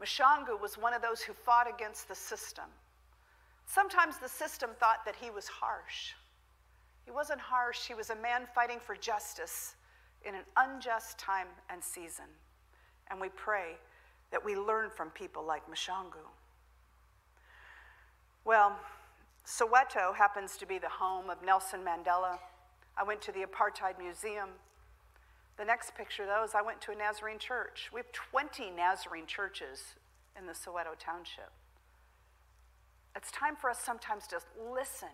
Mashangu 0.00 0.60
was 0.60 0.78
one 0.78 0.94
of 0.94 1.02
those 1.02 1.20
who 1.20 1.32
fought 1.32 1.68
against 1.68 2.08
the 2.08 2.14
system. 2.14 2.66
Sometimes 3.66 4.18
the 4.18 4.28
system 4.28 4.70
thought 4.78 5.04
that 5.04 5.16
he 5.16 5.30
was 5.30 5.48
harsh. 5.48 6.12
He 7.04 7.10
wasn't 7.10 7.40
harsh, 7.40 7.86
he 7.86 7.94
was 7.94 8.10
a 8.10 8.16
man 8.16 8.46
fighting 8.54 8.78
for 8.84 8.96
justice 8.96 9.74
in 10.24 10.34
an 10.34 10.42
unjust 10.56 11.18
time 11.18 11.48
and 11.70 11.82
season. 11.82 12.26
And 13.10 13.20
we 13.20 13.28
pray 13.28 13.76
that 14.30 14.44
we 14.44 14.56
learn 14.56 14.90
from 14.90 15.10
people 15.10 15.44
like 15.44 15.62
Mashangu. 15.70 16.26
Well, 18.44 18.76
Soweto 19.46 20.14
happens 20.14 20.56
to 20.56 20.66
be 20.66 20.78
the 20.78 20.88
home 20.88 21.30
of 21.30 21.42
Nelson 21.44 21.80
Mandela. 21.80 22.38
I 22.96 23.04
went 23.04 23.20
to 23.22 23.32
the 23.32 23.44
Apartheid 23.44 23.98
Museum. 23.98 24.48
The 25.56 25.64
next 25.64 25.94
picture, 25.94 26.26
though, 26.26 26.44
is 26.44 26.54
I 26.54 26.62
went 26.62 26.80
to 26.82 26.92
a 26.92 26.94
Nazarene 26.94 27.38
church. 27.38 27.90
We 27.92 28.00
have 28.00 28.10
20 28.12 28.70
Nazarene 28.70 29.26
churches 29.26 29.94
in 30.38 30.46
the 30.46 30.52
Soweto 30.52 30.98
Township. 30.98 31.50
It's 33.16 33.30
time 33.30 33.56
for 33.56 33.70
us 33.70 33.78
sometimes 33.80 34.26
to 34.28 34.40
listen 34.74 35.08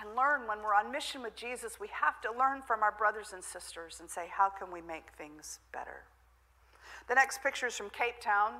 and 0.00 0.14
learn 0.14 0.46
when 0.46 0.62
we're 0.62 0.74
on 0.74 0.92
mission 0.92 1.22
with 1.22 1.34
Jesus. 1.34 1.80
We 1.80 1.88
have 1.88 2.20
to 2.20 2.30
learn 2.38 2.62
from 2.62 2.84
our 2.84 2.92
brothers 2.92 3.32
and 3.32 3.42
sisters 3.42 3.98
and 3.98 4.08
say, 4.08 4.26
how 4.30 4.48
can 4.48 4.70
we 4.70 4.80
make 4.80 5.06
things 5.18 5.58
better? 5.72 6.04
The 7.08 7.16
next 7.16 7.42
picture 7.42 7.66
is 7.66 7.76
from 7.76 7.90
Cape 7.90 8.20
Town. 8.20 8.52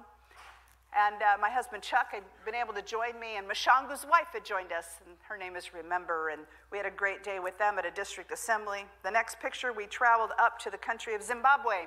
And 0.97 1.17
uh, 1.17 1.37
my 1.39 1.51
husband 1.51 1.83
Chuck 1.83 2.09
had 2.13 2.25
been 2.47 2.55
able 2.55 2.73
to 2.73 2.81
join 2.81 3.21
me, 3.21 3.37
and 3.37 3.47
Mashangu's 3.47 4.07
wife 4.11 4.29
had 4.33 4.43
joined 4.43 4.73
us, 4.73 4.87
and 5.05 5.17
her 5.29 5.37
name 5.37 5.55
is 5.55 5.75
Remember. 5.75 6.31
And 6.31 6.43
we 6.73 6.79
had 6.79 6.87
a 6.87 6.91
great 6.91 7.23
day 7.23 7.39
with 7.41 7.59
them 7.59 7.79
at 7.79 7.85
a 7.85 7.91
district 7.91 8.33
assembly. 8.33 8.87
The 9.05 9.11
next 9.11 9.39
picture, 9.39 9.71
we 9.73 9.87
traveled 9.87 10.31
up 10.39 10.59
to 10.61 10.71
the 10.71 10.79
country 10.79 11.15
of 11.15 11.23
Zimbabwe. 11.23 11.87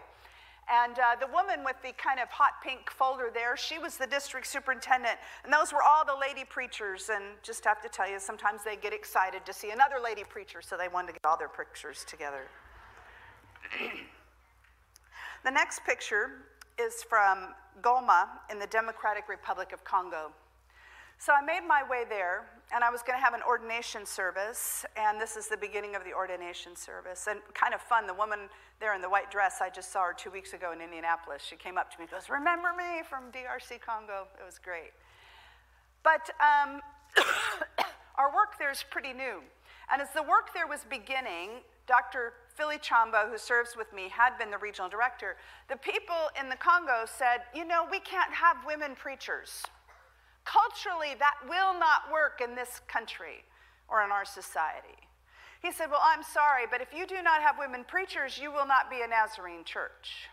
And 0.72 0.98
uh, 1.00 1.20
the 1.20 1.28
woman 1.28 1.66
with 1.66 1.76
the 1.84 1.92
kind 1.98 2.22
of 2.22 2.30
hot 2.30 2.64
pink 2.64 2.90
folder 2.90 3.30
there, 3.34 3.58
she 3.58 3.78
was 3.78 3.98
the 3.98 4.08
district 4.08 4.48
superintendent. 4.48 5.20
And 5.44 5.52
those 5.52 5.74
were 5.74 5.84
all 5.84 6.06
the 6.06 6.16
lady 6.20 6.46
preachers. 6.46 7.10
And 7.14 7.24
just 7.44 7.66
have 7.66 7.82
to 7.82 7.90
tell 7.90 8.10
you, 8.10 8.20
sometimes 8.20 8.64
they 8.64 8.78
get 8.78 8.94
excited 8.94 9.46
to 9.46 9.52
see 9.52 9.72
another 9.72 9.98
lady 10.02 10.24
preacher, 10.24 10.62
so 10.62 10.78
they 10.78 10.88
wanted 10.88 11.08
to 11.08 11.14
get 11.14 11.26
all 11.26 11.38
their 11.38 11.50
pictures 11.50 12.06
together. 12.08 12.48
the 15.44 15.52
next 15.52 15.84
picture 15.84 16.32
is 16.80 17.04
from 17.04 17.50
Goma 17.82 18.28
in 18.50 18.58
the 18.58 18.68
Democratic 18.68 19.28
Republic 19.28 19.74
of 19.74 19.84
Congo. 19.84 20.32
So 21.18 21.34
I 21.34 21.46
made 21.46 21.68
my 21.68 21.84
way 21.84 22.04
there, 22.08 22.46
and 22.74 22.84
I 22.84 22.90
was 22.90 23.02
going 23.02 23.18
to 23.18 23.24
have 23.24 23.34
an 23.34 23.42
ordination 23.48 24.06
service, 24.06 24.86
and 24.96 25.20
this 25.20 25.36
is 25.36 25.48
the 25.48 25.58
beginning 25.58 25.96
of 25.96 26.04
the 26.04 26.14
ordination 26.14 26.76
service. 26.76 27.28
And 27.30 27.40
kind 27.54 27.74
of 27.74 27.82
fun, 27.82 28.08
the 28.08 28.14
woman 28.14 28.48
there 28.80 28.96
in 28.96 29.02
the 29.02 29.10
white 29.10 29.30
dress, 29.30 29.60
I 29.62 29.70
just 29.70 29.92
saw 29.92 30.06
her 30.06 30.14
two 30.14 30.32
weeks 30.32 30.54
ago 30.54 30.72
in 30.72 30.82
Indianapolis. 30.82 31.42
She 31.44 31.56
came 31.56 31.78
up 31.78 31.92
to 31.92 32.00
me 32.00 32.06
and 32.06 32.12
goes, 32.12 32.30
Remember 32.30 32.70
me 32.78 33.04
from 33.10 33.32
DRC 33.32 33.82
Congo? 33.82 34.28
It 34.40 34.46
was 34.46 34.58
great. 34.58 34.92
But 36.04 36.30
um, 36.40 36.80
our 38.18 38.34
work 38.34 38.58
there 38.58 38.72
is 38.72 38.84
pretty 38.90 39.14
new. 39.14 39.42
And 39.92 40.02
as 40.02 40.10
the 40.16 40.24
work 40.24 40.54
there 40.54 40.68
was 40.68 40.86
beginning, 40.90 41.62
Dr. 41.88 42.34
Philly 42.56 42.78
Chambo, 42.78 43.30
who 43.30 43.38
serves 43.38 43.76
with 43.76 43.92
me, 43.92 44.08
had 44.08 44.38
been 44.38 44.50
the 44.50 44.58
regional 44.58 44.90
director. 44.90 45.36
The 45.68 45.76
people 45.76 46.32
in 46.40 46.48
the 46.48 46.56
Congo 46.56 47.04
said, 47.06 47.44
You 47.54 47.66
know, 47.66 47.86
we 47.92 48.00
can't 48.00 48.34
have 48.34 48.58
women 48.66 48.96
preachers. 48.96 49.64
Culturally, 50.52 51.16
that 51.20 51.36
will 51.48 51.78
not 51.80 52.12
work 52.12 52.42
in 52.44 52.56
this 52.56 52.82
country 52.88 53.46
or 53.88 54.04
in 54.04 54.12
our 54.12 54.26
society. 54.26 55.00
He 55.62 55.72
said, 55.72 55.90
Well, 55.90 56.02
I'm 56.04 56.24
sorry, 56.24 56.66
but 56.70 56.82
if 56.82 56.94
you 56.94 57.08
do 57.08 57.22
not 57.24 57.42
have 57.42 57.56
women 57.58 57.86
preachers, 57.88 58.38
you 58.38 58.52
will 58.52 58.68
not 58.68 58.90
be 58.90 59.02
a 59.02 59.08
Nazarene 59.08 59.64
church. 59.64 60.28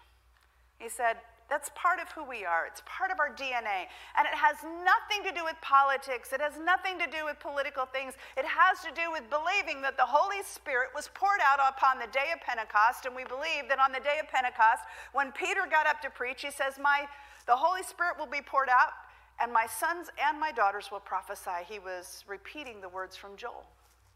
He 0.79 0.89
said, 0.89 1.19
that's 1.49 1.71
part 1.75 1.99
of 1.99 2.13
who 2.13 2.25
we 2.29 2.45
are. 2.45 2.69
It's 2.69 2.85
part 2.85 3.11
of 3.11 3.19
our 3.19 3.33
DNA. 3.33 3.89
And 4.21 4.29
it 4.29 4.37
has 4.37 4.61
nothing 4.85 5.25
to 5.25 5.33
do 5.33 5.45
with 5.49 5.57
politics. 5.65 6.33
It 6.37 6.45
has 6.45 6.61
nothing 6.61 7.01
to 7.01 7.09
do 7.09 7.25
with 7.25 7.41
political 7.41 7.89
things. 7.89 8.13
It 8.37 8.45
has 8.45 8.85
to 8.85 8.93
do 8.93 9.09
with 9.09 9.25
believing 9.33 9.81
that 9.81 9.97
the 9.97 10.05
Holy 10.05 10.45
Spirit 10.45 10.93
was 10.95 11.09
poured 11.17 11.41
out 11.41 11.57
upon 11.57 11.99
the 11.99 12.13
day 12.13 12.37
of 12.37 12.45
Pentecost. 12.45 13.09
And 13.09 13.17
we 13.17 13.25
believe 13.25 13.65
that 13.73 13.81
on 13.81 13.97
the 13.97 14.05
day 14.05 14.21
of 14.21 14.29
Pentecost, 14.29 14.85
when 15.17 15.33
Peter 15.33 15.65
got 15.65 15.89
up 15.89 16.05
to 16.05 16.13
preach, 16.13 16.45
he 16.45 16.53
says, 16.53 16.77
My 16.77 17.09
the 17.49 17.57
Holy 17.57 17.83
Spirit 17.83 18.21
will 18.21 18.29
be 18.29 18.45
poured 18.45 18.69
out, 18.69 18.93
and 19.41 19.53
my 19.53 19.67
sons 19.67 20.09
and 20.29 20.39
my 20.39 20.53
daughters 20.53 20.91
will 20.91 21.01
prophesy. 21.01 21.65
He 21.69 21.79
was 21.79 22.25
repeating 22.27 22.81
the 22.81 22.89
words 22.89 23.17
from 23.17 23.37
Joel. 23.37 23.65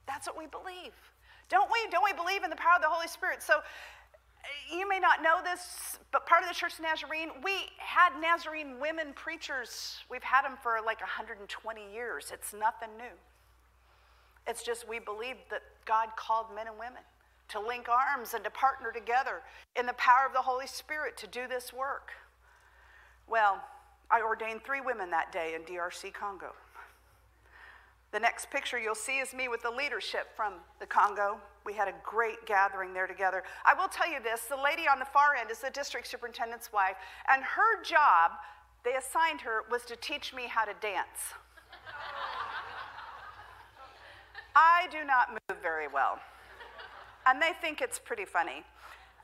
That's 0.07 0.27
what 0.27 0.37
we 0.37 0.47
believe. 0.47 0.93
Don't 1.49 1.70
we? 1.70 1.79
Don't 1.91 2.05
we 2.05 2.12
believe 2.12 2.45
in 2.45 2.51
the 2.51 2.57
power 2.57 2.77
of 2.77 2.83
the 2.83 2.89
Holy 2.89 3.09
Spirit? 3.09 3.43
So 3.43 3.59
uh, 3.59 4.77
you 4.77 4.89
may 4.89 4.99
not 4.99 5.23
know 5.23 5.39
this, 5.45 5.99
but 6.11 6.27
part 6.27 6.43
of 6.43 6.49
the 6.49 6.55
Church 6.55 6.75
of 6.75 6.81
Nazarene, 6.81 7.31
we 7.45 7.53
had 7.79 8.11
Nazarene 8.20 8.81
women 8.81 9.12
preachers. 9.14 9.99
We've 10.11 10.23
had 10.23 10.43
them 10.43 10.57
for 10.62 10.79
like 10.85 11.01
120 11.01 11.47
years. 11.93 12.31
It's 12.33 12.53
nothing 12.53 12.91
new. 12.97 13.14
It's 14.47 14.62
just 14.62 14.89
we 14.89 14.99
believe 14.99 15.37
that 15.51 15.62
God 15.85 16.09
called 16.16 16.47
men 16.55 16.66
and 16.66 16.79
women 16.79 17.03
to 17.51 17.61
link 17.61 17.87
arms 17.89 18.35
and 18.35 18.43
to 18.45 18.51
partner 18.51 18.91
together 18.91 19.43
in 19.77 19.87
the 19.87 19.93
power 19.95 20.27
of 20.27 20.33
the 20.33 20.41
Holy 20.41 20.66
Spirit 20.66 21.16
to 21.18 21.27
do 21.27 21.47
this 21.47 21.73
work. 21.73 22.11
Well, 23.29 23.62
I 24.13 24.21
ordained 24.21 24.63
three 24.63 24.83
women 24.83 25.11
that 25.11 25.33
day 25.33 25.55
in 25.55 25.63
DRC 25.63 26.13
Congo. 26.13 26.53
The 28.13 28.21
next 28.21 28.51
picture 28.51 28.79
you'll 28.79 28.95
see 28.95 29.19
is 29.21 29.33
me 29.33 29.49
with 29.49 29.63
the 29.63 29.71
leadership 29.71 30.27
from 30.37 30.57
the 30.81 30.87
Congo. 30.87 31.39
We 31.65 31.73
had 31.73 31.89
a 31.89 31.95
great 32.05 32.45
gathering 32.45 32.93
there 32.93 33.07
together. 33.07 33.43
I 33.65 33.73
will 33.73 33.89
tell 33.89 34.13
you 34.13 34.21
this 34.23 34.43
the 34.43 34.57
lady 34.57 34.83
on 34.87 34.99
the 34.99 35.07
far 35.07 35.35
end 35.35 35.51
is 35.51 35.61
the 35.61 35.71
district 35.71 36.07
superintendent's 36.07 36.71
wife, 36.75 36.97
and 37.33 37.43
her 37.43 37.83
job, 37.83 38.33
they 38.85 38.97
assigned 38.97 39.41
her, 39.41 39.63
was 39.71 39.87
to 39.87 39.97
teach 39.97 40.35
me 40.35 40.43
how 40.47 40.67
to 40.67 40.75
dance. 40.83 41.33
I 44.55 44.89
do 44.91 45.05
not 45.07 45.31
move 45.31 45.63
very 45.63 45.89
well, 45.89 46.19
and 47.27 47.41
they 47.41 47.53
think 47.63 47.81
it's 47.81 47.99
pretty 47.99 48.27
funny. 48.27 48.63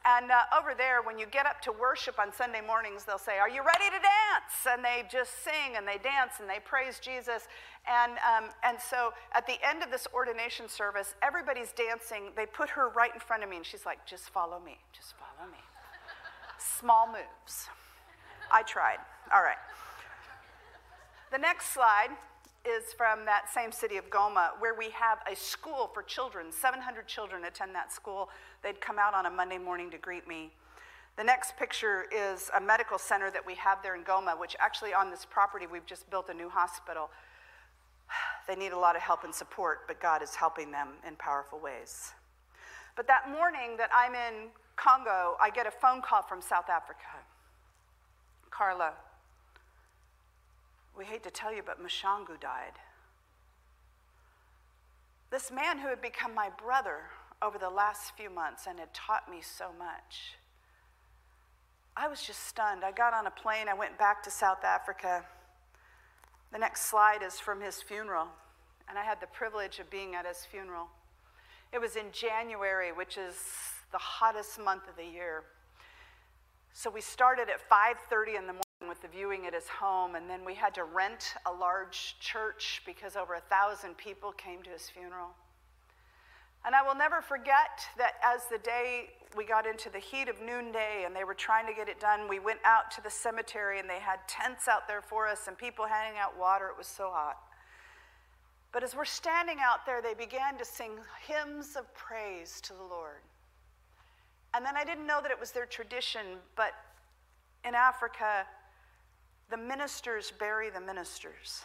And 0.09 0.30
uh, 0.30 0.44
over 0.59 0.72
there, 0.74 1.02
when 1.02 1.18
you 1.18 1.26
get 1.26 1.44
up 1.44 1.61
to 1.62 1.72
worship 1.72 2.18
on 2.18 2.32
Sunday 2.32 2.62
mornings, 2.66 3.04
they'll 3.04 3.18
say, 3.18 3.36
Are 3.36 3.48
you 3.48 3.61
ready 3.61 3.84
to 3.92 4.00
dance? 4.00 4.56
And 4.64 4.82
they 4.82 5.04
just 5.11 5.44
sing 5.44 5.76
and 5.76 5.86
they 5.86 5.98
dance 5.98 6.40
and 6.40 6.48
they 6.48 6.61
praise 6.64 6.98
Jesus. 6.98 7.46
And, 7.84 8.12
um, 8.24 8.48
and 8.64 8.78
so 8.80 9.12
at 9.34 9.46
the 9.46 9.59
end 9.62 9.82
of 9.82 9.90
this 9.90 10.09
ordination 10.14 10.66
service, 10.66 11.14
everybody's 11.22 11.72
dancing. 11.72 12.32
They 12.36 12.46
put 12.46 12.70
her 12.70 12.88
right 12.88 13.12
in 13.12 13.20
front 13.20 13.42
of 13.42 13.50
me, 13.50 13.56
and 13.56 13.66
she's 13.66 13.84
like, 13.84 14.06
Just 14.06 14.30
follow 14.30 14.59
me, 14.64 14.78
just 14.96 15.12
follow 15.20 15.50
me. 15.50 15.59
Small 16.59 17.06
moves. 17.09 17.68
I 18.50 18.62
tried. 18.62 18.98
All 19.30 19.42
right. 19.42 19.61
The 21.30 21.38
next 21.38 21.74
slide 21.74 22.09
is 22.64 22.92
from 22.92 23.24
that 23.24 23.52
same 23.52 23.72
city 23.72 23.96
of 23.96 24.11
Goma, 24.11 24.50
where 24.59 24.74
we 24.74 24.90
have 24.90 25.18
a 25.30 25.36
school 25.36 25.90
for 25.92 26.02
children. 26.02 26.50
700 26.50 27.06
children 27.06 27.44
attend 27.44 27.74
that 27.74 27.92
school. 27.92 28.30
They'd 28.62 28.80
come 28.80 28.98
out 28.98 29.14
on 29.14 29.26
a 29.26 29.30
Monday 29.30 29.59
morning 29.59 29.90
to 29.90 29.98
greet 29.98 30.26
me. 30.26 30.52
The 31.16 31.24
next 31.24 31.56
picture 31.56 32.06
is 32.12 32.50
a 32.56 32.61
medical 32.61 32.98
center 32.98 33.30
that 33.30 33.44
we 33.44 33.54
have 33.56 33.82
there 33.82 33.96
in 33.96 34.04
Goma, 34.04 34.38
which 34.38 34.54
actually 34.61 34.94
on 34.94 35.11
this 35.11 35.24
property 35.24 35.66
we've 35.66 35.86
just 35.86 36.09
built 36.11 36.28
a 36.28 36.34
new 36.34 36.48
hospital. 36.48 37.11
They 38.46 38.56
need 38.56 38.72
a 38.72 38.78
lot 38.78 38.96
of 38.96 39.02
help 39.02 39.24
and 39.24 39.34
support, 39.34 39.86
but 39.86 40.00
God 40.00 40.22
is 40.22 40.34
helping 40.34 40.70
them 40.70 40.88
in 41.06 41.16
powerful 41.16 41.59
ways. 41.59 42.14
But 42.96 43.06
that 43.06 43.28
morning 43.30 43.76
that 43.76 43.90
I'm 43.94 44.14
in 44.14 44.48
Congo, 44.76 45.36
I 45.38 45.50
get 45.50 45.66
a 45.66 45.70
phone 45.70 46.00
call 46.00 46.22
from 46.22 46.40
South 46.40 46.70
Africa. 46.70 47.04
Carla, 48.50 48.94
we 50.99 51.05
hate 51.05 51.22
to 51.22 51.30
tell 51.30 51.55
you, 51.55 51.62
but 51.64 51.80
Mashangu 51.80 52.40
died. 52.40 52.72
This 55.30 55.53
man 55.53 55.78
who 55.78 55.88
had 55.88 56.03
become 56.03 56.34
my 56.34 56.51
brother 56.51 57.03
over 57.40 57.57
the 57.57 57.70
last 57.70 58.16
few 58.16 58.28
months 58.28 58.66
and 58.68 58.80
had 58.80 58.92
taught 58.92 59.30
me 59.30 59.38
so 59.40 59.66
much. 59.78 60.34
I 61.96 62.09
was 62.09 62.22
just 62.22 62.44
stunned. 62.46 62.84
I 62.84 62.90
got 62.90 63.14
on 63.14 63.26
a 63.26 63.30
plane, 63.30 63.68
I 63.68 63.74
went 63.74 63.96
back 63.96 64.22
to 64.24 64.30
South 64.30 64.64
Africa. 64.64 65.24
The 66.53 66.59
next 66.59 66.82
slide 66.86 67.22
is 67.22 67.38
from 67.38 67.61
his 67.61 67.80
funeral, 67.80 68.26
and 68.88 68.99
I 68.99 69.05
had 69.05 69.20
the 69.20 69.26
privilege 69.28 69.78
of 69.78 69.90
being 69.90 70.14
at 70.14 70.26
his 70.26 70.44
funeral. 70.51 70.88
It 71.72 71.80
was 71.80 71.96
in 71.96 72.07
January, 72.11 72.92
which 72.92 73.18
is 73.18 73.36
the 73.92 73.99
hottest 73.99 74.59
month 74.59 74.88
of 74.88 74.96
the 74.96 75.05
year. 75.05 75.44
So 76.72 76.90
we 76.90 77.01
started 77.01 77.49
at 77.51 77.61
5:30 77.61 78.36
in 78.36 78.46
the 78.46 78.55
morning 78.55 78.67
with 78.87 79.03
the 79.03 79.09
viewing 79.09 79.47
at 79.47 79.55
his 79.55 79.66
home, 79.66 80.14
and 80.14 80.31
then 80.31 80.45
we 80.45 80.55
had 80.55 80.74
to 80.74 80.85
rent 80.85 81.35
a 81.47 81.53
large 81.53 82.16
church 82.20 82.83
because 82.87 83.16
over 83.16 83.35
a 83.35 83.41
thousand 83.41 83.97
people 83.97 84.31
came 84.33 84.62
to 84.62 84.70
his 84.70 84.89
funeral. 84.89 85.31
And 86.64 86.74
I 86.74 86.83
will 86.83 86.95
never 86.95 87.20
forget 87.20 87.87
that 87.97 88.14
as 88.24 88.47
the 88.51 88.59
day 88.59 89.11
we 89.37 89.45
got 89.45 89.66
into 89.66 89.91
the 89.91 89.99
heat 89.99 90.29
of 90.29 90.41
noonday 90.41 91.05
and 91.05 91.14
they 91.14 91.24
were 91.24 91.35
trying 91.35 91.66
to 91.66 91.72
get 91.72 91.89
it 91.89 92.01
done, 92.01 92.29
we 92.29 92.39
went 92.39 92.59
out 92.64 92.91
to 92.93 93.01
the 93.03 93.11
cemetery 93.11 93.79
and 93.79 93.89
they 93.89 94.01
had 94.01 94.18
tents 94.26 94.68
out 94.68 94.87
there 94.87 95.03
for 95.03 95.26
us 95.26 95.49
and 95.49 95.57
people 95.57 95.87
handing 95.87 96.18
out 96.18 96.39
water. 96.39 96.68
It 96.68 96.76
was 96.76 96.87
so 96.87 97.11
hot. 97.11 97.37
But 98.72 98.83
as 98.83 98.95
we're 98.95 99.05
standing 99.05 99.59
out 99.64 99.87
there, 99.87 100.03
they 100.03 100.14
began 100.14 100.59
to 100.59 100.64
sing 100.64 100.93
hymns 101.26 101.74
of 101.76 101.93
praise 101.95 102.61
to 102.62 102.72
the 102.74 102.83
Lord. 102.83 103.22
And 104.53 104.64
then 104.64 104.76
I 104.76 104.85
didn't 104.85 105.07
know 105.07 105.20
that 105.22 105.31
it 105.31 105.39
was 105.39 105.53
their 105.53 105.66
tradition, 105.66 106.39
but 106.57 106.72
in 107.64 107.74
Africa, 107.74 108.47
the 109.51 109.57
ministers 109.57 110.32
bury 110.38 110.70
the 110.70 110.80
ministers. 110.80 111.62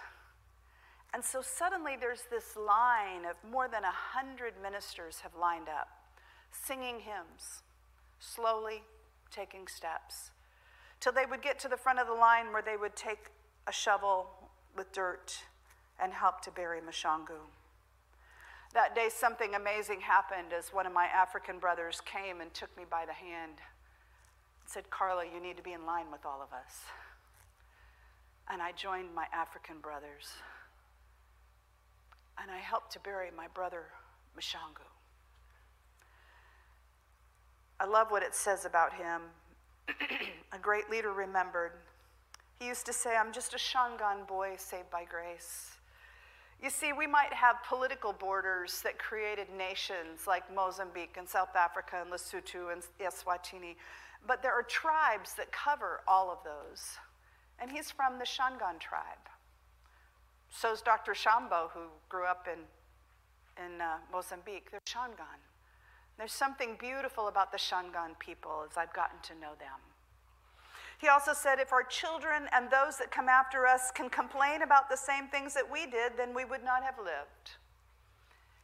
And 1.14 1.24
so 1.24 1.42
suddenly 1.42 1.96
there's 2.00 2.24
this 2.32 2.56
line 2.56 3.26
of 3.26 3.36
more 3.50 3.68
than 3.68 3.84
a 3.84 3.92
hundred 3.92 4.54
ministers 4.62 5.20
have 5.20 5.36
lined 5.40 5.70
up, 5.70 5.90
singing 6.52 7.00
hymns, 7.00 7.62
slowly 8.20 8.84
taking 9.30 9.68
steps, 9.68 10.32
till 11.00 11.12
they 11.12 11.26
would 11.26 11.42
get 11.42 11.60
to 11.60 11.68
the 11.68 11.78
front 11.78 12.00
of 12.00 12.08
the 12.08 12.14
line 12.14 12.52
where 12.52 12.62
they 12.62 12.78
would 12.78 12.96
take 12.96 13.30
a 13.68 13.72
shovel 13.72 14.28
with 14.76 14.92
dirt 14.92 15.44
and 16.02 16.14
help 16.14 16.42
to 16.42 16.52
bury 16.52 16.80
Mashangu. 16.82 17.40
That 18.74 18.96
day, 18.96 19.10
something 19.10 19.54
amazing 19.54 20.02
happened 20.02 20.52
as 20.52 20.74
one 20.74 20.88
of 20.88 20.94
my 20.94 21.06
African 21.06 21.60
brothers 21.60 22.02
came 22.02 22.42
and 22.42 22.52
took 22.56 22.76
me 22.76 22.86
by 22.90 23.06
the 23.06 23.14
hand 23.14 23.52
and 23.58 24.66
said, 24.66 24.90
Carla, 24.90 25.26
you 25.26 25.40
need 25.40 25.58
to 25.58 25.64
be 25.64 25.74
in 25.74 25.86
line 25.86 26.08
with 26.12 26.26
all 26.26 26.42
of 26.42 26.52
us. 26.52 26.82
And 28.50 28.62
I 28.62 28.72
joined 28.74 29.14
my 29.16 29.26
African 29.34 29.80
brothers. 29.80 30.32
And 32.42 32.52
I 32.52 32.58
helped 32.58 32.92
to 32.94 33.00
bury 33.00 33.30
my 33.36 33.48
brother, 33.54 33.84
Mashangu. 34.38 34.88
I 37.80 37.86
love 37.86 38.12
what 38.12 38.24
it 38.24 38.36
says 38.36 38.66
about 38.66 38.94
him. 38.94 39.22
a 40.54 40.58
great 40.58 40.90
leader 40.90 41.12
remembered. 41.12 41.72
He 42.60 42.68
used 42.68 42.86
to 42.86 42.94
say, 42.94 43.16
I'm 43.16 43.34
just 43.34 43.54
a 43.54 43.58
Shangaan 43.58 44.28
boy 44.28 44.54
saved 44.58 44.90
by 44.90 45.04
grace. 45.04 45.72
You 46.62 46.70
see, 46.70 46.94
we 46.94 47.08
might 47.08 47.34
have 47.34 47.58
political 47.68 48.14
borders 48.14 48.82
that 48.84 48.98
created 48.98 49.48
nations 49.58 50.28
like 50.28 50.44
Mozambique 50.54 51.18
and 51.18 51.28
South 51.28 51.56
Africa 51.58 51.98
and 52.02 52.10
Lesotho 52.10 52.72
and 52.72 52.82
Eswatini, 53.02 53.76
but 54.26 54.42
there 54.42 54.54
are 54.54 54.64
tribes 54.64 55.34
that 55.34 55.52
cover 55.52 56.00
all 56.08 56.32
of 56.32 56.38
those. 56.46 56.98
And 57.60 57.72
he's 57.72 57.92
from 57.92 58.20
the 58.20 58.26
Shangaan 58.26 58.80
tribe. 58.80 59.30
So's 60.50 60.82
Dr. 60.82 61.14
Chambo, 61.14 61.72
who 61.74 61.88
grew 62.10 62.26
up 62.26 62.48
in, 62.52 62.60
in 63.64 63.82
uh, 63.82 63.98
Mozambique. 64.12 64.70
They're 64.70 64.82
Shangaan. 64.86 65.42
There's 66.18 66.34
something 66.34 66.78
beautiful 66.80 67.28
about 67.28 67.52
the 67.52 67.58
Shangaan 67.58 68.18
people 68.20 68.66
as 68.70 68.78
I've 68.78 68.94
gotten 68.94 69.18
to 69.24 69.34
know 69.34 69.54
them. 69.60 69.80
He 71.00 71.08
also 71.08 71.34
said, 71.34 71.60
if 71.60 71.74
our 71.74 71.84
children 71.84 72.44
and 72.54 72.70
those 72.70 72.98
that 72.98 73.12
come 73.12 73.28
after 73.28 73.66
us 73.66 73.92
can 73.92 74.10
complain 74.10 74.62
about 74.62 74.90
the 74.90 74.96
same 74.96 75.28
things 75.28 75.54
that 75.54 75.70
we 75.70 75.86
did, 75.86 76.14
then 76.16 76.34
we 76.34 76.46
would 76.46 76.64
not 76.64 76.84
have 76.84 76.98
lived. 76.98 77.58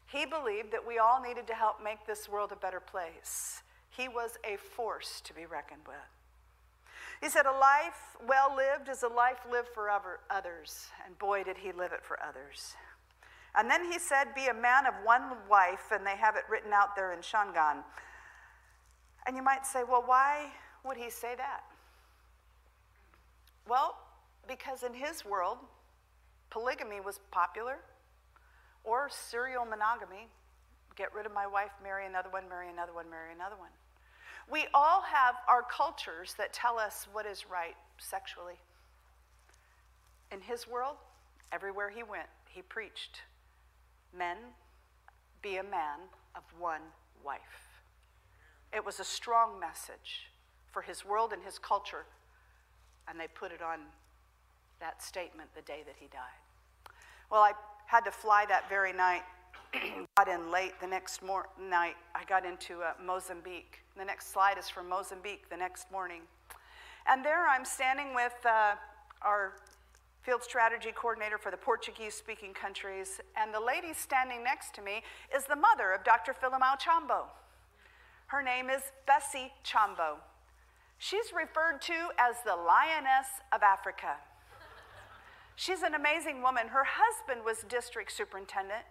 He 0.05 0.25
believed 0.25 0.71
that 0.71 0.87
we 0.87 0.99
all 0.99 1.21
needed 1.21 1.47
to 1.47 1.53
help 1.53 1.83
make 1.83 2.05
this 2.07 2.29
world 2.29 2.51
a 2.51 2.55
better 2.55 2.79
place. 2.79 3.61
He 3.89 4.07
was 4.07 4.37
a 4.43 4.57
force 4.57 5.21
to 5.25 5.33
be 5.33 5.45
reckoned 5.45 5.81
with. 5.87 5.97
He 7.21 7.29
said, 7.29 7.45
A 7.45 7.51
life 7.51 8.15
well 8.27 8.55
lived 8.55 8.89
is 8.89 9.03
a 9.03 9.07
life 9.07 9.39
lived 9.49 9.69
for 9.73 9.89
others. 10.29 10.87
And 11.05 11.17
boy, 11.17 11.43
did 11.43 11.57
he 11.57 11.71
live 11.71 11.91
it 11.91 12.03
for 12.03 12.17
others. 12.23 12.75
And 13.55 13.69
then 13.69 13.91
he 13.91 13.99
said, 13.99 14.35
Be 14.35 14.47
a 14.47 14.53
man 14.53 14.85
of 14.85 14.93
one 15.03 15.37
wife, 15.49 15.91
and 15.91 16.05
they 16.05 16.15
have 16.17 16.35
it 16.35 16.43
written 16.49 16.71
out 16.73 16.95
there 16.95 17.13
in 17.13 17.19
Shangaan. 17.19 17.83
And 19.25 19.35
you 19.35 19.43
might 19.43 19.65
say, 19.65 19.81
Well, 19.87 20.03
why 20.05 20.47
would 20.85 20.97
he 20.97 21.09
say 21.09 21.35
that? 21.35 21.63
Well, 23.67 23.97
because 24.47 24.83
in 24.83 24.93
his 24.93 25.25
world, 25.25 25.57
polygamy 26.49 27.01
was 27.01 27.19
popular, 27.31 27.79
or 28.83 29.09
serial 29.11 29.65
monogamy 29.65 30.29
get 30.95 31.13
rid 31.13 31.25
of 31.25 31.33
my 31.33 31.47
wife, 31.47 31.71
marry 31.81 32.05
another 32.05 32.29
one, 32.29 32.49
marry 32.49 32.69
another 32.69 32.93
one, 32.93 33.09
marry 33.09 33.31
another 33.33 33.55
one. 33.55 33.69
We 34.51 34.65
all 34.73 35.01
have 35.01 35.35
our 35.47 35.63
cultures 35.63 36.35
that 36.37 36.53
tell 36.53 36.79
us 36.79 37.07
what 37.11 37.25
is 37.25 37.45
right 37.49 37.75
sexually. 37.97 38.55
In 40.31 40.41
his 40.41 40.67
world, 40.67 40.95
everywhere 41.51 41.89
he 41.89 42.03
went, 42.03 42.27
he 42.47 42.61
preached 42.61 43.21
men, 44.17 44.37
be 45.41 45.57
a 45.57 45.63
man 45.63 45.99
of 46.35 46.43
one 46.59 46.81
wife. 47.23 47.39
It 48.73 48.85
was 48.85 48.99
a 48.99 49.03
strong 49.03 49.59
message 49.59 50.31
for 50.71 50.81
his 50.81 51.05
world 51.05 51.33
and 51.33 51.43
his 51.43 51.57
culture 51.57 52.05
and 53.09 53.19
they 53.19 53.27
put 53.27 53.51
it 53.51 53.61
on 53.61 53.79
that 54.79 55.01
statement 55.01 55.49
the 55.55 55.61
day 55.63 55.81
that 55.85 55.95
he 55.99 56.07
died. 56.07 56.93
Well, 57.31 57.41
I 57.41 57.53
had 57.87 58.05
to 58.05 58.11
fly 58.11 58.45
that 58.47 58.69
very 58.69 58.93
night. 58.93 59.23
Got 60.17 60.27
in 60.27 60.51
late 60.51 60.73
the 60.81 60.87
next 60.87 61.21
mor- 61.21 61.49
night. 61.59 61.95
I 62.15 62.23
got 62.25 62.45
into 62.45 62.81
uh, 62.81 62.93
Mozambique. 63.03 63.79
The 63.97 64.05
next 64.05 64.31
slide 64.31 64.57
is 64.57 64.69
from 64.69 64.89
Mozambique 64.89 65.49
the 65.49 65.57
next 65.57 65.91
morning. 65.91 66.21
And 67.07 67.23
there 67.23 67.47
I'm 67.47 67.65
standing 67.65 68.13
with 68.13 68.33
uh, 68.45 68.75
our 69.21 69.53
field 70.21 70.43
strategy 70.43 70.91
coordinator 70.93 71.37
for 71.37 71.51
the 71.51 71.57
Portuguese 71.57 72.13
speaking 72.13 72.53
countries. 72.53 73.19
And 73.35 73.53
the 73.53 73.59
lady 73.59 73.93
standing 73.93 74.43
next 74.43 74.73
to 74.75 74.81
me 74.81 75.03
is 75.35 75.45
the 75.45 75.55
mother 75.55 75.91
of 75.91 76.03
Dr. 76.03 76.33
Philemao 76.33 76.79
Chambo. 76.79 77.25
Her 78.27 78.43
name 78.43 78.69
is 78.69 78.81
Bessie 79.07 79.51
Chambo. 79.63 80.17
She's 80.99 81.31
referred 81.33 81.81
to 81.83 82.09
as 82.19 82.35
the 82.45 82.55
Lioness 82.55 83.27
of 83.53 83.63
Africa. 83.63 84.17
She's 85.55 85.81
an 85.81 85.95
amazing 85.95 86.41
woman. 86.41 86.67
Her 86.67 86.83
husband 86.85 87.43
was 87.43 87.65
district 87.67 88.11
superintendent. 88.11 88.83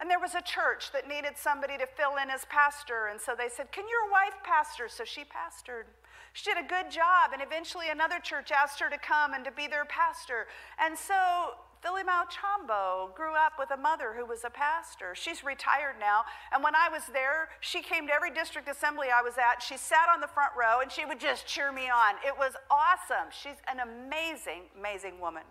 And 0.00 0.10
there 0.10 0.20
was 0.20 0.34
a 0.34 0.42
church 0.42 0.92
that 0.92 1.08
needed 1.08 1.36
somebody 1.36 1.78
to 1.78 1.86
fill 1.86 2.16
in 2.22 2.30
as 2.30 2.44
pastor. 2.46 3.08
And 3.10 3.20
so 3.20 3.34
they 3.36 3.48
said, 3.48 3.72
Can 3.72 3.84
your 3.88 4.10
wife 4.10 4.36
pastor? 4.44 4.88
So 4.88 5.04
she 5.04 5.22
pastored. 5.22 5.84
She 6.32 6.44
did 6.44 6.62
a 6.62 6.68
good 6.68 6.90
job. 6.90 7.32
And 7.32 7.40
eventually 7.40 7.88
another 7.88 8.18
church 8.18 8.52
asked 8.52 8.78
her 8.80 8.90
to 8.90 8.98
come 8.98 9.32
and 9.32 9.44
to 9.44 9.50
be 9.50 9.66
their 9.66 9.86
pastor. 9.86 10.46
And 10.78 10.96
so 10.96 11.56
Philemao 11.86 12.24
Chambo 12.26 13.14
grew 13.14 13.36
up 13.36 13.52
with 13.60 13.70
a 13.70 13.76
mother 13.76 14.12
who 14.16 14.26
was 14.26 14.42
a 14.42 14.50
pastor. 14.50 15.14
She's 15.14 15.44
retired 15.44 15.94
now. 16.00 16.24
And 16.52 16.64
when 16.64 16.74
I 16.74 16.88
was 16.88 17.02
there, 17.12 17.48
she 17.60 17.80
came 17.80 18.08
to 18.08 18.12
every 18.12 18.32
district 18.32 18.68
assembly 18.68 19.06
I 19.14 19.22
was 19.22 19.34
at. 19.38 19.62
She 19.62 19.76
sat 19.76 20.08
on 20.12 20.20
the 20.20 20.26
front 20.26 20.50
row 20.58 20.80
and 20.80 20.90
she 20.90 21.04
would 21.04 21.20
just 21.20 21.46
cheer 21.46 21.70
me 21.70 21.88
on. 21.88 22.16
It 22.26 22.36
was 22.36 22.54
awesome. 22.72 23.30
She's 23.30 23.62
an 23.70 23.78
amazing, 23.78 24.62
amazing 24.76 25.20
woman. 25.20 25.44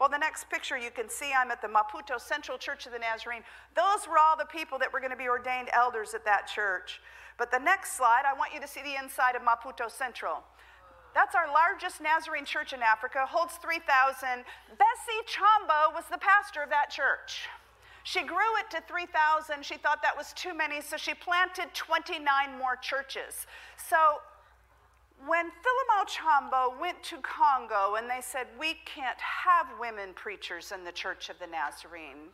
Well, 0.00 0.08
the 0.08 0.16
next 0.16 0.48
picture 0.48 0.78
you 0.78 0.90
can 0.90 1.10
see, 1.10 1.30
I'm 1.36 1.50
at 1.50 1.60
the 1.60 1.68
Maputo 1.68 2.18
Central 2.18 2.56
Church 2.56 2.86
of 2.86 2.92
the 2.92 2.98
Nazarene. 2.98 3.42
Those 3.76 4.08
were 4.08 4.16
all 4.18 4.36
the 4.38 4.46
people 4.46 4.78
that 4.78 4.90
were 4.90 5.00
going 5.00 5.12
to 5.12 5.16
be 5.16 5.28
ordained 5.28 5.68
elders 5.74 6.14
at 6.14 6.24
that 6.24 6.46
church. 6.46 7.02
But 7.36 7.50
the 7.50 7.58
next 7.58 7.98
slide, 7.98 8.22
I 8.26 8.32
want 8.32 8.54
you 8.54 8.60
to 8.60 8.68
see 8.68 8.82
the 8.82 8.96
inside 9.02 9.36
of 9.36 9.42
Maputo 9.42 9.90
Central. 9.90 10.42
That's 11.14 11.34
our 11.34 11.46
largest 11.46 12.00
Nazarene 12.00 12.44
church 12.44 12.72
in 12.72 12.80
Africa, 12.82 13.26
holds 13.28 13.54
3,000. 13.56 14.44
Bessie 14.78 15.22
Chambo 15.28 15.94
was 15.94 16.04
the 16.10 16.18
pastor 16.18 16.62
of 16.62 16.70
that 16.70 16.90
church. 16.90 17.48
She 18.04 18.22
grew 18.22 18.56
it 18.58 18.70
to 18.70 18.82
3,000. 18.88 19.64
She 19.64 19.76
thought 19.76 20.02
that 20.02 20.16
was 20.16 20.32
too 20.32 20.54
many, 20.54 20.80
so 20.80 20.96
she 20.96 21.14
planted 21.14 21.72
29 21.74 22.24
more 22.58 22.76
churches. 22.76 23.46
So 23.76 24.20
when 25.26 25.46
Philemao 25.46 26.08
Chambo 26.08 26.80
went 26.80 27.02
to 27.04 27.18
Congo 27.18 27.94
and 27.96 28.10
they 28.10 28.20
said, 28.20 28.46
We 28.58 28.74
can't 28.84 29.20
have 29.20 29.66
women 29.78 30.14
preachers 30.14 30.72
in 30.72 30.84
the 30.84 30.92
Church 30.92 31.28
of 31.28 31.38
the 31.38 31.46
Nazarene, 31.46 32.32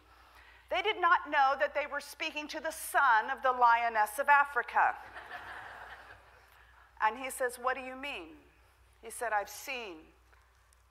they 0.70 0.82
did 0.82 1.00
not 1.00 1.30
know 1.30 1.54
that 1.58 1.74
they 1.74 1.86
were 1.90 2.00
speaking 2.00 2.48
to 2.48 2.60
the 2.60 2.70
son 2.70 3.30
of 3.30 3.42
the 3.42 3.52
lioness 3.52 4.18
of 4.18 4.28
Africa. 4.28 4.94
and 7.02 7.18
he 7.18 7.30
says, 7.30 7.58
What 7.60 7.74
do 7.74 7.82
you 7.82 7.96
mean? 7.96 8.38
He 9.02 9.10
said, 9.10 9.32
I've 9.32 9.48
seen 9.48 9.96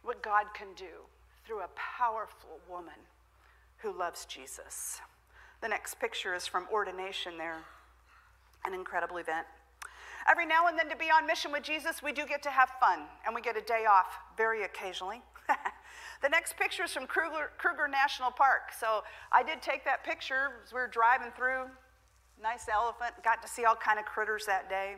what 0.03 0.21
God 0.21 0.45
can 0.53 0.67
do 0.75 1.05
through 1.45 1.61
a 1.61 1.69
powerful 1.75 2.59
woman 2.69 2.99
who 3.77 3.97
loves 3.97 4.25
Jesus. 4.25 4.99
The 5.61 5.67
next 5.67 5.99
picture 5.99 6.33
is 6.33 6.47
from 6.47 6.67
ordination 6.71 7.37
there, 7.37 7.57
an 8.65 8.73
incredible 8.73 9.17
event. 9.17 9.45
Every 10.29 10.45
now 10.45 10.67
and 10.67 10.77
then, 10.77 10.89
to 10.89 10.95
be 10.95 11.05
on 11.05 11.25
mission 11.25 11.51
with 11.51 11.63
Jesus, 11.63 12.03
we 12.03 12.11
do 12.11 12.25
get 12.25 12.43
to 12.43 12.49
have 12.49 12.69
fun, 12.81 13.01
and 13.25 13.33
we 13.33 13.41
get 13.41 13.55
a 13.55 13.61
day 13.61 13.85
off 13.89 14.17
very 14.35 14.63
occasionally. 14.63 15.21
the 16.21 16.29
next 16.29 16.57
picture 16.57 16.83
is 16.83 16.91
from 16.91 17.07
Kruger, 17.07 17.51
Kruger 17.57 17.87
National 17.87 18.29
Park. 18.29 18.73
So 18.77 19.03
I 19.31 19.41
did 19.41 19.61
take 19.61 19.85
that 19.85 20.03
picture 20.03 20.51
as 20.65 20.73
we 20.73 20.79
were 20.79 20.87
driving 20.87 21.31
through. 21.35 21.63
Nice 22.41 22.67
elephant, 22.71 23.13
got 23.23 23.41
to 23.41 23.47
see 23.47 23.63
all 23.63 23.75
kind 23.75 23.99
of 23.99 24.05
critters 24.05 24.45
that 24.45 24.69
day. 24.69 24.95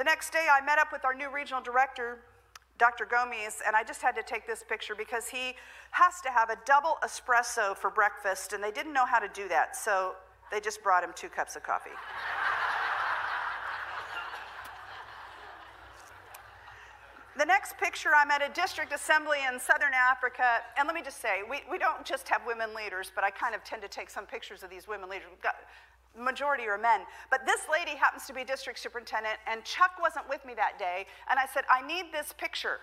The 0.00 0.04
next 0.04 0.32
day, 0.32 0.46
I 0.50 0.64
met 0.64 0.78
up 0.78 0.92
with 0.92 1.04
our 1.04 1.12
new 1.12 1.30
regional 1.30 1.60
director, 1.60 2.20
Dr. 2.78 3.04
Gomes, 3.04 3.60
and 3.66 3.76
I 3.76 3.84
just 3.84 4.00
had 4.00 4.16
to 4.16 4.22
take 4.22 4.46
this 4.46 4.64
picture 4.66 4.94
because 4.94 5.28
he 5.28 5.52
has 5.90 6.22
to 6.22 6.30
have 6.30 6.48
a 6.48 6.56
double 6.64 6.96
espresso 7.04 7.76
for 7.76 7.90
breakfast, 7.90 8.54
and 8.54 8.64
they 8.64 8.70
didn't 8.70 8.94
know 8.94 9.04
how 9.04 9.18
to 9.18 9.28
do 9.28 9.46
that, 9.48 9.76
so 9.76 10.14
they 10.50 10.58
just 10.58 10.82
brought 10.82 11.04
him 11.04 11.10
two 11.14 11.28
cups 11.28 11.54
of 11.54 11.64
coffee. 11.64 11.90
The 17.36 17.44
next 17.44 17.76
picture, 17.76 18.12
I'm 18.16 18.30
at 18.30 18.40
a 18.40 18.50
district 18.54 18.94
assembly 18.94 19.40
in 19.52 19.60
southern 19.60 19.92
Africa. 19.92 20.60
And 20.78 20.86
let 20.86 20.94
me 20.94 21.02
just 21.02 21.20
say, 21.20 21.40
we, 21.48 21.60
we 21.70 21.76
don't 21.76 22.06
just 22.06 22.26
have 22.30 22.40
women 22.46 22.74
leaders, 22.74 23.12
but 23.14 23.22
I 23.22 23.28
kind 23.28 23.54
of 23.54 23.62
tend 23.64 23.82
to 23.82 23.88
take 23.88 24.08
some 24.08 24.24
pictures 24.24 24.62
of 24.62 24.70
these 24.70 24.88
women 24.88 25.10
leaders. 25.10 25.28
Majority 26.18 26.64
are 26.66 26.78
men. 26.78 27.02
But 27.30 27.46
this 27.46 27.60
lady 27.70 27.96
happens 27.96 28.26
to 28.26 28.34
be 28.34 28.44
district 28.44 28.78
superintendent, 28.78 29.36
and 29.46 29.64
Chuck 29.64 29.92
wasn't 30.00 30.28
with 30.28 30.44
me 30.44 30.54
that 30.54 30.78
day. 30.78 31.06
And 31.30 31.38
I 31.38 31.46
said, 31.46 31.64
I 31.70 31.86
need 31.86 32.06
this 32.12 32.34
picture 32.36 32.80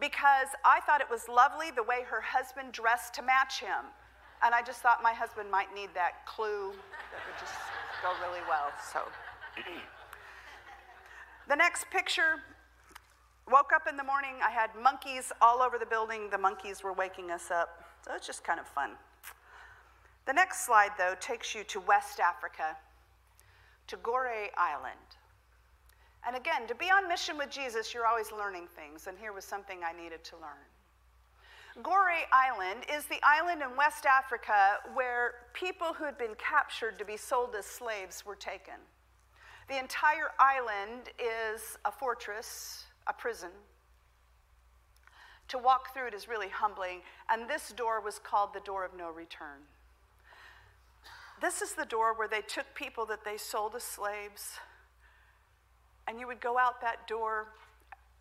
because 0.00 0.48
I 0.64 0.80
thought 0.80 1.00
it 1.00 1.10
was 1.10 1.28
lovely 1.28 1.70
the 1.70 1.82
way 1.82 2.02
her 2.08 2.20
husband 2.20 2.72
dressed 2.72 3.14
to 3.14 3.22
match 3.22 3.60
him. 3.60 3.86
And 4.42 4.54
I 4.54 4.60
just 4.60 4.80
thought 4.80 5.02
my 5.02 5.12
husband 5.12 5.50
might 5.50 5.72
need 5.74 5.90
that 5.94 6.26
clue 6.26 6.72
that 7.12 7.22
would 7.24 7.38
just 7.38 7.54
go 8.02 8.10
really 8.26 8.42
well. 8.48 8.72
So 8.92 9.00
the 11.48 11.56
next 11.56 11.88
picture 11.90 12.42
woke 13.50 13.70
up 13.74 13.86
in 13.88 13.96
the 13.96 14.04
morning. 14.04 14.34
I 14.44 14.50
had 14.50 14.70
monkeys 14.80 15.32
all 15.40 15.62
over 15.62 15.78
the 15.78 15.86
building. 15.86 16.28
The 16.30 16.38
monkeys 16.38 16.82
were 16.82 16.92
waking 16.92 17.30
us 17.30 17.50
up. 17.50 17.84
So 18.04 18.12
it's 18.14 18.26
just 18.26 18.44
kind 18.44 18.58
of 18.58 18.66
fun. 18.66 18.92
The 20.26 20.32
next 20.32 20.64
slide, 20.64 20.92
though, 20.96 21.14
takes 21.20 21.54
you 21.54 21.64
to 21.64 21.80
West 21.80 22.18
Africa, 22.18 22.76
to 23.88 23.96
Gorée 23.98 24.48
Island. 24.56 24.94
And 26.26 26.34
again, 26.36 26.66
to 26.66 26.74
be 26.74 26.86
on 26.86 27.08
mission 27.08 27.36
with 27.36 27.50
Jesus, 27.50 27.92
you're 27.92 28.06
always 28.06 28.32
learning 28.32 28.68
things, 28.74 29.06
and 29.06 29.18
here 29.18 29.34
was 29.34 29.44
something 29.44 29.80
I 29.84 29.92
needed 29.92 30.24
to 30.24 30.36
learn. 30.36 31.82
Gorée 31.82 32.22
Island 32.32 32.84
is 32.90 33.04
the 33.06 33.18
island 33.22 33.60
in 33.60 33.76
West 33.76 34.06
Africa 34.06 34.78
where 34.94 35.34
people 35.52 35.92
who 35.92 36.04
had 36.04 36.16
been 36.16 36.34
captured 36.38 36.98
to 36.98 37.04
be 37.04 37.16
sold 37.16 37.54
as 37.58 37.66
slaves 37.66 38.24
were 38.24 38.36
taken. 38.36 38.74
The 39.68 39.78
entire 39.78 40.30
island 40.38 41.10
is 41.18 41.76
a 41.84 41.90
fortress, 41.90 42.84
a 43.06 43.12
prison. 43.12 43.50
To 45.48 45.58
walk 45.58 45.92
through 45.92 46.08
it 46.08 46.14
is 46.14 46.28
really 46.28 46.48
humbling, 46.48 47.00
and 47.28 47.50
this 47.50 47.70
door 47.72 48.00
was 48.00 48.18
called 48.18 48.54
the 48.54 48.60
door 48.60 48.84
of 48.84 48.96
no 48.96 49.10
return. 49.10 49.60
This 51.44 51.60
is 51.60 51.74
the 51.74 51.84
door 51.84 52.14
where 52.16 52.26
they 52.26 52.40
took 52.40 52.64
people 52.74 53.04
that 53.04 53.22
they 53.22 53.36
sold 53.36 53.74
as 53.74 53.82
slaves, 53.82 54.52
and 56.08 56.18
you 56.18 56.26
would 56.26 56.40
go 56.40 56.56
out 56.56 56.80
that 56.80 57.06
door, 57.06 57.48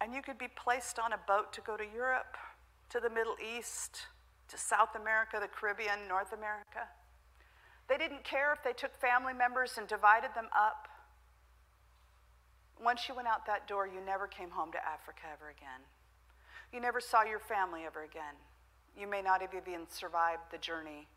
and 0.01 0.13
you 0.13 0.21
could 0.21 0.37
be 0.37 0.49
placed 0.49 0.99
on 0.99 1.13
a 1.13 1.19
boat 1.25 1.53
to 1.53 1.61
go 1.61 1.77
to 1.77 1.85
Europe, 1.95 2.35
to 2.89 2.99
the 2.99 3.09
Middle 3.09 3.37
East, 3.39 4.07
to 4.49 4.57
South 4.57 4.95
America, 4.99 5.37
the 5.39 5.47
Caribbean, 5.47 6.05
North 6.09 6.33
America. 6.33 6.89
They 7.87 7.97
didn't 7.97 8.25
care 8.25 8.51
if 8.51 8.61
they 8.61 8.73
took 8.73 8.93
family 8.99 9.33
members 9.33 9.77
and 9.77 9.87
divided 9.87 10.31
them 10.35 10.49
up. 10.53 10.89
Once 12.77 13.07
you 13.07 13.15
went 13.15 13.29
out 13.29 13.45
that 13.45 13.69
door, 13.69 13.87
you 13.87 14.01
never 14.05 14.27
came 14.27 14.49
home 14.49 14.73
to 14.73 14.85
Africa 14.85 15.21
ever 15.31 15.49
again. 15.49 15.79
You 16.73 16.81
never 16.81 16.99
saw 16.99 17.23
your 17.23 17.39
family 17.39 17.83
ever 17.85 18.03
again. 18.03 18.35
You 18.99 19.07
may 19.07 19.21
not 19.21 19.39
have 19.39 19.53
even 19.55 19.87
survived 19.87 20.51
the 20.51 20.57
journey. 20.57 21.07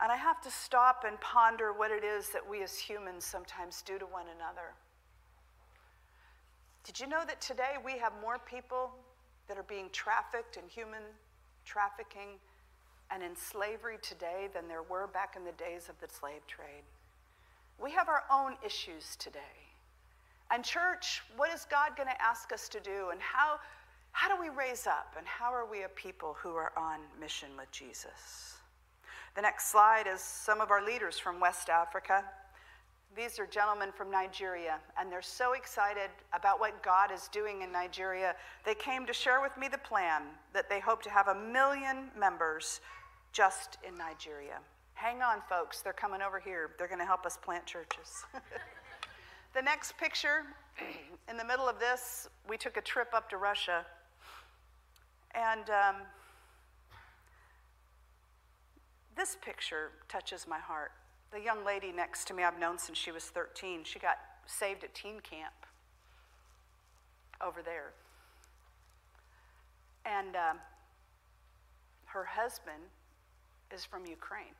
And 0.00 0.12
I 0.12 0.16
have 0.16 0.40
to 0.42 0.50
stop 0.50 1.04
and 1.06 1.20
ponder 1.20 1.72
what 1.72 1.90
it 1.90 2.04
is 2.04 2.28
that 2.30 2.48
we 2.48 2.62
as 2.62 2.78
humans 2.78 3.24
sometimes 3.24 3.82
do 3.82 3.98
to 3.98 4.06
one 4.06 4.26
another. 4.36 4.74
Did 6.84 7.00
you 7.00 7.08
know 7.08 7.22
that 7.26 7.40
today 7.40 7.74
we 7.84 7.98
have 7.98 8.12
more 8.20 8.38
people 8.38 8.90
that 9.48 9.58
are 9.58 9.64
being 9.64 9.88
trafficked 9.92 10.56
in 10.56 10.62
human 10.68 11.02
trafficking 11.64 12.38
and 13.10 13.22
in 13.22 13.34
slavery 13.34 13.98
today 14.00 14.48
than 14.54 14.68
there 14.68 14.82
were 14.82 15.06
back 15.08 15.34
in 15.36 15.44
the 15.44 15.52
days 15.52 15.88
of 15.88 15.98
the 16.00 16.06
slave 16.12 16.46
trade? 16.46 16.84
We 17.78 17.90
have 17.90 18.08
our 18.08 18.24
own 18.32 18.56
issues 18.64 19.16
today. 19.16 19.40
And, 20.50 20.64
church, 20.64 21.22
what 21.36 21.52
is 21.52 21.66
God 21.70 21.96
going 21.96 22.08
to 22.08 22.22
ask 22.22 22.52
us 22.52 22.68
to 22.70 22.80
do? 22.80 23.10
And 23.10 23.20
how, 23.20 23.58
how 24.12 24.34
do 24.34 24.40
we 24.40 24.48
raise 24.48 24.86
up? 24.86 25.14
And 25.18 25.26
how 25.26 25.52
are 25.52 25.66
we 25.66 25.82
a 25.82 25.88
people 25.88 26.36
who 26.40 26.54
are 26.54 26.72
on 26.76 27.00
mission 27.20 27.50
with 27.58 27.70
Jesus? 27.70 28.58
The 29.38 29.42
next 29.42 29.70
slide 29.70 30.08
is 30.12 30.20
some 30.20 30.60
of 30.60 30.72
our 30.72 30.84
leaders 30.84 31.16
from 31.16 31.38
West 31.38 31.68
Africa. 31.68 32.24
These 33.16 33.38
are 33.38 33.46
gentlemen 33.46 33.90
from 33.96 34.10
Nigeria, 34.10 34.80
and 34.98 35.12
they're 35.12 35.22
so 35.22 35.52
excited 35.52 36.10
about 36.32 36.58
what 36.58 36.82
God 36.82 37.12
is 37.12 37.28
doing 37.28 37.62
in 37.62 37.70
Nigeria. 37.70 38.34
They 38.64 38.74
came 38.74 39.06
to 39.06 39.12
share 39.12 39.40
with 39.40 39.56
me 39.56 39.68
the 39.68 39.78
plan 39.78 40.22
that 40.54 40.68
they 40.68 40.80
hope 40.80 41.02
to 41.02 41.10
have 41.10 41.28
a 41.28 41.36
million 41.36 42.10
members 42.18 42.80
just 43.32 43.78
in 43.86 43.96
Nigeria. 43.96 44.58
Hang 44.94 45.22
on, 45.22 45.40
folks, 45.48 45.82
they're 45.82 45.92
coming 45.92 46.20
over 46.20 46.40
here. 46.40 46.70
They're 46.76 46.88
going 46.88 46.98
to 46.98 47.06
help 47.06 47.24
us 47.24 47.36
plant 47.36 47.64
churches. 47.64 48.24
the 49.54 49.62
next 49.62 49.96
picture, 49.98 50.46
in 51.30 51.36
the 51.36 51.44
middle 51.44 51.68
of 51.68 51.78
this, 51.78 52.28
we 52.48 52.56
took 52.56 52.76
a 52.76 52.82
trip 52.82 53.10
up 53.14 53.30
to 53.30 53.36
Russia. 53.36 53.86
And 55.32 55.70
um, 55.70 55.94
this 59.18 59.36
picture 59.42 59.90
touches 60.08 60.46
my 60.48 60.58
heart. 60.58 60.92
The 61.32 61.40
young 61.40 61.64
lady 61.64 61.92
next 61.92 62.26
to 62.28 62.34
me, 62.34 62.44
I've 62.44 62.58
known 62.58 62.78
since 62.78 62.96
she 62.96 63.10
was 63.10 63.24
13. 63.24 63.80
She 63.82 63.98
got 63.98 64.16
saved 64.46 64.84
at 64.84 64.94
teen 64.94 65.20
camp 65.20 65.52
over 67.44 67.60
there. 67.60 67.92
And 70.06 70.36
um, 70.36 70.58
her 72.06 72.24
husband 72.24 72.84
is 73.74 73.84
from 73.84 74.06
Ukraine. 74.06 74.54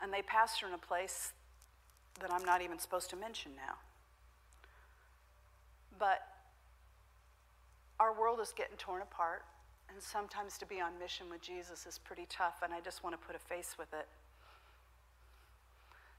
And 0.00 0.12
they 0.12 0.22
pastor 0.22 0.66
in 0.66 0.72
a 0.72 0.78
place 0.78 1.32
that 2.20 2.32
I'm 2.32 2.44
not 2.44 2.62
even 2.62 2.78
supposed 2.78 3.10
to 3.10 3.16
mention 3.16 3.52
now. 3.56 3.74
But 5.98 6.20
our 7.98 8.18
world 8.18 8.40
is 8.40 8.52
getting 8.56 8.76
torn 8.76 9.02
apart, 9.02 9.42
and 9.90 10.02
sometimes 10.02 10.58
to 10.58 10.66
be 10.66 10.80
on 10.80 10.98
mission 10.98 11.30
with 11.30 11.40
Jesus 11.40 11.86
is 11.86 11.98
pretty 11.98 12.26
tough, 12.28 12.60
and 12.62 12.72
I 12.72 12.80
just 12.80 13.02
want 13.02 13.18
to 13.18 13.26
put 13.26 13.36
a 13.36 13.38
face 13.38 13.76
with 13.78 13.92
it. 13.92 14.06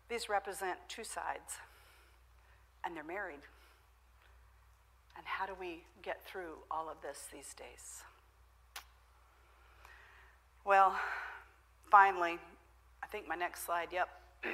These 0.09 0.29
represent 0.29 0.77
two 0.87 1.03
sides, 1.03 1.57
and 2.83 2.95
they're 2.95 3.03
married. 3.03 3.41
And 5.17 5.25
how 5.25 5.45
do 5.45 5.53
we 5.59 5.83
get 6.01 6.25
through 6.25 6.53
all 6.71 6.89
of 6.89 7.01
this 7.01 7.27
these 7.31 7.53
days? 7.53 8.03
Well, 10.63 10.95
finally, 11.89 12.37
I 13.03 13.07
think 13.07 13.27
my 13.27 13.35
next 13.35 13.65
slide, 13.65 13.89
yep. 13.91 14.09
I'm 14.43 14.51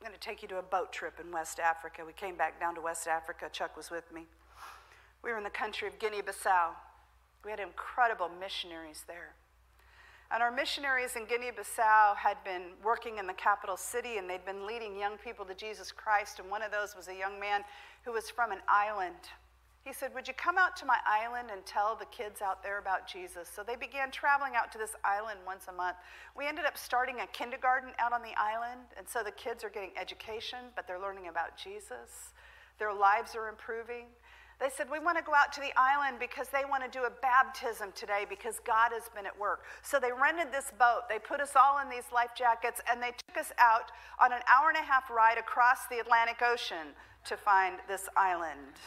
going 0.00 0.12
to 0.12 0.20
take 0.20 0.42
you 0.42 0.48
to 0.48 0.58
a 0.58 0.62
boat 0.62 0.92
trip 0.92 1.18
in 1.18 1.32
West 1.32 1.58
Africa. 1.58 2.02
We 2.06 2.12
came 2.12 2.36
back 2.36 2.60
down 2.60 2.74
to 2.74 2.80
West 2.80 3.06
Africa. 3.06 3.48
Chuck 3.50 3.76
was 3.76 3.90
with 3.90 4.12
me. 4.12 4.26
We 5.22 5.30
were 5.30 5.38
in 5.38 5.44
the 5.44 5.50
country 5.50 5.88
of 5.88 5.98
Guinea 5.98 6.20
Bissau. 6.20 6.72
We 7.44 7.50
had 7.50 7.60
incredible 7.60 8.30
missionaries 8.40 9.04
there. 9.06 9.34
And 10.30 10.42
our 10.42 10.50
missionaries 10.50 11.16
in 11.16 11.26
Guinea 11.26 11.50
Bissau 11.52 12.16
had 12.16 12.42
been 12.44 12.72
working 12.82 13.18
in 13.18 13.26
the 13.26 13.34
capital 13.34 13.76
city 13.76 14.16
and 14.16 14.28
they'd 14.28 14.44
been 14.44 14.66
leading 14.66 14.98
young 14.98 15.16
people 15.18 15.44
to 15.44 15.54
Jesus 15.54 15.92
Christ. 15.92 16.40
And 16.40 16.50
one 16.50 16.62
of 16.62 16.72
those 16.72 16.96
was 16.96 17.08
a 17.08 17.14
young 17.14 17.38
man 17.38 17.62
who 18.04 18.12
was 18.12 18.30
from 18.30 18.50
an 18.50 18.58
island. 18.66 19.30
He 19.84 19.92
said, 19.92 20.14
Would 20.14 20.26
you 20.26 20.32
come 20.34 20.56
out 20.56 20.76
to 20.78 20.86
my 20.86 20.96
island 21.06 21.50
and 21.52 21.64
tell 21.66 21.94
the 21.94 22.06
kids 22.06 22.40
out 22.40 22.62
there 22.62 22.78
about 22.78 23.06
Jesus? 23.06 23.50
So 23.54 23.62
they 23.62 23.76
began 23.76 24.10
traveling 24.10 24.54
out 24.56 24.72
to 24.72 24.78
this 24.78 24.96
island 25.04 25.40
once 25.46 25.66
a 25.68 25.72
month. 25.72 25.98
We 26.34 26.46
ended 26.46 26.64
up 26.64 26.78
starting 26.78 27.20
a 27.20 27.26
kindergarten 27.26 27.90
out 27.98 28.14
on 28.14 28.22
the 28.22 28.34
island. 28.38 28.80
And 28.96 29.06
so 29.06 29.22
the 29.22 29.30
kids 29.32 29.62
are 29.62 29.68
getting 29.68 29.90
education, 30.00 30.72
but 30.74 30.86
they're 30.86 31.00
learning 31.00 31.28
about 31.28 31.58
Jesus. 31.58 32.32
Their 32.78 32.94
lives 32.94 33.36
are 33.36 33.48
improving. 33.48 34.06
They 34.60 34.68
said, 34.70 34.86
We 34.90 34.98
want 34.98 35.18
to 35.18 35.24
go 35.24 35.34
out 35.34 35.52
to 35.54 35.60
the 35.60 35.72
island 35.76 36.18
because 36.20 36.48
they 36.48 36.64
want 36.68 36.84
to 36.84 36.90
do 36.90 37.04
a 37.04 37.10
baptism 37.10 37.92
today 37.94 38.24
because 38.28 38.60
God 38.64 38.90
has 38.92 39.08
been 39.14 39.26
at 39.26 39.38
work. 39.38 39.64
So 39.82 39.98
they 39.98 40.12
rented 40.12 40.52
this 40.52 40.72
boat. 40.78 41.08
They 41.08 41.18
put 41.18 41.40
us 41.40 41.52
all 41.56 41.80
in 41.80 41.90
these 41.90 42.10
life 42.12 42.30
jackets 42.36 42.80
and 42.90 43.02
they 43.02 43.12
took 43.28 43.38
us 43.38 43.52
out 43.58 43.90
on 44.20 44.32
an 44.32 44.40
hour 44.48 44.68
and 44.68 44.78
a 44.78 44.82
half 44.82 45.10
ride 45.10 45.38
across 45.38 45.86
the 45.90 45.98
Atlantic 45.98 46.40
Ocean 46.42 46.94
to 47.26 47.36
find 47.36 47.76
this 47.88 48.08
island. 48.16 48.78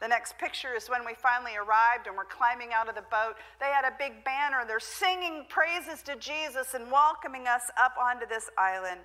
The 0.00 0.08
next 0.08 0.36
picture 0.36 0.74
is 0.76 0.90
when 0.90 1.06
we 1.06 1.14
finally 1.14 1.56
arrived 1.56 2.06
and 2.06 2.16
we're 2.16 2.28
climbing 2.28 2.68
out 2.74 2.88
of 2.88 2.94
the 2.94 3.08
boat. 3.10 3.36
They 3.60 3.72
had 3.72 3.84
a 3.84 3.96
big 3.98 4.24
banner. 4.24 4.64
They're 4.66 4.78
singing 4.78 5.46
praises 5.48 6.02
to 6.02 6.16
Jesus 6.16 6.74
and 6.74 6.90
welcoming 6.92 7.46
us 7.46 7.70
up 7.80 7.94
onto 7.98 8.26
this 8.26 8.50
island. 8.58 9.00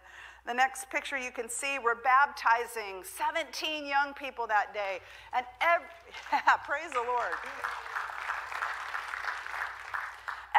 The 0.46 0.54
next 0.54 0.90
picture 0.90 1.18
you 1.18 1.32
can 1.32 1.48
see, 1.48 1.78
we're 1.80 2.02
baptizing 2.04 3.04
17 3.04 3.86
young 3.86 4.14
people 4.16 4.48
that 4.48 4.74
day. 4.74 5.00
And 5.34 5.46
every, 5.62 5.88
praise 6.66 6.92
the 6.92 7.06
Lord. 7.08 7.40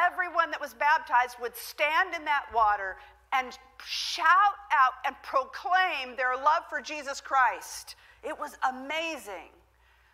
Everyone 0.01 0.49
that 0.49 0.59
was 0.59 0.73
baptized 0.73 1.37
would 1.41 1.55
stand 1.55 2.15
in 2.15 2.25
that 2.25 2.45
water 2.53 2.97
and 3.33 3.57
shout 3.85 4.57
out 4.71 4.93
and 5.05 5.15
proclaim 5.21 6.15
their 6.17 6.35
love 6.35 6.63
for 6.69 6.81
Jesus 6.81 7.21
Christ. 7.21 7.95
It 8.23 8.37
was 8.37 8.57
amazing. 8.67 9.51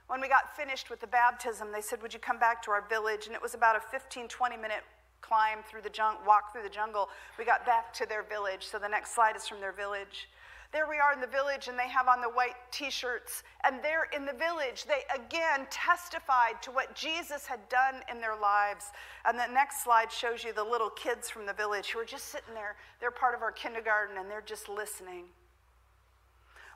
When 0.10 0.22
we 0.22 0.28
got 0.28 0.58
finished 0.58 0.90
with 0.90 1.00
the 1.00 1.08
baptism, 1.08 1.72
they 1.72 1.82
said, 1.82 2.02
Would 2.02 2.16
you 2.16 2.20
come 2.20 2.40
back 2.40 2.64
to 2.64 2.72
our 2.72 2.84
village? 2.90 3.28
And 3.28 3.36
it 3.36 3.42
was 3.42 3.54
about 3.54 3.76
a 3.76 3.80
15, 3.80 4.28
20 4.28 4.58
minute 4.58 4.82
climb 5.22 5.60
through 5.70 5.84
the 5.84 5.90
jungle, 5.90 6.20
walk 6.26 6.52
through 6.52 6.64
the 6.64 6.70
jungle. 6.70 7.10
We 7.38 7.46
got 7.46 7.64
back 7.64 7.94
to 7.94 8.08
their 8.08 8.24
village. 8.24 8.66
So 8.66 8.80
the 8.80 8.88
next 8.88 9.14
slide 9.14 9.36
is 9.36 9.48
from 9.48 9.62
their 9.62 9.72
village. 9.72 10.28
There 10.72 10.90
we 10.90 10.98
are 10.98 11.14
in 11.14 11.22
the 11.22 11.28
village, 11.28 11.68
and 11.68 11.78
they 11.78 11.90
have 11.90 12.08
on 12.08 12.22
the 12.22 12.30
white 12.30 12.56
t 12.72 12.90
shirts. 12.90 13.44
And 13.64 13.84
there 13.84 14.08
in 14.16 14.26
the 14.26 14.34
village, 14.34 14.86
they 14.86 15.02
again 15.14 15.68
testified 15.70 16.60
to 16.64 16.72
what 16.72 16.96
Jesus 16.96 17.46
had 17.46 17.60
done 17.70 18.02
in 18.10 18.20
their 18.20 18.36
lives. 18.36 18.86
And 19.26 19.38
the 19.38 19.46
next 19.46 19.84
slide 19.84 20.12
shows 20.12 20.44
you 20.44 20.54
the 20.54 20.64
little 20.64 20.90
kids 20.90 21.30
from 21.30 21.46
the 21.46 21.54
village 21.54 21.90
who 21.92 22.00
are 22.00 22.06
just 22.06 22.26
sitting 22.26 22.56
there. 22.56 22.78
They're 23.00 23.12
part 23.12 23.36
of 23.36 23.44
our 23.44 23.52
kindergarten, 23.52 24.18
and 24.18 24.28
they're 24.28 24.42
just 24.42 24.70
listening. 24.70 25.26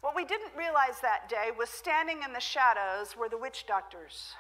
What 0.03 0.17
we 0.17 0.25
didn't 0.25 0.51
realize 0.57 0.99
that 1.01 1.29
day 1.29 1.51
was 1.57 1.69
standing 1.69 2.23
in 2.25 2.33
the 2.33 2.41
shadows 2.41 3.15
were 3.15 3.29
the 3.29 3.37
witch 3.37 3.63
doctors 3.65 4.33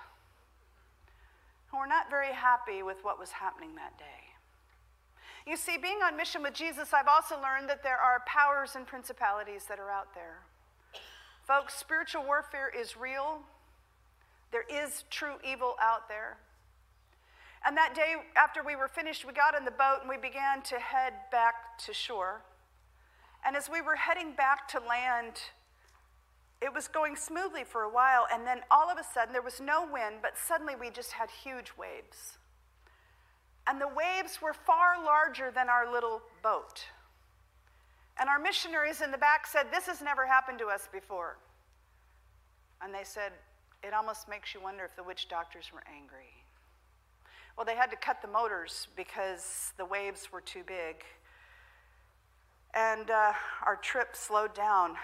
who 1.71 1.77
were 1.77 1.87
not 1.87 2.09
very 2.09 2.33
happy 2.33 2.83
with 2.83 2.97
what 3.01 3.17
was 3.17 3.31
happening 3.31 3.73
that 3.75 3.97
day. 3.97 4.35
You 5.47 5.55
see, 5.55 5.77
being 5.77 5.99
on 6.03 6.17
mission 6.17 6.43
with 6.43 6.53
Jesus, 6.53 6.93
I've 6.93 7.07
also 7.07 7.39
learned 7.41 7.69
that 7.69 7.81
there 7.81 7.97
are 7.97 8.21
powers 8.27 8.75
and 8.75 8.85
principalities 8.85 9.63
that 9.69 9.79
are 9.79 9.89
out 9.89 10.13
there. 10.13 10.39
Folks, 11.47 11.75
spiritual 11.75 12.25
warfare 12.25 12.69
is 12.69 12.97
real. 12.97 13.39
There 14.51 14.65
is 14.69 15.05
true 15.09 15.35
evil 15.47 15.75
out 15.81 16.09
there. 16.09 16.39
And 17.65 17.77
that 17.77 17.95
day, 17.95 18.15
after 18.35 18.61
we 18.63 18.75
were 18.75 18.89
finished, 18.89 19.25
we 19.25 19.31
got 19.31 19.57
in 19.57 19.63
the 19.63 19.71
boat 19.71 19.99
and 20.01 20.09
we 20.09 20.17
began 20.17 20.61
to 20.63 20.75
head 20.75 21.13
back 21.31 21.77
to 21.85 21.93
shore. 21.93 22.41
And 23.45 23.55
as 23.55 23.69
we 23.69 23.81
were 23.81 23.95
heading 23.95 24.33
back 24.33 24.67
to 24.69 24.79
land, 24.79 25.41
it 26.61 26.73
was 26.73 26.87
going 26.87 27.15
smoothly 27.15 27.63
for 27.63 27.83
a 27.83 27.89
while. 27.89 28.25
And 28.31 28.47
then 28.47 28.61
all 28.71 28.89
of 28.89 28.97
a 28.97 29.03
sudden, 29.03 29.33
there 29.33 29.41
was 29.41 29.59
no 29.59 29.85
wind, 29.85 30.17
but 30.21 30.37
suddenly 30.37 30.75
we 30.79 30.89
just 30.89 31.11
had 31.11 31.29
huge 31.29 31.73
waves. 31.77 32.37
And 33.67 33.79
the 33.79 33.87
waves 33.87 34.41
were 34.41 34.53
far 34.53 35.03
larger 35.03 35.51
than 35.51 35.69
our 35.69 35.91
little 35.91 36.21
boat. 36.41 36.85
And 38.19 38.29
our 38.29 38.39
missionaries 38.39 39.01
in 39.01 39.11
the 39.11 39.17
back 39.17 39.47
said, 39.47 39.67
This 39.71 39.87
has 39.87 40.01
never 40.01 40.25
happened 40.25 40.59
to 40.59 40.67
us 40.67 40.87
before. 40.91 41.37
And 42.81 42.93
they 42.93 43.03
said, 43.03 43.31
It 43.83 43.93
almost 43.93 44.29
makes 44.29 44.53
you 44.53 44.61
wonder 44.61 44.85
if 44.85 44.95
the 44.95 45.03
witch 45.03 45.27
doctors 45.29 45.71
were 45.73 45.83
angry. 45.93 46.31
Well, 47.57 47.65
they 47.65 47.75
had 47.75 47.91
to 47.91 47.97
cut 47.97 48.21
the 48.21 48.27
motors 48.27 48.87
because 48.95 49.73
the 49.77 49.85
waves 49.85 50.31
were 50.31 50.41
too 50.41 50.63
big. 50.65 51.03
And 52.75 53.11
uh, 53.11 53.33
our 53.65 53.75
trip 53.75 54.15
slowed 54.15 54.55
down, 54.55 54.95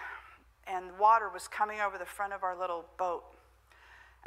and 0.66 0.86
water 1.00 1.30
was 1.32 1.48
coming 1.48 1.80
over 1.80 1.98
the 1.98 2.06
front 2.06 2.34
of 2.34 2.44
our 2.44 2.58
little 2.58 2.86
boat. 2.98 3.24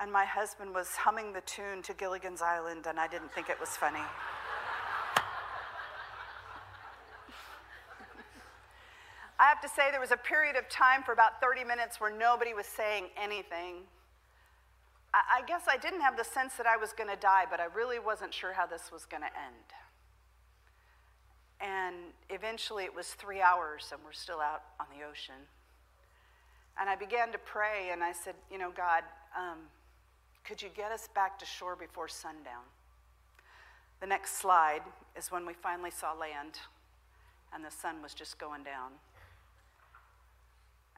And 0.01 0.13
my 0.13 0.25
husband 0.25 0.75
was 0.75 0.89
humming 0.91 1.33
the 1.33 1.41
tune 1.41 1.83
to 1.83 1.95
Gilligan's 1.95 2.41
Island, 2.41 2.87
and 2.87 3.01
I 3.01 3.09
didn't 3.09 3.33
think 3.33 3.51
it 3.51 3.59
was 3.59 3.71
funny. 3.71 4.01
I 9.41 9.47
have 9.47 9.61
to 9.63 9.69
say, 9.69 9.91
there 9.91 10.01
was 10.01 10.13
a 10.13 10.17
period 10.17 10.55
of 10.55 10.69
time 10.69 11.03
for 11.03 11.13
about 11.13 11.41
30 11.41 11.65
minutes 11.65 12.01
where 12.01 12.17
nobody 12.17 12.55
was 12.55 12.67
saying 12.67 13.07
anything. 13.21 13.83
I, 15.13 15.41
I 15.41 15.47
guess 15.47 15.63
I 15.69 15.77
didn't 15.77 16.01
have 16.03 16.17
the 16.17 16.23
sense 16.23 16.55
that 16.59 16.67
I 16.67 16.77
was 16.77 16.93
going 16.93 17.11
to 17.11 17.17
die, 17.17 17.47
but 17.51 17.59
I 17.59 17.65
really 17.75 17.99
wasn't 17.99 18.33
sure 18.33 18.53
how 18.53 18.67
this 18.67 18.93
was 18.93 19.05
going 19.05 19.23
to 19.23 19.27
end. 19.27 19.82
And 21.63 21.95
eventually 22.29 22.85
it 22.85 22.95
was 22.95 23.09
three 23.09 23.41
hours, 23.41 23.91
and 23.93 24.01
we're 24.05 24.13
still 24.13 24.41
out 24.41 24.63
on 24.81 24.87
the 24.97 25.05
ocean. 25.05 25.47
And 26.79 26.91
I 26.91 26.97
began 26.97 27.31
to 27.33 27.39
pray, 27.39 27.91
and 27.93 28.03
I 28.03 28.13
said, 28.13 28.35
You 28.51 28.59
know, 28.59 28.73
God, 28.77 29.05
um, 29.39 29.59
could 30.45 30.61
you 30.61 30.69
get 30.75 30.91
us 30.91 31.09
back 31.15 31.39
to 31.39 31.47
shore 31.47 31.77
before 31.77 32.09
sundown? 32.09 32.65
The 34.01 34.07
next 34.09 34.39
slide 34.39 34.83
is 35.17 35.31
when 35.31 35.47
we 35.47 35.53
finally 35.53 35.93
saw 35.93 36.13
land, 36.13 36.59
and 37.55 37.65
the 37.65 37.71
sun 37.71 38.03
was 38.03 38.15
just 38.15 38.39
going 38.39 38.65
down. 38.65 38.91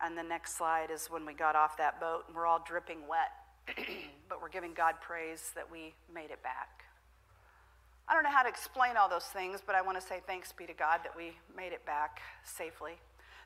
And 0.03 0.17
the 0.17 0.23
next 0.23 0.57
slide 0.57 0.91
is 0.91 1.09
when 1.09 1.27
we 1.27 1.35
got 1.35 1.55
off 1.55 1.77
that 1.77 2.01
boat, 2.01 2.25
and 2.27 2.35
we're 2.35 2.47
all 2.47 2.65
dripping 2.67 3.07
wet, 3.07 3.77
but 4.29 4.41
we're 4.41 4.49
giving 4.49 4.73
God 4.73 4.95
praise 5.03 5.51
that 5.55 5.71
we 5.71 5.93
made 6.13 6.31
it 6.31 6.43
back. 6.43 6.84
I 8.09 8.15
don't 8.15 8.23
know 8.23 8.31
how 8.31 8.43
to 8.43 8.49
explain 8.49 8.97
all 8.97 9.09
those 9.09 9.25
things, 9.25 9.61
but 9.65 9.75
I 9.75 9.81
want 9.81 9.99
to 10.01 10.07
say 10.07 10.21
thanks 10.27 10.53
be 10.53 10.67
to 10.67 10.75
God 10.75 11.01
that 11.05 11.17
we 11.17 11.33
made 11.57 11.73
it 11.73 11.85
back 11.87 12.21
safely. 12.45 12.93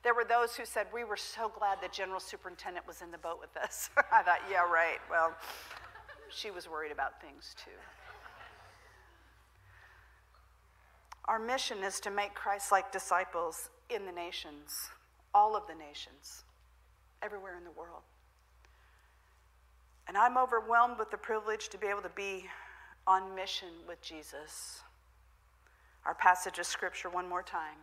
There 0.03 0.15
were 0.15 0.25
those 0.25 0.57
who 0.57 0.65
said, 0.65 0.87
We 0.93 1.05
were 1.05 1.17
so 1.17 1.49
glad 1.49 1.79
the 1.81 1.89
general 1.89 2.21
superintendent 2.21 2.87
was 2.87 3.03
in 3.03 3.11
the 3.11 3.19
boat 3.19 3.39
with 3.41 3.57
us. 3.57 3.91
I 4.13 4.23
thought, 4.23 4.41
Yeah, 4.51 4.63
right. 4.63 4.99
Well, 5.11 5.33
she 6.31 6.51
was 6.51 6.69
worried 6.69 6.93
about 6.93 7.21
things 7.21 7.55
too. 7.65 7.71
Our 11.27 11.39
mission 11.39 11.79
is 11.85 12.01
to 12.01 12.11
make 12.11 12.35
Christ 12.35 12.73
like 12.73 12.91
disciples 12.91 13.71
in 13.91 14.07
the 14.07 14.13
nations, 14.13 14.91
all 15.35 15.57
of 15.57 15.65
the 15.67 15.75
nations, 15.75 16.45
everywhere 17.23 17.57
in 17.59 17.65
the 17.65 17.71
world. 17.71 18.03
And 20.07 20.17
I'm 20.17 20.39
overwhelmed 20.39 20.99
with 20.99 21.11
the 21.11 21.19
privilege 21.19 21.69
to 21.69 21.79
be 21.79 21.87
able 21.87 22.01
to 22.01 22.11
be 22.11 22.47
on 23.09 23.35
mission 23.35 23.69
with 23.89 24.01
Jesus. 24.03 24.83
Our 26.05 26.15
passage 26.15 26.59
of 26.59 26.67
scripture, 26.67 27.09
one 27.09 27.29
more 27.29 27.43
time. 27.43 27.79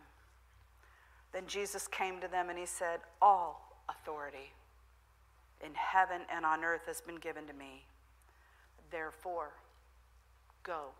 Then 1.32 1.42
Jesus 1.48 1.88
came 1.88 2.20
to 2.20 2.28
them 2.28 2.48
and 2.48 2.58
he 2.58 2.64
said, 2.64 3.00
All 3.20 3.76
authority 3.88 4.52
in 5.64 5.74
heaven 5.74 6.22
and 6.34 6.46
on 6.46 6.64
earth 6.64 6.86
has 6.86 7.00
been 7.00 7.16
given 7.16 7.46
to 7.48 7.52
me. 7.52 7.84
Therefore, 8.90 9.50
go 10.62 10.90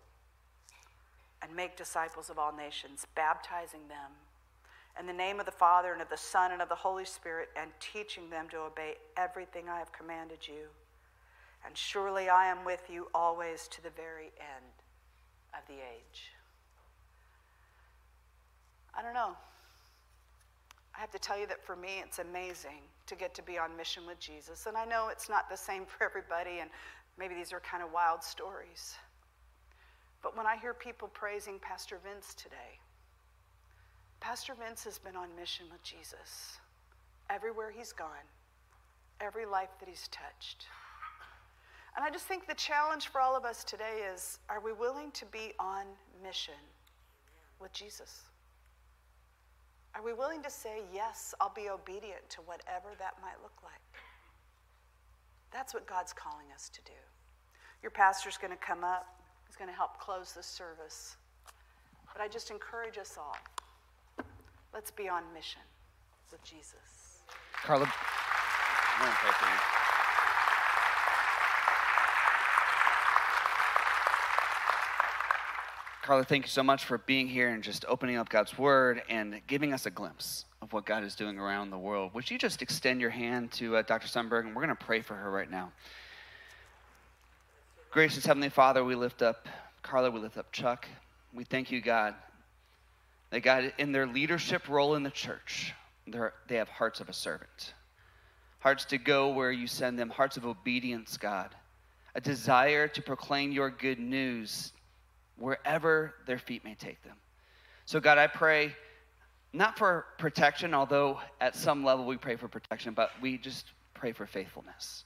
and 1.40 1.54
make 1.54 1.76
disciples 1.76 2.28
of 2.28 2.38
all 2.38 2.54
nations, 2.54 3.06
baptizing 3.14 3.86
them 3.88 4.10
in 4.98 5.06
the 5.06 5.12
name 5.12 5.38
of 5.38 5.46
the 5.46 5.52
Father 5.52 5.92
and 5.92 6.02
of 6.02 6.08
the 6.08 6.16
Son 6.16 6.52
and 6.52 6.62
of 6.62 6.68
the 6.68 6.74
Holy 6.74 7.04
Spirit, 7.04 7.50
and 7.54 7.70
teaching 7.80 8.30
them 8.30 8.48
to 8.48 8.58
obey 8.58 8.94
everything 9.16 9.68
I 9.68 9.78
have 9.78 9.92
commanded 9.92 10.48
you. 10.48 10.66
And 11.64 11.76
surely 11.76 12.28
I 12.28 12.46
am 12.46 12.64
with 12.64 12.88
you 12.90 13.08
always 13.14 13.68
to 13.68 13.82
the 13.82 13.90
very 13.90 14.30
end 14.38 14.72
of 15.54 15.66
the 15.68 15.74
age. 15.74 16.32
I 18.96 19.02
don't 19.02 19.14
know. 19.14 19.36
I 20.96 21.00
have 21.00 21.10
to 21.10 21.18
tell 21.18 21.38
you 21.38 21.46
that 21.48 21.62
for 21.64 21.76
me, 21.76 22.02
it's 22.02 22.18
amazing 22.18 22.80
to 23.06 23.14
get 23.14 23.34
to 23.34 23.42
be 23.42 23.58
on 23.58 23.76
mission 23.76 24.06
with 24.06 24.18
Jesus. 24.18 24.66
And 24.66 24.76
I 24.76 24.84
know 24.84 25.08
it's 25.08 25.28
not 25.28 25.50
the 25.50 25.56
same 25.56 25.84
for 25.86 26.04
everybody, 26.04 26.60
and 26.60 26.70
maybe 27.18 27.34
these 27.34 27.52
are 27.52 27.60
kind 27.60 27.82
of 27.82 27.92
wild 27.92 28.22
stories. 28.22 28.94
But 30.22 30.36
when 30.36 30.46
I 30.46 30.56
hear 30.56 30.74
people 30.74 31.08
praising 31.08 31.58
Pastor 31.58 31.98
Vince 32.02 32.34
today, 32.34 32.80
Pastor 34.20 34.54
Vince 34.54 34.82
has 34.84 34.98
been 34.98 35.14
on 35.14 35.28
mission 35.36 35.66
with 35.70 35.82
Jesus 35.82 36.58
everywhere 37.28 37.70
he's 37.76 37.92
gone, 37.92 38.26
every 39.20 39.46
life 39.46 39.68
that 39.78 39.88
he's 39.88 40.08
touched. 40.08 40.66
And 41.96 42.04
I 42.04 42.10
just 42.10 42.26
think 42.26 42.46
the 42.46 42.54
challenge 42.54 43.08
for 43.08 43.20
all 43.20 43.34
of 43.34 43.44
us 43.44 43.64
today 43.64 44.06
is 44.12 44.38
are 44.50 44.60
we 44.60 44.72
willing 44.72 45.10
to 45.12 45.24
be 45.26 45.52
on 45.58 45.86
mission 46.22 46.54
with 47.58 47.72
Jesus? 47.72 48.22
Are 49.94 50.02
we 50.02 50.12
willing 50.12 50.42
to 50.42 50.50
say, 50.50 50.82
yes, 50.92 51.34
I'll 51.40 51.54
be 51.56 51.70
obedient 51.70 52.28
to 52.28 52.42
whatever 52.42 52.88
that 52.98 53.14
might 53.22 53.40
look 53.42 53.56
like? 53.64 53.80
That's 55.50 55.72
what 55.72 55.86
God's 55.86 56.12
calling 56.12 56.46
us 56.54 56.68
to 56.68 56.82
do. 56.84 56.92
Your 57.82 57.90
pastor's 57.90 58.36
going 58.36 58.50
to 58.50 58.58
come 58.58 58.84
up, 58.84 59.06
he's 59.46 59.56
going 59.56 59.70
to 59.70 59.76
help 59.76 59.98
close 59.98 60.32
the 60.32 60.42
service. 60.42 61.16
But 62.12 62.20
I 62.20 62.28
just 62.28 62.50
encourage 62.50 62.98
us 62.98 63.16
all 63.18 63.36
let's 64.74 64.90
be 64.90 65.08
on 65.08 65.22
mission 65.32 65.62
with 66.30 66.44
Jesus. 66.44 67.22
Carla, 67.62 67.84
I'm 67.84 69.00
going 69.00 69.10
to 69.10 69.18
pray 69.18 69.30
for 69.32 69.46
you. 69.46 69.76
Carla, 76.06 76.22
thank 76.22 76.44
you 76.44 76.50
so 76.50 76.62
much 76.62 76.84
for 76.84 76.98
being 76.98 77.26
here 77.26 77.48
and 77.48 77.64
just 77.64 77.84
opening 77.88 78.16
up 78.16 78.28
God's 78.28 78.56
Word 78.56 79.02
and 79.08 79.40
giving 79.48 79.72
us 79.72 79.86
a 79.86 79.90
glimpse 79.90 80.44
of 80.62 80.72
what 80.72 80.86
God 80.86 81.02
is 81.02 81.16
doing 81.16 81.36
around 81.36 81.70
the 81.70 81.78
world. 81.78 82.14
Would 82.14 82.30
you 82.30 82.38
just 82.38 82.62
extend 82.62 83.00
your 83.00 83.10
hand 83.10 83.50
to 83.54 83.78
uh, 83.78 83.82
Dr. 83.82 84.06
Sunberg 84.06 84.46
and 84.46 84.54
we're 84.54 84.62
going 84.62 84.76
to 84.76 84.84
pray 84.84 85.00
for 85.00 85.14
her 85.14 85.28
right 85.32 85.50
now. 85.50 85.72
Gracious 87.90 88.24
Heavenly 88.24 88.50
Father, 88.50 88.84
we 88.84 88.94
lift 88.94 89.20
up 89.20 89.48
Carla, 89.82 90.12
we 90.12 90.20
lift 90.20 90.38
up 90.38 90.52
Chuck. 90.52 90.86
We 91.34 91.42
thank 91.42 91.72
you, 91.72 91.80
God, 91.80 92.14
that 93.30 93.40
God, 93.40 93.72
in 93.76 93.90
their 93.90 94.06
leadership 94.06 94.68
role 94.68 94.94
in 94.94 95.02
the 95.02 95.10
church, 95.10 95.74
they 96.06 96.54
have 96.54 96.68
hearts 96.68 97.00
of 97.00 97.08
a 97.08 97.12
servant, 97.12 97.74
hearts 98.60 98.84
to 98.84 98.98
go 98.98 99.30
where 99.30 99.50
you 99.50 99.66
send 99.66 99.98
them, 99.98 100.10
hearts 100.10 100.36
of 100.36 100.46
obedience, 100.46 101.16
God, 101.16 101.52
a 102.14 102.20
desire 102.20 102.86
to 102.86 103.02
proclaim 103.02 103.50
your 103.50 103.70
good 103.70 103.98
news 103.98 104.72
wherever 105.38 106.14
their 106.26 106.38
feet 106.38 106.64
may 106.64 106.74
take 106.74 107.02
them. 107.02 107.16
So, 107.84 108.00
God, 108.00 108.18
I 108.18 108.26
pray 108.26 108.74
not 109.52 109.78
for 109.78 110.06
protection, 110.18 110.74
although 110.74 111.20
at 111.40 111.54
some 111.54 111.84
level 111.84 112.04
we 112.04 112.16
pray 112.16 112.36
for 112.36 112.48
protection, 112.48 112.94
but 112.94 113.10
we 113.20 113.38
just 113.38 113.72
pray 113.94 114.12
for 114.12 114.26
faithfulness. 114.26 115.04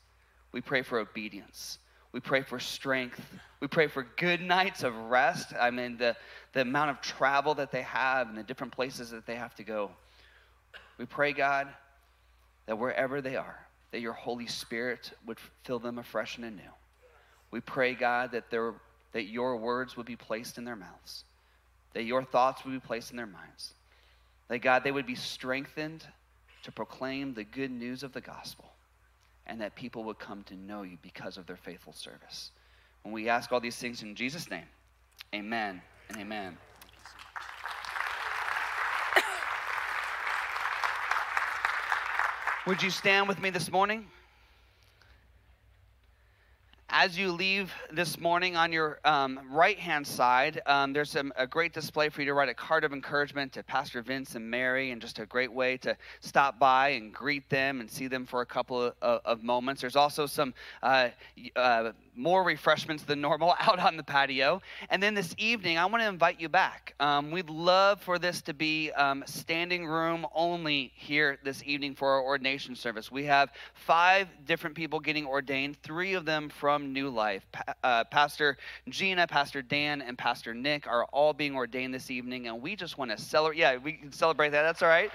We 0.52 0.60
pray 0.60 0.82
for 0.82 0.98
obedience. 0.98 1.78
We 2.12 2.20
pray 2.20 2.42
for 2.42 2.58
strength. 2.58 3.20
We 3.60 3.68
pray 3.68 3.86
for 3.86 4.06
good 4.16 4.40
nights 4.40 4.82
of 4.82 4.96
rest. 4.96 5.52
I 5.58 5.70
mean, 5.70 5.96
the, 5.96 6.16
the 6.52 6.62
amount 6.62 6.90
of 6.90 7.00
travel 7.00 7.54
that 7.54 7.70
they 7.70 7.82
have 7.82 8.28
and 8.28 8.36
the 8.36 8.42
different 8.42 8.72
places 8.72 9.10
that 9.10 9.26
they 9.26 9.36
have 9.36 9.54
to 9.56 9.62
go. 9.62 9.90
We 10.98 11.06
pray, 11.06 11.32
God, 11.32 11.68
that 12.66 12.76
wherever 12.76 13.20
they 13.20 13.36
are, 13.36 13.66
that 13.92 14.00
your 14.00 14.12
Holy 14.12 14.46
Spirit 14.46 15.12
would 15.26 15.38
fill 15.62 15.78
them 15.78 15.98
afresh 15.98 16.36
and 16.36 16.44
anew. 16.44 16.62
We 17.52 17.60
pray, 17.60 17.94
God, 17.94 18.32
that, 18.32 18.50
there, 18.50 18.74
that 19.12 19.24
your 19.24 19.56
words 19.56 19.96
would 19.96 20.06
be 20.06 20.16
placed 20.16 20.58
in 20.58 20.64
their 20.64 20.76
mouths, 20.76 21.24
that 21.94 22.04
your 22.04 22.22
thoughts 22.22 22.64
would 22.64 22.72
be 22.72 22.80
placed 22.80 23.10
in 23.10 23.16
their 23.16 23.26
minds, 23.26 23.74
that, 24.48 24.58
God, 24.58 24.84
they 24.84 24.92
would 24.92 25.06
be 25.06 25.14
strengthened 25.14 26.06
to 26.62 26.72
proclaim 26.72 27.34
the 27.34 27.44
good 27.44 27.70
news 27.70 28.02
of 28.02 28.12
the 28.12 28.20
gospel, 28.20 28.70
and 29.46 29.60
that 29.60 29.74
people 29.74 30.04
would 30.04 30.18
come 30.18 30.42
to 30.44 30.54
know 30.54 30.82
you 30.82 30.98
because 31.02 31.36
of 31.36 31.46
their 31.46 31.56
faithful 31.56 31.92
service. 31.92 32.52
When 33.02 33.12
we 33.12 33.28
ask 33.28 33.50
all 33.50 33.60
these 33.60 33.76
things 33.76 34.02
in 34.02 34.14
Jesus' 34.14 34.50
name, 34.50 34.66
amen 35.34 35.80
and 36.08 36.18
amen. 36.18 36.58
Would 42.66 42.82
you 42.82 42.90
stand 42.90 43.26
with 43.26 43.40
me 43.40 43.48
this 43.48 43.72
morning? 43.72 44.06
As 47.00 47.16
you 47.16 47.32
leave 47.32 47.72
this 47.90 48.20
morning 48.20 48.56
on 48.56 48.70
your 48.72 49.00
um, 49.06 49.40
right 49.50 49.78
hand 49.78 50.06
side, 50.06 50.60
um, 50.66 50.92
there's 50.92 51.10
some, 51.10 51.32
a 51.34 51.46
great 51.46 51.72
display 51.72 52.10
for 52.10 52.20
you 52.20 52.26
to 52.26 52.34
write 52.34 52.50
a 52.50 52.54
card 52.54 52.84
of 52.84 52.92
encouragement 52.92 53.54
to 53.54 53.62
Pastor 53.62 54.02
Vince 54.02 54.34
and 54.34 54.50
Mary, 54.50 54.90
and 54.90 55.00
just 55.00 55.18
a 55.18 55.24
great 55.24 55.50
way 55.50 55.78
to 55.78 55.96
stop 56.20 56.58
by 56.58 56.90
and 56.90 57.10
greet 57.10 57.48
them 57.48 57.80
and 57.80 57.90
see 57.90 58.06
them 58.06 58.26
for 58.26 58.42
a 58.42 58.46
couple 58.46 58.92
of, 59.00 59.20
of, 59.24 59.42
moments. 59.42 59.80
There's 59.80 59.96
also 59.96 60.26
some 60.26 60.52
uh, 60.82 61.08
uh, 61.56 61.92
more 62.14 62.42
refreshments 62.44 63.04
than 63.04 63.22
normal 63.22 63.54
out 63.60 63.78
on 63.78 63.96
the 63.96 64.02
patio. 64.02 64.60
And 64.90 65.02
then 65.02 65.14
this 65.14 65.34
evening, 65.38 65.78
I 65.78 65.86
want 65.86 66.02
to 66.02 66.08
invite 66.08 66.38
you 66.38 66.50
back. 66.50 66.94
Um, 67.00 67.30
we'd 67.30 67.48
love 67.48 68.02
for 68.02 68.18
this 68.18 68.42
to 68.42 68.52
be 68.52 68.90
um, 68.92 69.24
standing 69.26 69.86
room 69.86 70.26
only 70.34 70.92
here 70.94 71.38
this 71.42 71.62
evening 71.64 71.94
for 71.94 72.10
our 72.10 72.22
ordination 72.22 72.76
service. 72.76 73.10
We 73.10 73.24
have 73.24 73.50
five 73.72 74.28
different 74.44 74.76
people 74.76 75.00
getting 75.00 75.26
ordained, 75.26 75.82
three 75.82 76.12
of 76.12 76.26
them 76.26 76.50
from 76.50 76.89
New 76.92 77.08
Life. 77.08 77.46
Pa- 77.52 77.74
uh, 77.82 78.04
Pastor 78.04 78.56
Gina, 78.88 79.26
Pastor 79.26 79.62
Dan, 79.62 80.02
and 80.02 80.16
Pastor 80.18 80.54
Nick 80.54 80.86
are 80.86 81.04
all 81.06 81.32
being 81.32 81.54
ordained 81.54 81.94
this 81.94 82.10
evening, 82.10 82.46
and 82.46 82.60
we 82.60 82.76
just 82.76 82.98
want 82.98 83.10
to 83.10 83.18
celebrate. 83.18 83.58
Yeah, 83.58 83.76
we 83.76 83.92
can 83.92 84.12
celebrate 84.12 84.50
that. 84.50 84.62
That's 84.62 84.82
all 84.82 84.88
right. 84.88 85.10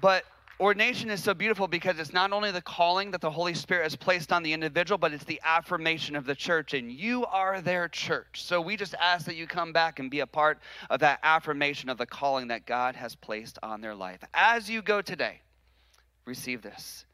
But 0.00 0.24
ordination 0.58 1.10
is 1.10 1.22
so 1.22 1.34
beautiful 1.34 1.66
because 1.68 1.98
it's 1.98 2.12
not 2.12 2.32
only 2.32 2.50
the 2.50 2.62
calling 2.62 3.10
that 3.10 3.20
the 3.20 3.30
Holy 3.30 3.52
Spirit 3.52 3.82
has 3.82 3.96
placed 3.96 4.32
on 4.32 4.42
the 4.42 4.52
individual, 4.52 4.96
but 4.96 5.12
it's 5.12 5.24
the 5.24 5.40
affirmation 5.44 6.16
of 6.16 6.24
the 6.24 6.34
church, 6.34 6.72
and 6.72 6.90
you 6.90 7.26
are 7.26 7.60
their 7.60 7.88
church. 7.88 8.42
So 8.44 8.60
we 8.60 8.76
just 8.76 8.94
ask 9.00 9.26
that 9.26 9.36
you 9.36 9.46
come 9.46 9.72
back 9.72 9.98
and 9.98 10.10
be 10.10 10.20
a 10.20 10.26
part 10.26 10.60
of 10.88 11.00
that 11.00 11.18
affirmation 11.22 11.88
of 11.88 11.98
the 11.98 12.06
calling 12.06 12.48
that 12.48 12.64
God 12.64 12.96
has 12.96 13.14
placed 13.14 13.58
on 13.62 13.80
their 13.80 13.94
life. 13.94 14.20
As 14.32 14.70
you 14.70 14.82
go 14.82 15.02
today, 15.02 15.40
receive 16.24 16.62
this 16.62 17.04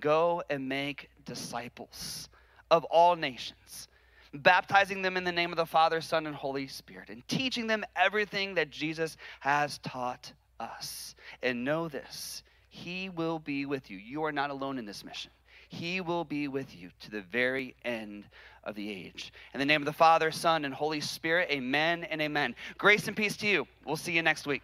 go 0.00 0.42
and 0.50 0.68
make 0.68 1.10
disciples 1.24 2.28
of 2.70 2.84
all 2.84 3.16
nations 3.16 3.88
baptizing 4.34 5.02
them 5.02 5.16
in 5.16 5.24
the 5.24 5.32
name 5.32 5.50
of 5.50 5.56
the 5.56 5.66
Father, 5.66 6.00
Son, 6.00 6.26
and 6.26 6.34
Holy 6.34 6.66
Spirit, 6.66 7.08
and 7.08 7.26
teaching 7.28 7.66
them 7.66 7.84
everything 7.96 8.54
that 8.54 8.70
Jesus 8.70 9.16
has 9.40 9.78
taught 9.78 10.32
us. 10.60 11.14
And 11.42 11.64
know 11.64 11.88
this 11.88 12.42
He 12.68 13.08
will 13.08 13.38
be 13.38 13.66
with 13.66 13.90
you. 13.90 13.98
You 13.98 14.24
are 14.24 14.32
not 14.32 14.50
alone 14.50 14.78
in 14.78 14.84
this 14.84 15.04
mission. 15.04 15.30
He 15.68 16.00
will 16.00 16.24
be 16.24 16.48
with 16.48 16.74
you 16.74 16.90
to 17.00 17.10
the 17.10 17.20
very 17.20 17.74
end 17.84 18.24
of 18.64 18.74
the 18.74 18.90
age. 18.90 19.32
In 19.52 19.60
the 19.60 19.66
name 19.66 19.82
of 19.82 19.86
the 19.86 19.92
Father, 19.92 20.30
Son, 20.30 20.64
and 20.64 20.72
Holy 20.72 21.00
Spirit, 21.00 21.50
amen 21.50 22.04
and 22.04 22.22
amen. 22.22 22.54
Grace 22.78 23.06
and 23.06 23.16
peace 23.16 23.36
to 23.38 23.46
you. 23.46 23.66
We'll 23.84 23.96
see 23.96 24.12
you 24.12 24.22
next 24.22 24.46
week. 24.46 24.62